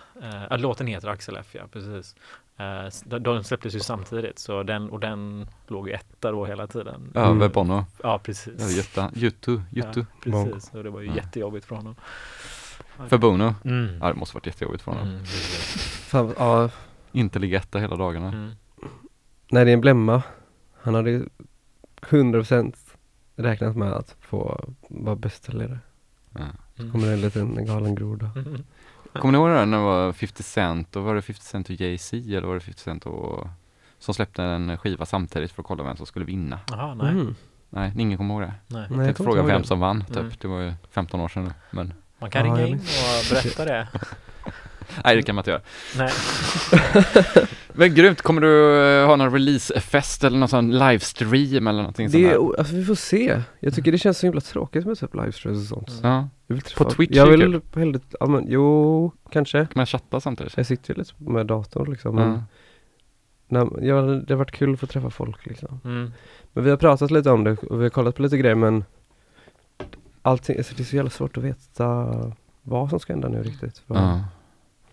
Ja, 0.49 0.57
låten 0.57 0.88
heter 0.88 1.07
Axel 1.07 1.38
F, 1.40 1.48
ja 1.52 1.61
precis. 1.72 2.15
Eh, 2.57 3.19
de, 3.19 3.44
släpptes 3.44 3.76
ju 3.76 3.80
samtidigt, 3.80 4.40
så 4.40 4.64
den, 4.64 4.90
och 4.90 4.99
den 4.99 5.48
låg 5.68 5.88
ju 5.88 5.94
etta 5.94 6.32
då 6.32 6.45
hela 6.45 6.68
tiden. 6.68 7.11
Över 7.15 7.32
Mm. 7.32 7.52
Bono. 7.52 7.86
Ja, 8.03 8.19
precis. 8.19 8.53
Ja, 8.60 8.68
Jutta, 8.69 9.11
Juttu, 9.15 9.61
Juttu. 9.72 10.06
Ja, 10.26 10.45
precis, 10.45 10.73
och 10.73 10.84
det 10.84 10.90
var 10.90 11.02
ju 11.02 11.07
Ja. 11.07 11.15
jättejobbigt 11.15 11.65
för 11.65 11.76
honom. 11.76 11.95
För 13.07 13.18
Bono. 13.18 13.56
Mm. 13.65 13.98
Ja, 14.02 14.07
det 14.07 14.14
måste 14.14 14.36
varit 14.36 14.45
jättejobbigt 14.48 14.84
för 14.84 14.91
honom. 14.91 15.07
Mm. 15.07 15.26
Fan, 15.26 16.34
ja, 16.38 16.69
Inte 17.11 17.40
ligga 17.40 17.57
etta 17.57 17.80
hela 17.80 17.95
dagarna. 17.95 18.27
Mm. 18.27 18.52
när 19.52 19.65
det 19.65 19.72
är 19.72 19.73
en 19.73 19.82
blemma. 19.82 20.23
Han 20.82 20.95
hade 20.95 21.11
ju 21.11 21.26
100% 22.02 22.76
räknat 23.36 23.76
med 23.76 23.94
att 23.94 24.15
få 24.19 24.65
vara 24.90 25.15
bästsäljare. 25.15 25.80
Ja. 26.34 26.40
Mm. 26.80 26.91
Kommer 26.91 27.07
det 27.07 27.14
en 27.14 27.22
liten 27.22 27.65
galen 27.65 27.95
groda. 27.95 28.30
Mm. 28.36 28.64
Kommer 29.22 29.32
ni 29.32 29.38
ihåg 29.38 29.50
det 29.50 29.54
där 29.56 29.66
när 29.66 29.78
det 29.78 29.84
var 29.84 30.14
50 30.14 30.44
Cent 30.44 30.96
och 30.96 31.04
var 31.04 31.16
det 31.16 31.22
50 31.22 31.42
Cent 31.42 31.70
och 31.70 31.76
Jay-Z 31.76 32.18
eller 32.18 32.48
var 32.48 32.54
det 32.54 32.60
50 32.60 32.82
Cent 32.82 33.06
och 33.06 33.48
som 34.00 34.14
släppte 34.14 34.44
en 34.44 34.78
skiva 34.78 35.06
samtidigt 35.06 35.52
för 35.52 35.62
att 35.62 35.68
kolla 35.68 35.84
vem 35.84 35.98
som 35.98 36.06
skulle 36.06 36.26
vinna? 36.26 36.60
Jaha, 36.72 36.94
nej. 36.94 37.10
Mm. 37.12 37.36
Nej, 37.70 37.94
ingen 37.98 38.18
kommer 38.18 38.34
ihåg 38.34 38.42
det. 38.42 38.54
nej. 38.68 38.88
Jag 38.90 39.06
tänkte 39.06 39.24
fråga 39.24 39.44
vem 39.44 39.64
som 39.64 39.80
vann 39.80 40.04
typ. 40.06 40.18
Mm. 40.18 40.32
Det 40.42 40.48
var 40.48 40.60
ju 40.62 40.74
15 40.92 41.20
år 41.20 41.28
sedan 41.28 41.44
nu. 41.44 41.52
Men 41.72 41.94
Man 42.20 42.30
kan 42.32 42.46
Ja, 42.48 42.54
ringa 42.56 42.68
in 42.68 42.76
och 42.78 43.26
berätta 43.30 43.66
det. 43.66 43.88
nej, 45.03 45.16
det 45.16 45.22
kan 45.22 45.36
man 45.36 45.41
inte 45.41 45.52
göra. 45.52 45.62
Nej. 45.98 46.12
Men 47.78 47.95
grymt, 47.95 48.22
kommer 48.22 48.41
du 48.41 48.82
eh, 49.02 49.07
ha 49.07 49.16
någon 49.16 49.32
releasefest 49.34 50.24
eller 50.24 50.38
någon 50.38 50.48
sån 50.49 50.72
livestream 50.78 51.68
eller 51.68 51.80
någonting 51.82 52.10
sånt 52.10 52.24
Det 52.24 52.30
där? 52.30 52.60
alltså 52.60 52.76
vi 52.76 52.86
får 52.86 52.95
se. 52.95 53.41
Jag 53.60 53.74
tycker 53.74 53.91
det 53.91 53.98
känns 53.98 54.18
så 54.18 54.26
himla 54.28 54.41
tråkigt 54.41 54.86
med 54.86 54.98
typ 54.99 55.14
livestreams 55.16 55.62
och 55.62 55.68
sånt. 55.68 55.90
Mm. 56.03 56.12
Ja, 56.12 56.30
Jag 56.48 56.56
vill 56.56 56.64
träffa- 56.64 56.84
På 56.84 56.90
Twitch 56.91 57.16
Jag 57.16 57.28
vill 57.28 57.41
hellre, 57.41 57.99
ja 58.20 58.26
men 58.26 58.45
jo, 58.48 59.12
kanske. 59.32 59.57
kan 59.60 59.68
man 59.76 59.86
chatta 59.86 60.20
samtidigt? 60.20 60.53
Jag 60.57 60.66
sitter 60.66 60.94
ju 60.94 60.98
lite 60.99 61.14
med 61.18 61.45
datorn 61.45 61.91
liksom. 61.91 62.16
Men, 62.16 62.32
Ja. 62.32 62.44
nej, 63.48 63.88
ja, 63.88 64.02
det 64.02 64.34
har 64.34 64.36
varit 64.36 64.52
kul 64.52 64.74
att 64.74 64.80
få 64.80 64.86
träffa 64.88 65.10
folk 65.10 65.45
liksom. 65.45 65.80
Mm. 65.86 66.12
Men 66.53 66.64
vi 66.64 66.70
har 66.70 66.78
pratat 66.78 67.12
lite 67.12 67.30
om 67.32 67.44
det 67.44 67.52
och 67.52 67.80
vi 67.80 67.84
har 67.84 67.90
kollat 67.90 68.16
på 68.16 68.22
lite 68.22 68.38
grejer 68.38 68.56
men 68.56 68.84
allting, 70.22 70.57
alltså 70.57 70.74
det 70.78 70.84
är 70.84 70.86
så 70.86 70.95
jävla 70.95 71.12
svårt 71.12 71.38
att 71.38 71.44
veta 71.44 72.07
vad 72.62 72.90
som 72.90 72.99
ska 72.99 73.14
hända 73.14 73.28
nu 73.28 73.44
riktigt. 73.44 73.82
Vad, 73.88 73.98
Ja. 74.02 74.20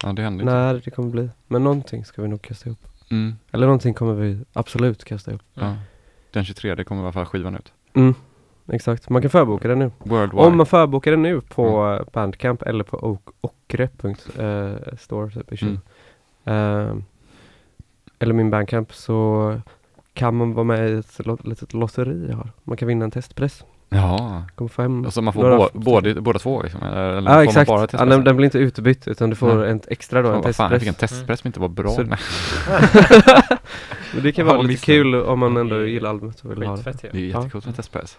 Ja, 0.02 0.12
det 0.12 0.22
händer 0.22 0.42
inte. 0.44 0.54
När 0.54 0.74
det 0.84 0.90
kommer 0.90 1.10
bli. 1.10 1.28
Men 1.46 1.64
någonting 1.64 2.04
ska 2.04 2.22
vi 2.22 2.28
nog 2.28 2.42
kasta 2.42 2.68
ihop. 2.68 2.86
Mm. 3.10 3.34
Eller 3.52 3.66
någonting 3.66 3.94
kommer 3.94 4.14
vi 4.14 4.38
absolut 4.52 5.04
kasta 5.04 5.30
ihop. 5.30 5.42
Ja. 5.54 5.76
Den 6.30 6.44
23 6.44 6.84
kommer 6.84 7.02
i 7.02 7.04
alla 7.04 7.12
fall 7.12 7.24
skivan 7.26 7.54
ut. 7.54 7.72
Mm. 7.94 8.14
exakt. 8.72 9.08
Man 9.08 9.22
kan 9.22 9.30
förboka 9.30 9.68
det 9.68 9.74
nu. 9.74 9.90
Worldwide. 9.98 10.42
Om 10.46 10.56
man 10.56 10.66
förbokar 10.66 11.10
det 11.10 11.16
nu 11.16 11.40
på 11.40 11.98
Bandcamp 12.12 12.62
eller 12.62 12.84
på 12.84 12.96
ok- 12.96 13.34
okre.store 13.40 15.30
typ 15.30 15.52
i 15.52 15.64
Mm. 15.64 15.78
Ehm, 16.44 17.04
eller 18.18 18.34
min 18.34 18.50
Bandcamp 18.50 18.94
så 18.94 19.60
kan 20.12 20.36
man 20.36 20.54
vara 20.54 20.64
med 20.64 20.90
i 20.90 20.92
ett 20.98 21.20
litet 21.44 21.74
lotteri 21.74 22.26
jag 22.28 22.36
har. 22.36 22.50
Man 22.64 22.76
kan 22.76 22.88
vinna 22.88 23.04
en 23.04 23.10
testpress. 23.10 23.64
Ja, 23.94 24.44
Kommer 24.54 24.68
få 24.68 24.82
hem 24.82 25.04
alltså 25.04 25.22
man 25.22 25.32
får 25.32 25.42
några- 25.42 25.68
både, 25.72 26.20
båda 26.20 26.38
två 26.38 26.62
liksom, 26.62 26.82
eller, 26.82 27.30
Ja 27.30 27.44
exakt, 27.44 27.68
bara 27.68 27.80
ja, 27.80 27.86
testpress? 27.86 28.10
den, 28.10 28.24
den 28.24 28.36
blir 28.36 28.44
inte 28.44 28.58
utbytt 28.58 29.08
utan 29.08 29.30
du 29.30 29.36
får 29.36 29.54
Nej. 29.54 29.70
en 29.70 29.80
extra 29.88 30.22
då, 30.22 30.28
Fan, 30.28 30.36
en 30.36 30.42
vad 30.42 30.56
fan, 30.56 30.72
jag 30.72 30.80
testpress. 30.80 30.80
fick 30.80 30.88
en 31.02 31.08
testpress 31.08 31.40
som 31.40 31.48
inte 31.48 31.60
var 31.60 31.68
bra. 31.68 31.90
Så- 31.90 32.02
det 34.22 34.32
kan 34.32 34.46
Ja, 34.46 34.52
vara 34.52 34.62
lite 34.62 34.72
missat. 34.72 34.86
kul 34.86 35.14
om 35.14 35.38
man 35.38 35.56
ändå 35.56 35.86
gillar 35.86 36.10
albumet 36.10 36.40
och 36.40 36.50
vill 36.50 36.62
ha 36.62 36.76
det. 36.76 36.92
Det 37.02 37.14
är 37.14 37.18
ju. 37.20 37.26
jättecoolt 37.28 37.66
med 37.66 37.76
testpress. 37.76 38.18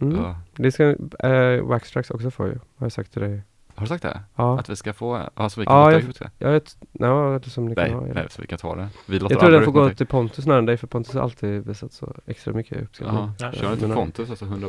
Mm. 0.00 0.16
Ja. 0.16 0.36
Det 0.56 0.72
ska 0.72 0.84
äh, 1.28 1.62
Waxtrax 1.62 2.10
också 2.10 2.30
få 2.30 2.46
ju, 2.46 2.52
har 2.52 2.60
jag 2.86 2.92
sagt 2.92 3.12
till 3.12 3.22
dig. 3.22 3.42
Har 3.80 3.84
du 3.84 3.88
sagt 3.88 4.02
det? 4.02 4.20
Ja, 4.36 4.58
Att 4.58 4.68
vi 4.68 4.76
ska 4.76 4.92
få, 4.92 5.22
ja 5.36 5.48
så 5.48 5.60
vi 5.60 5.66
kan 5.66 5.76
Ja, 5.76 5.84
låta 5.84 6.00
jag- 6.00 6.08
ut 6.10 6.18
det? 6.18 6.30
jag 6.38 6.50
vet, 6.52 6.76
ja, 6.92 7.40
det 7.44 7.50
som 7.50 7.64
ni 7.66 7.74
kan 7.74 7.84
Nej, 7.84 7.92
ha. 7.92 8.00
nej, 8.14 8.26
så 8.30 8.42
vi 8.42 8.46
kan 8.48 8.58
ta 8.58 8.74
det. 8.76 8.88
Vi 9.06 9.18
låter 9.18 9.34
Jag 9.34 9.40
tror 9.40 9.50
den 9.50 9.64
får 9.64 9.72
gå 9.72 9.90
till 9.90 10.06
Pontus 10.06 10.44
snarare 10.44 10.58
än 10.58 10.66
dig 10.66 10.76
för 10.76 10.86
Pontus 10.86 11.14
har 11.14 11.22
alltid 11.22 11.66
visat 11.66 11.92
så 11.92 12.14
extra 12.26 12.52
mycket 12.52 12.82
uppskattning. 12.82 13.30
Ja, 13.38 13.52
kör 13.52 13.72
inte 13.72 13.86
men- 13.86 13.96
Pontus 13.96 14.30
alltså 14.30 14.44
100% 14.44 14.68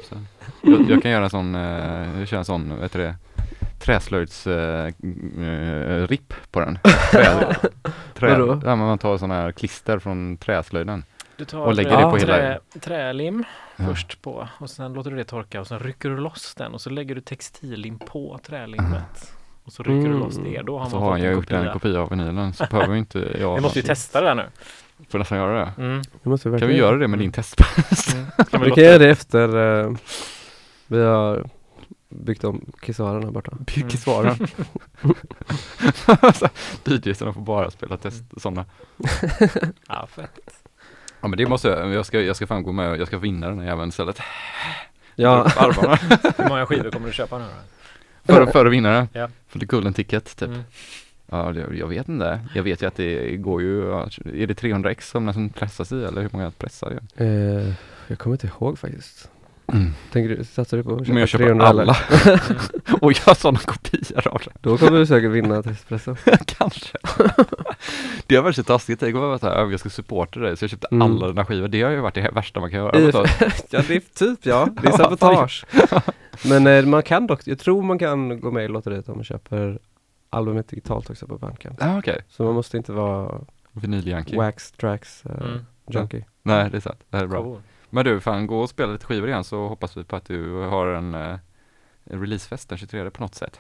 jag, 0.61 0.89
jag 0.89 1.01
kan 1.01 1.11
göra 1.11 1.23
en 1.23 1.29
sån, 1.29 1.55
eh, 1.55 2.19
jag 2.19 2.27
kör 2.27 2.37
en 2.37 2.45
sån, 2.45 2.69
vad 2.69 2.81
heter 2.81 2.99
det, 2.99 3.15
träslöjds 3.79 4.47
eh, 4.47 4.85
eh, 5.41 6.07
ripp 6.07 6.33
på 6.51 6.59
den. 6.59 6.79
Trä, 7.11 7.55
trä, 8.13 8.37
Vadå? 8.39 8.61
ja, 8.65 8.75
man 8.75 8.97
tar 8.97 9.17
sån 9.17 9.31
här 9.31 9.51
klister 9.51 9.99
från 9.99 10.37
träslöjden. 10.37 11.03
Du 11.37 11.45
tar 11.45 11.59
Och 11.59 11.73
lägger 11.73 11.89
det 11.97 12.03
eh, 12.03 12.09
på 12.11 12.17
hela- 12.17 12.35
trä, 12.37 12.59
trälim 12.79 13.43
Ja. 13.81 13.87
först 13.89 14.21
på 14.21 14.47
och 14.59 14.69
sen 14.69 14.93
låter 14.93 15.11
du 15.11 15.17
det 15.17 15.23
torka 15.23 15.61
och 15.61 15.67
sen 15.67 15.79
rycker 15.79 16.09
du 16.09 16.17
loss 16.17 16.55
den 16.55 16.73
och 16.73 16.81
så 16.81 16.89
lägger 16.89 17.15
du 17.15 17.21
textillim 17.21 17.99
på 17.99 18.39
trälimmet. 18.43 19.33
Och 19.63 19.73
så 19.73 19.83
rycker 19.83 19.93
du 20.01 20.05
Mm. 20.15 20.19
loss 20.19 20.37
det. 20.37 20.61
Då 20.61 20.79
har 20.79 20.89
Så 20.89 20.95
man 20.95 21.03
har 21.03 21.11
fått 21.11 21.19
jag 21.23 21.27
en 21.31 21.33
gjort 21.37 21.51
en 21.51 21.57
kopia. 21.59 21.73
kopia 21.73 21.99
av 22.01 22.09
vinylen 22.09 22.53
så 22.53 22.65
behöver 22.71 22.95
inte 22.95 23.19
jag 23.39 23.55
Vi 23.55 23.61
måste 23.61 23.79
ju 23.79 23.83
testa 23.85 24.21
det 24.21 24.27
där 24.27 24.35
nu. 24.35 24.45
Får 25.09 25.19
nästan 25.19 25.37
göra 25.37 25.59
det. 25.65 25.73
Mm. 25.83 26.01
Vi 26.13 26.19
Kan 26.23 26.37
vi 26.43 26.49
verkligen 26.49 26.75
göra 26.75 26.97
det 26.97 27.07
med 27.07 27.19
din 27.19 27.31
testpress? 27.31 28.13
Mm. 28.13 28.25
Kan 28.51 28.61
vi 28.61 28.69
Vi 28.69 28.75
kan 28.75 28.83
göra 28.83 28.97
det 28.97 29.09
efter 29.09 29.79
eh, 29.85 29.91
vi 30.87 31.01
har 31.03 31.49
byggt 32.09 32.43
om 32.43 32.65
kisaren 32.81 33.23
här 33.23 33.31
borta. 33.31 33.51
Byggsvaren. 33.75 34.35
DJsarna 36.85 37.33
får 37.33 37.41
bara 37.41 37.71
spela 37.71 37.97
test, 37.97 38.23
sådana. 38.37 38.65
Ja, 39.87 40.07
fett. 40.07 40.39
Ja 41.21 41.27
men 41.27 41.37
det 41.37 41.45
måste 41.45 41.67
jag, 41.67 41.93
jag 41.93 42.05
ska, 42.05 42.21
jag 42.21 42.35
ska 42.35 42.47
fan 42.47 42.63
gå 42.63 42.71
med, 42.71 42.99
jag 42.99 43.07
ska 43.07 43.17
vinna 43.17 43.47
den 43.47 43.59
här 43.59 43.65
jäveln 43.65 43.89
istället. 43.89 44.19
Ja, 45.15 45.43
armarna 45.57 45.95
Hur 46.37 46.49
många 46.49 46.65
skivor 46.65 46.89
kommer 46.91 47.07
du 47.07 47.13
köpa 47.13 47.37
nu 47.37 47.45
då? 48.25 48.33
för, 48.33 48.45
för 48.45 48.65
att 48.65 48.71
vinna 48.71 48.91
den. 48.91 49.07
Ja. 49.13 49.29
För 49.47 49.59
det 49.59 49.65
golden 49.65 49.93
ticket 49.93 50.37
typ. 50.37 50.49
Mm. 50.49 50.61
Ja, 51.29 51.53
jag 51.53 51.87
vet 51.87 52.09
inte. 52.09 52.39
Jag 52.55 52.63
vet 52.63 52.81
ju 52.81 52.87
att 52.87 52.95
det 52.95 53.37
går 53.37 53.61
ju, 53.61 53.91
är 53.93 54.47
det 54.47 54.61
300x 54.61 55.01
som 55.01 55.25
den 55.25 55.33
som 55.33 55.49
pressas 55.49 55.91
i 55.91 56.03
eller 56.03 56.21
hur 56.21 56.29
många 56.31 56.51
pressar 56.51 56.99
det? 57.15 57.25
eh, 57.25 57.73
jag 58.07 58.19
kommer 58.19 58.33
inte 58.33 58.47
ihåg 58.47 58.79
faktiskt. 58.79 59.29
Mm. 59.73 59.91
Tänker 60.11 60.35
du, 60.37 60.43
satsar 60.43 60.77
du 60.77 60.83
på 60.83 60.95
att 60.95 61.07
Men 61.07 61.17
jag 61.17 61.29
köper 61.29 61.45
300 61.45 61.67
eller? 61.69 61.81
alla. 61.81 61.95
Och 63.01 63.11
jag 63.11 63.21
har 63.25 63.33
sådana 63.35 63.59
kopior 63.59 64.27
av 64.27 64.41
det. 64.45 64.51
Då 64.61 64.77
kommer 64.77 64.99
du 64.99 65.05
säkert 65.05 65.31
vinna 65.31 65.63
testpressen. 65.63 66.15
Kanske. 66.45 66.97
det 68.27 68.35
har 68.35 68.43
varit 68.43 68.55
så 68.55 68.63
taskigt. 68.63 68.99
Det 68.99 69.11
går 69.11 69.35
att 69.35 69.43
jag 69.43 69.79
ska 69.79 69.89
supporta 69.89 70.39
dig 70.39 70.57
så 70.57 70.63
jag 70.63 70.69
köpte 70.69 70.87
Mm. 70.91 71.01
alla 71.01 71.27
dina 71.27 71.45
skivor. 71.45 71.67
Det 71.67 71.81
har 71.81 71.91
ju 71.91 71.99
varit 71.99 72.15
det 72.15 72.31
värsta 72.33 72.59
man 72.59 72.69
kan 72.71 72.79
göra. 72.79 72.99
Jag 72.99 73.13
ja 73.69 73.81
det 73.87 73.95
är 73.95 73.99
typ 74.15 74.45
ja, 74.45 74.67
det 74.81 74.87
är 74.87 74.91
sabotage. 74.91 75.65
Men 76.45 76.67
eh, 76.67 76.85
man 76.85 77.03
kan 77.03 77.27
dock, 77.27 77.41
jag 77.47 77.59
tror 77.59 77.81
man 77.81 77.99
kan 77.99 78.39
gå 78.41 78.51
med 78.51 78.65
i 78.65 78.67
lotteriet 78.67 79.09
om 79.09 79.15
man 79.17 79.23
köper 79.23 79.79
albumet 80.29 80.67
digitalt 80.67 81.09
också 81.09 81.27
på 81.27 81.37
Bandcamp. 81.37 81.77
Ja 81.79 81.97
okej. 81.99 82.21
Så 82.29 82.43
man 82.43 82.53
måste 82.53 82.77
inte 82.77 82.91
vara 82.91 83.41
Vinyljanky. 83.71 84.37
wax 84.37 84.71
tracks 84.71 85.23
eh, 85.25 85.31
Mm. 85.41 85.59
junkie. 86.01 86.25
Nej 86.43 86.69
det 86.71 86.77
är 86.77 86.81
sant. 86.81 86.99
Det 87.09 87.17
här 87.17 87.23
är 87.23 87.27
bra. 87.27 87.43
Cool. 87.43 87.61
Men 87.93 88.05
du, 88.05 88.19
fan 88.19 88.47
gå 88.47 88.59
och 88.59 88.69
spela 88.69 88.91
lite 88.93 89.05
skivor 89.05 89.29
igen 89.29 89.43
så 89.43 89.67
hoppas 89.67 89.97
vi 89.97 90.03
på 90.03 90.15
att 90.15 90.25
du 90.25 90.53
har 90.53 90.87
en, 90.87 91.15
eh, 91.15 91.37
en 92.03 92.19
releasefest 92.21 92.69
den 92.69 92.77
23 92.77 93.09
på 93.09 93.23
något 93.23 93.35
sätt. 93.35 93.59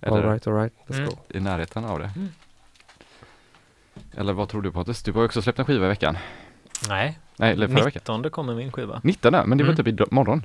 Eller 0.00 0.16
Alright, 0.22 0.46
alright, 0.46 0.72
let's 0.86 0.96
Mm. 0.98 1.06
go. 1.10 1.16
i 1.28 1.40
närheten 1.40 1.84
av 1.84 1.98
det. 1.98 2.10
Mm. 2.16 2.28
Eller 4.16 4.32
vad 4.32 4.48
tror 4.48 4.62
du 4.62 4.72
Pontus? 4.72 5.02
Du 5.02 5.12
har 5.12 5.20
ju 5.20 5.26
också 5.26 5.42
släppt 5.42 5.58
en 5.58 5.64
skiva 5.64 5.84
i 5.84 5.88
veckan. 5.88 6.18
Nej, 6.88 7.18
Nej, 7.36 7.52
eller 7.52 7.68
förra 7.68 7.84
veckan. 7.84 8.00
19 8.00 8.30
kommer 8.30 8.54
min 8.54 8.72
skiva. 8.72 9.00
19 9.04 9.32
men 9.48 9.58
det 9.58 9.64
var 9.64 9.72
Mm. 9.72 9.84
typ 9.96 10.12
imorgon. 10.12 10.44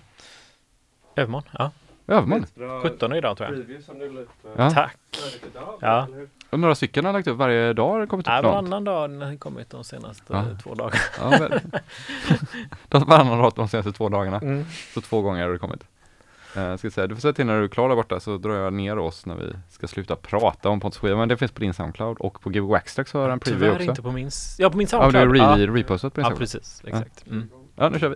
Övermorgon. 1.15 1.49
Ja. 1.51 1.71
Övermorgon. 2.11 2.81
17 2.81 3.13
idag 3.13 3.37
tror 3.37 3.49
jag. 3.49 3.57
Preview 3.57 3.85
som 3.85 3.99
du 3.99 4.09
la 4.13 4.21
upp, 4.21 4.29
Ja. 4.57 4.69
Tack. 4.71 4.97
Ja. 5.79 6.07
Och 6.49 6.59
några 6.59 6.75
stycken 6.75 7.05
har 7.05 7.13
lagt 7.13 7.27
upp 7.27 7.37
varje 7.37 7.73
dag 7.73 7.89
har 7.89 7.99
det 7.99 8.07
kommit 8.07 8.27
upp 8.27 8.33
Ja, 8.33 8.41
varannan 8.41 8.83
dag 8.83 9.09
har 9.09 9.37
kommit 9.37 9.69
de 9.69 9.83
senaste 9.83 10.23
Ja. 10.33 10.45
två 10.63 10.75
dagarna. 10.75 11.01
Ja, 11.19 11.29
men, 12.89 13.01
varannan 13.07 13.39
dag 13.39 13.53
de 13.55 13.67
senaste 13.67 13.91
två 13.91 14.09
dagarna. 14.09 14.37
Mm. 14.39 14.65
Så 14.93 15.01
två 15.01 15.21
gånger 15.21 15.43
har 15.45 15.51
det 15.53 15.59
kommit. 15.59 15.83
Uh, 16.57 16.75
ska 16.75 16.91
säga, 16.91 17.07
du 17.07 17.15
får 17.15 17.21
säga 17.21 17.33
till 17.33 17.45
när 17.45 17.57
du 17.59 17.63
är 17.63 17.67
klar 17.67 17.89
där 17.89 17.95
borta 17.95 18.19
så 18.19 18.37
drar 18.37 18.53
jag 18.55 18.73
ner 18.73 18.97
oss 18.97 19.25
när 19.25 19.35
vi 19.35 19.53
ska 19.69 19.87
sluta 19.87 20.15
prata 20.15 20.69
om 20.69 20.79
Pontus 20.79 20.99
skiva. 20.99 21.17
Men 21.17 21.29
det 21.29 21.37
finns 21.37 21.51
på 21.51 21.59
din 21.61 21.73
Soundcloud 21.73 22.17
och 22.17 22.41
på 22.41 22.49
Gbg 22.49 22.61
Waxtrax 22.69 23.13
har 23.13 23.21
jag 23.21 23.31
en 23.31 23.39
preview 23.39 23.65
Tyvärr 23.65 23.75
också. 23.75 23.89
inte 23.89 24.01
på 24.01 24.11
min, 24.11 24.29
ja 24.57 24.69
på 24.69 24.77
min 24.77 24.87
Ja, 24.91 24.97
du 24.97 25.11
Soundcloud. 25.11 25.41
har 25.41 25.57
ja. 25.59 25.65
re- 25.67 25.73
repostat 25.75 26.13
på 26.13 26.21
din 26.21 26.25
ja, 26.25 26.29
Soundcloud. 26.29 26.39
precis. 26.39 26.81
Exakt. 26.85 27.27
Mm. 27.27 27.49
Ja, 27.75 27.89
nu 27.89 27.99
kör 27.99 28.09
vi. 28.09 28.15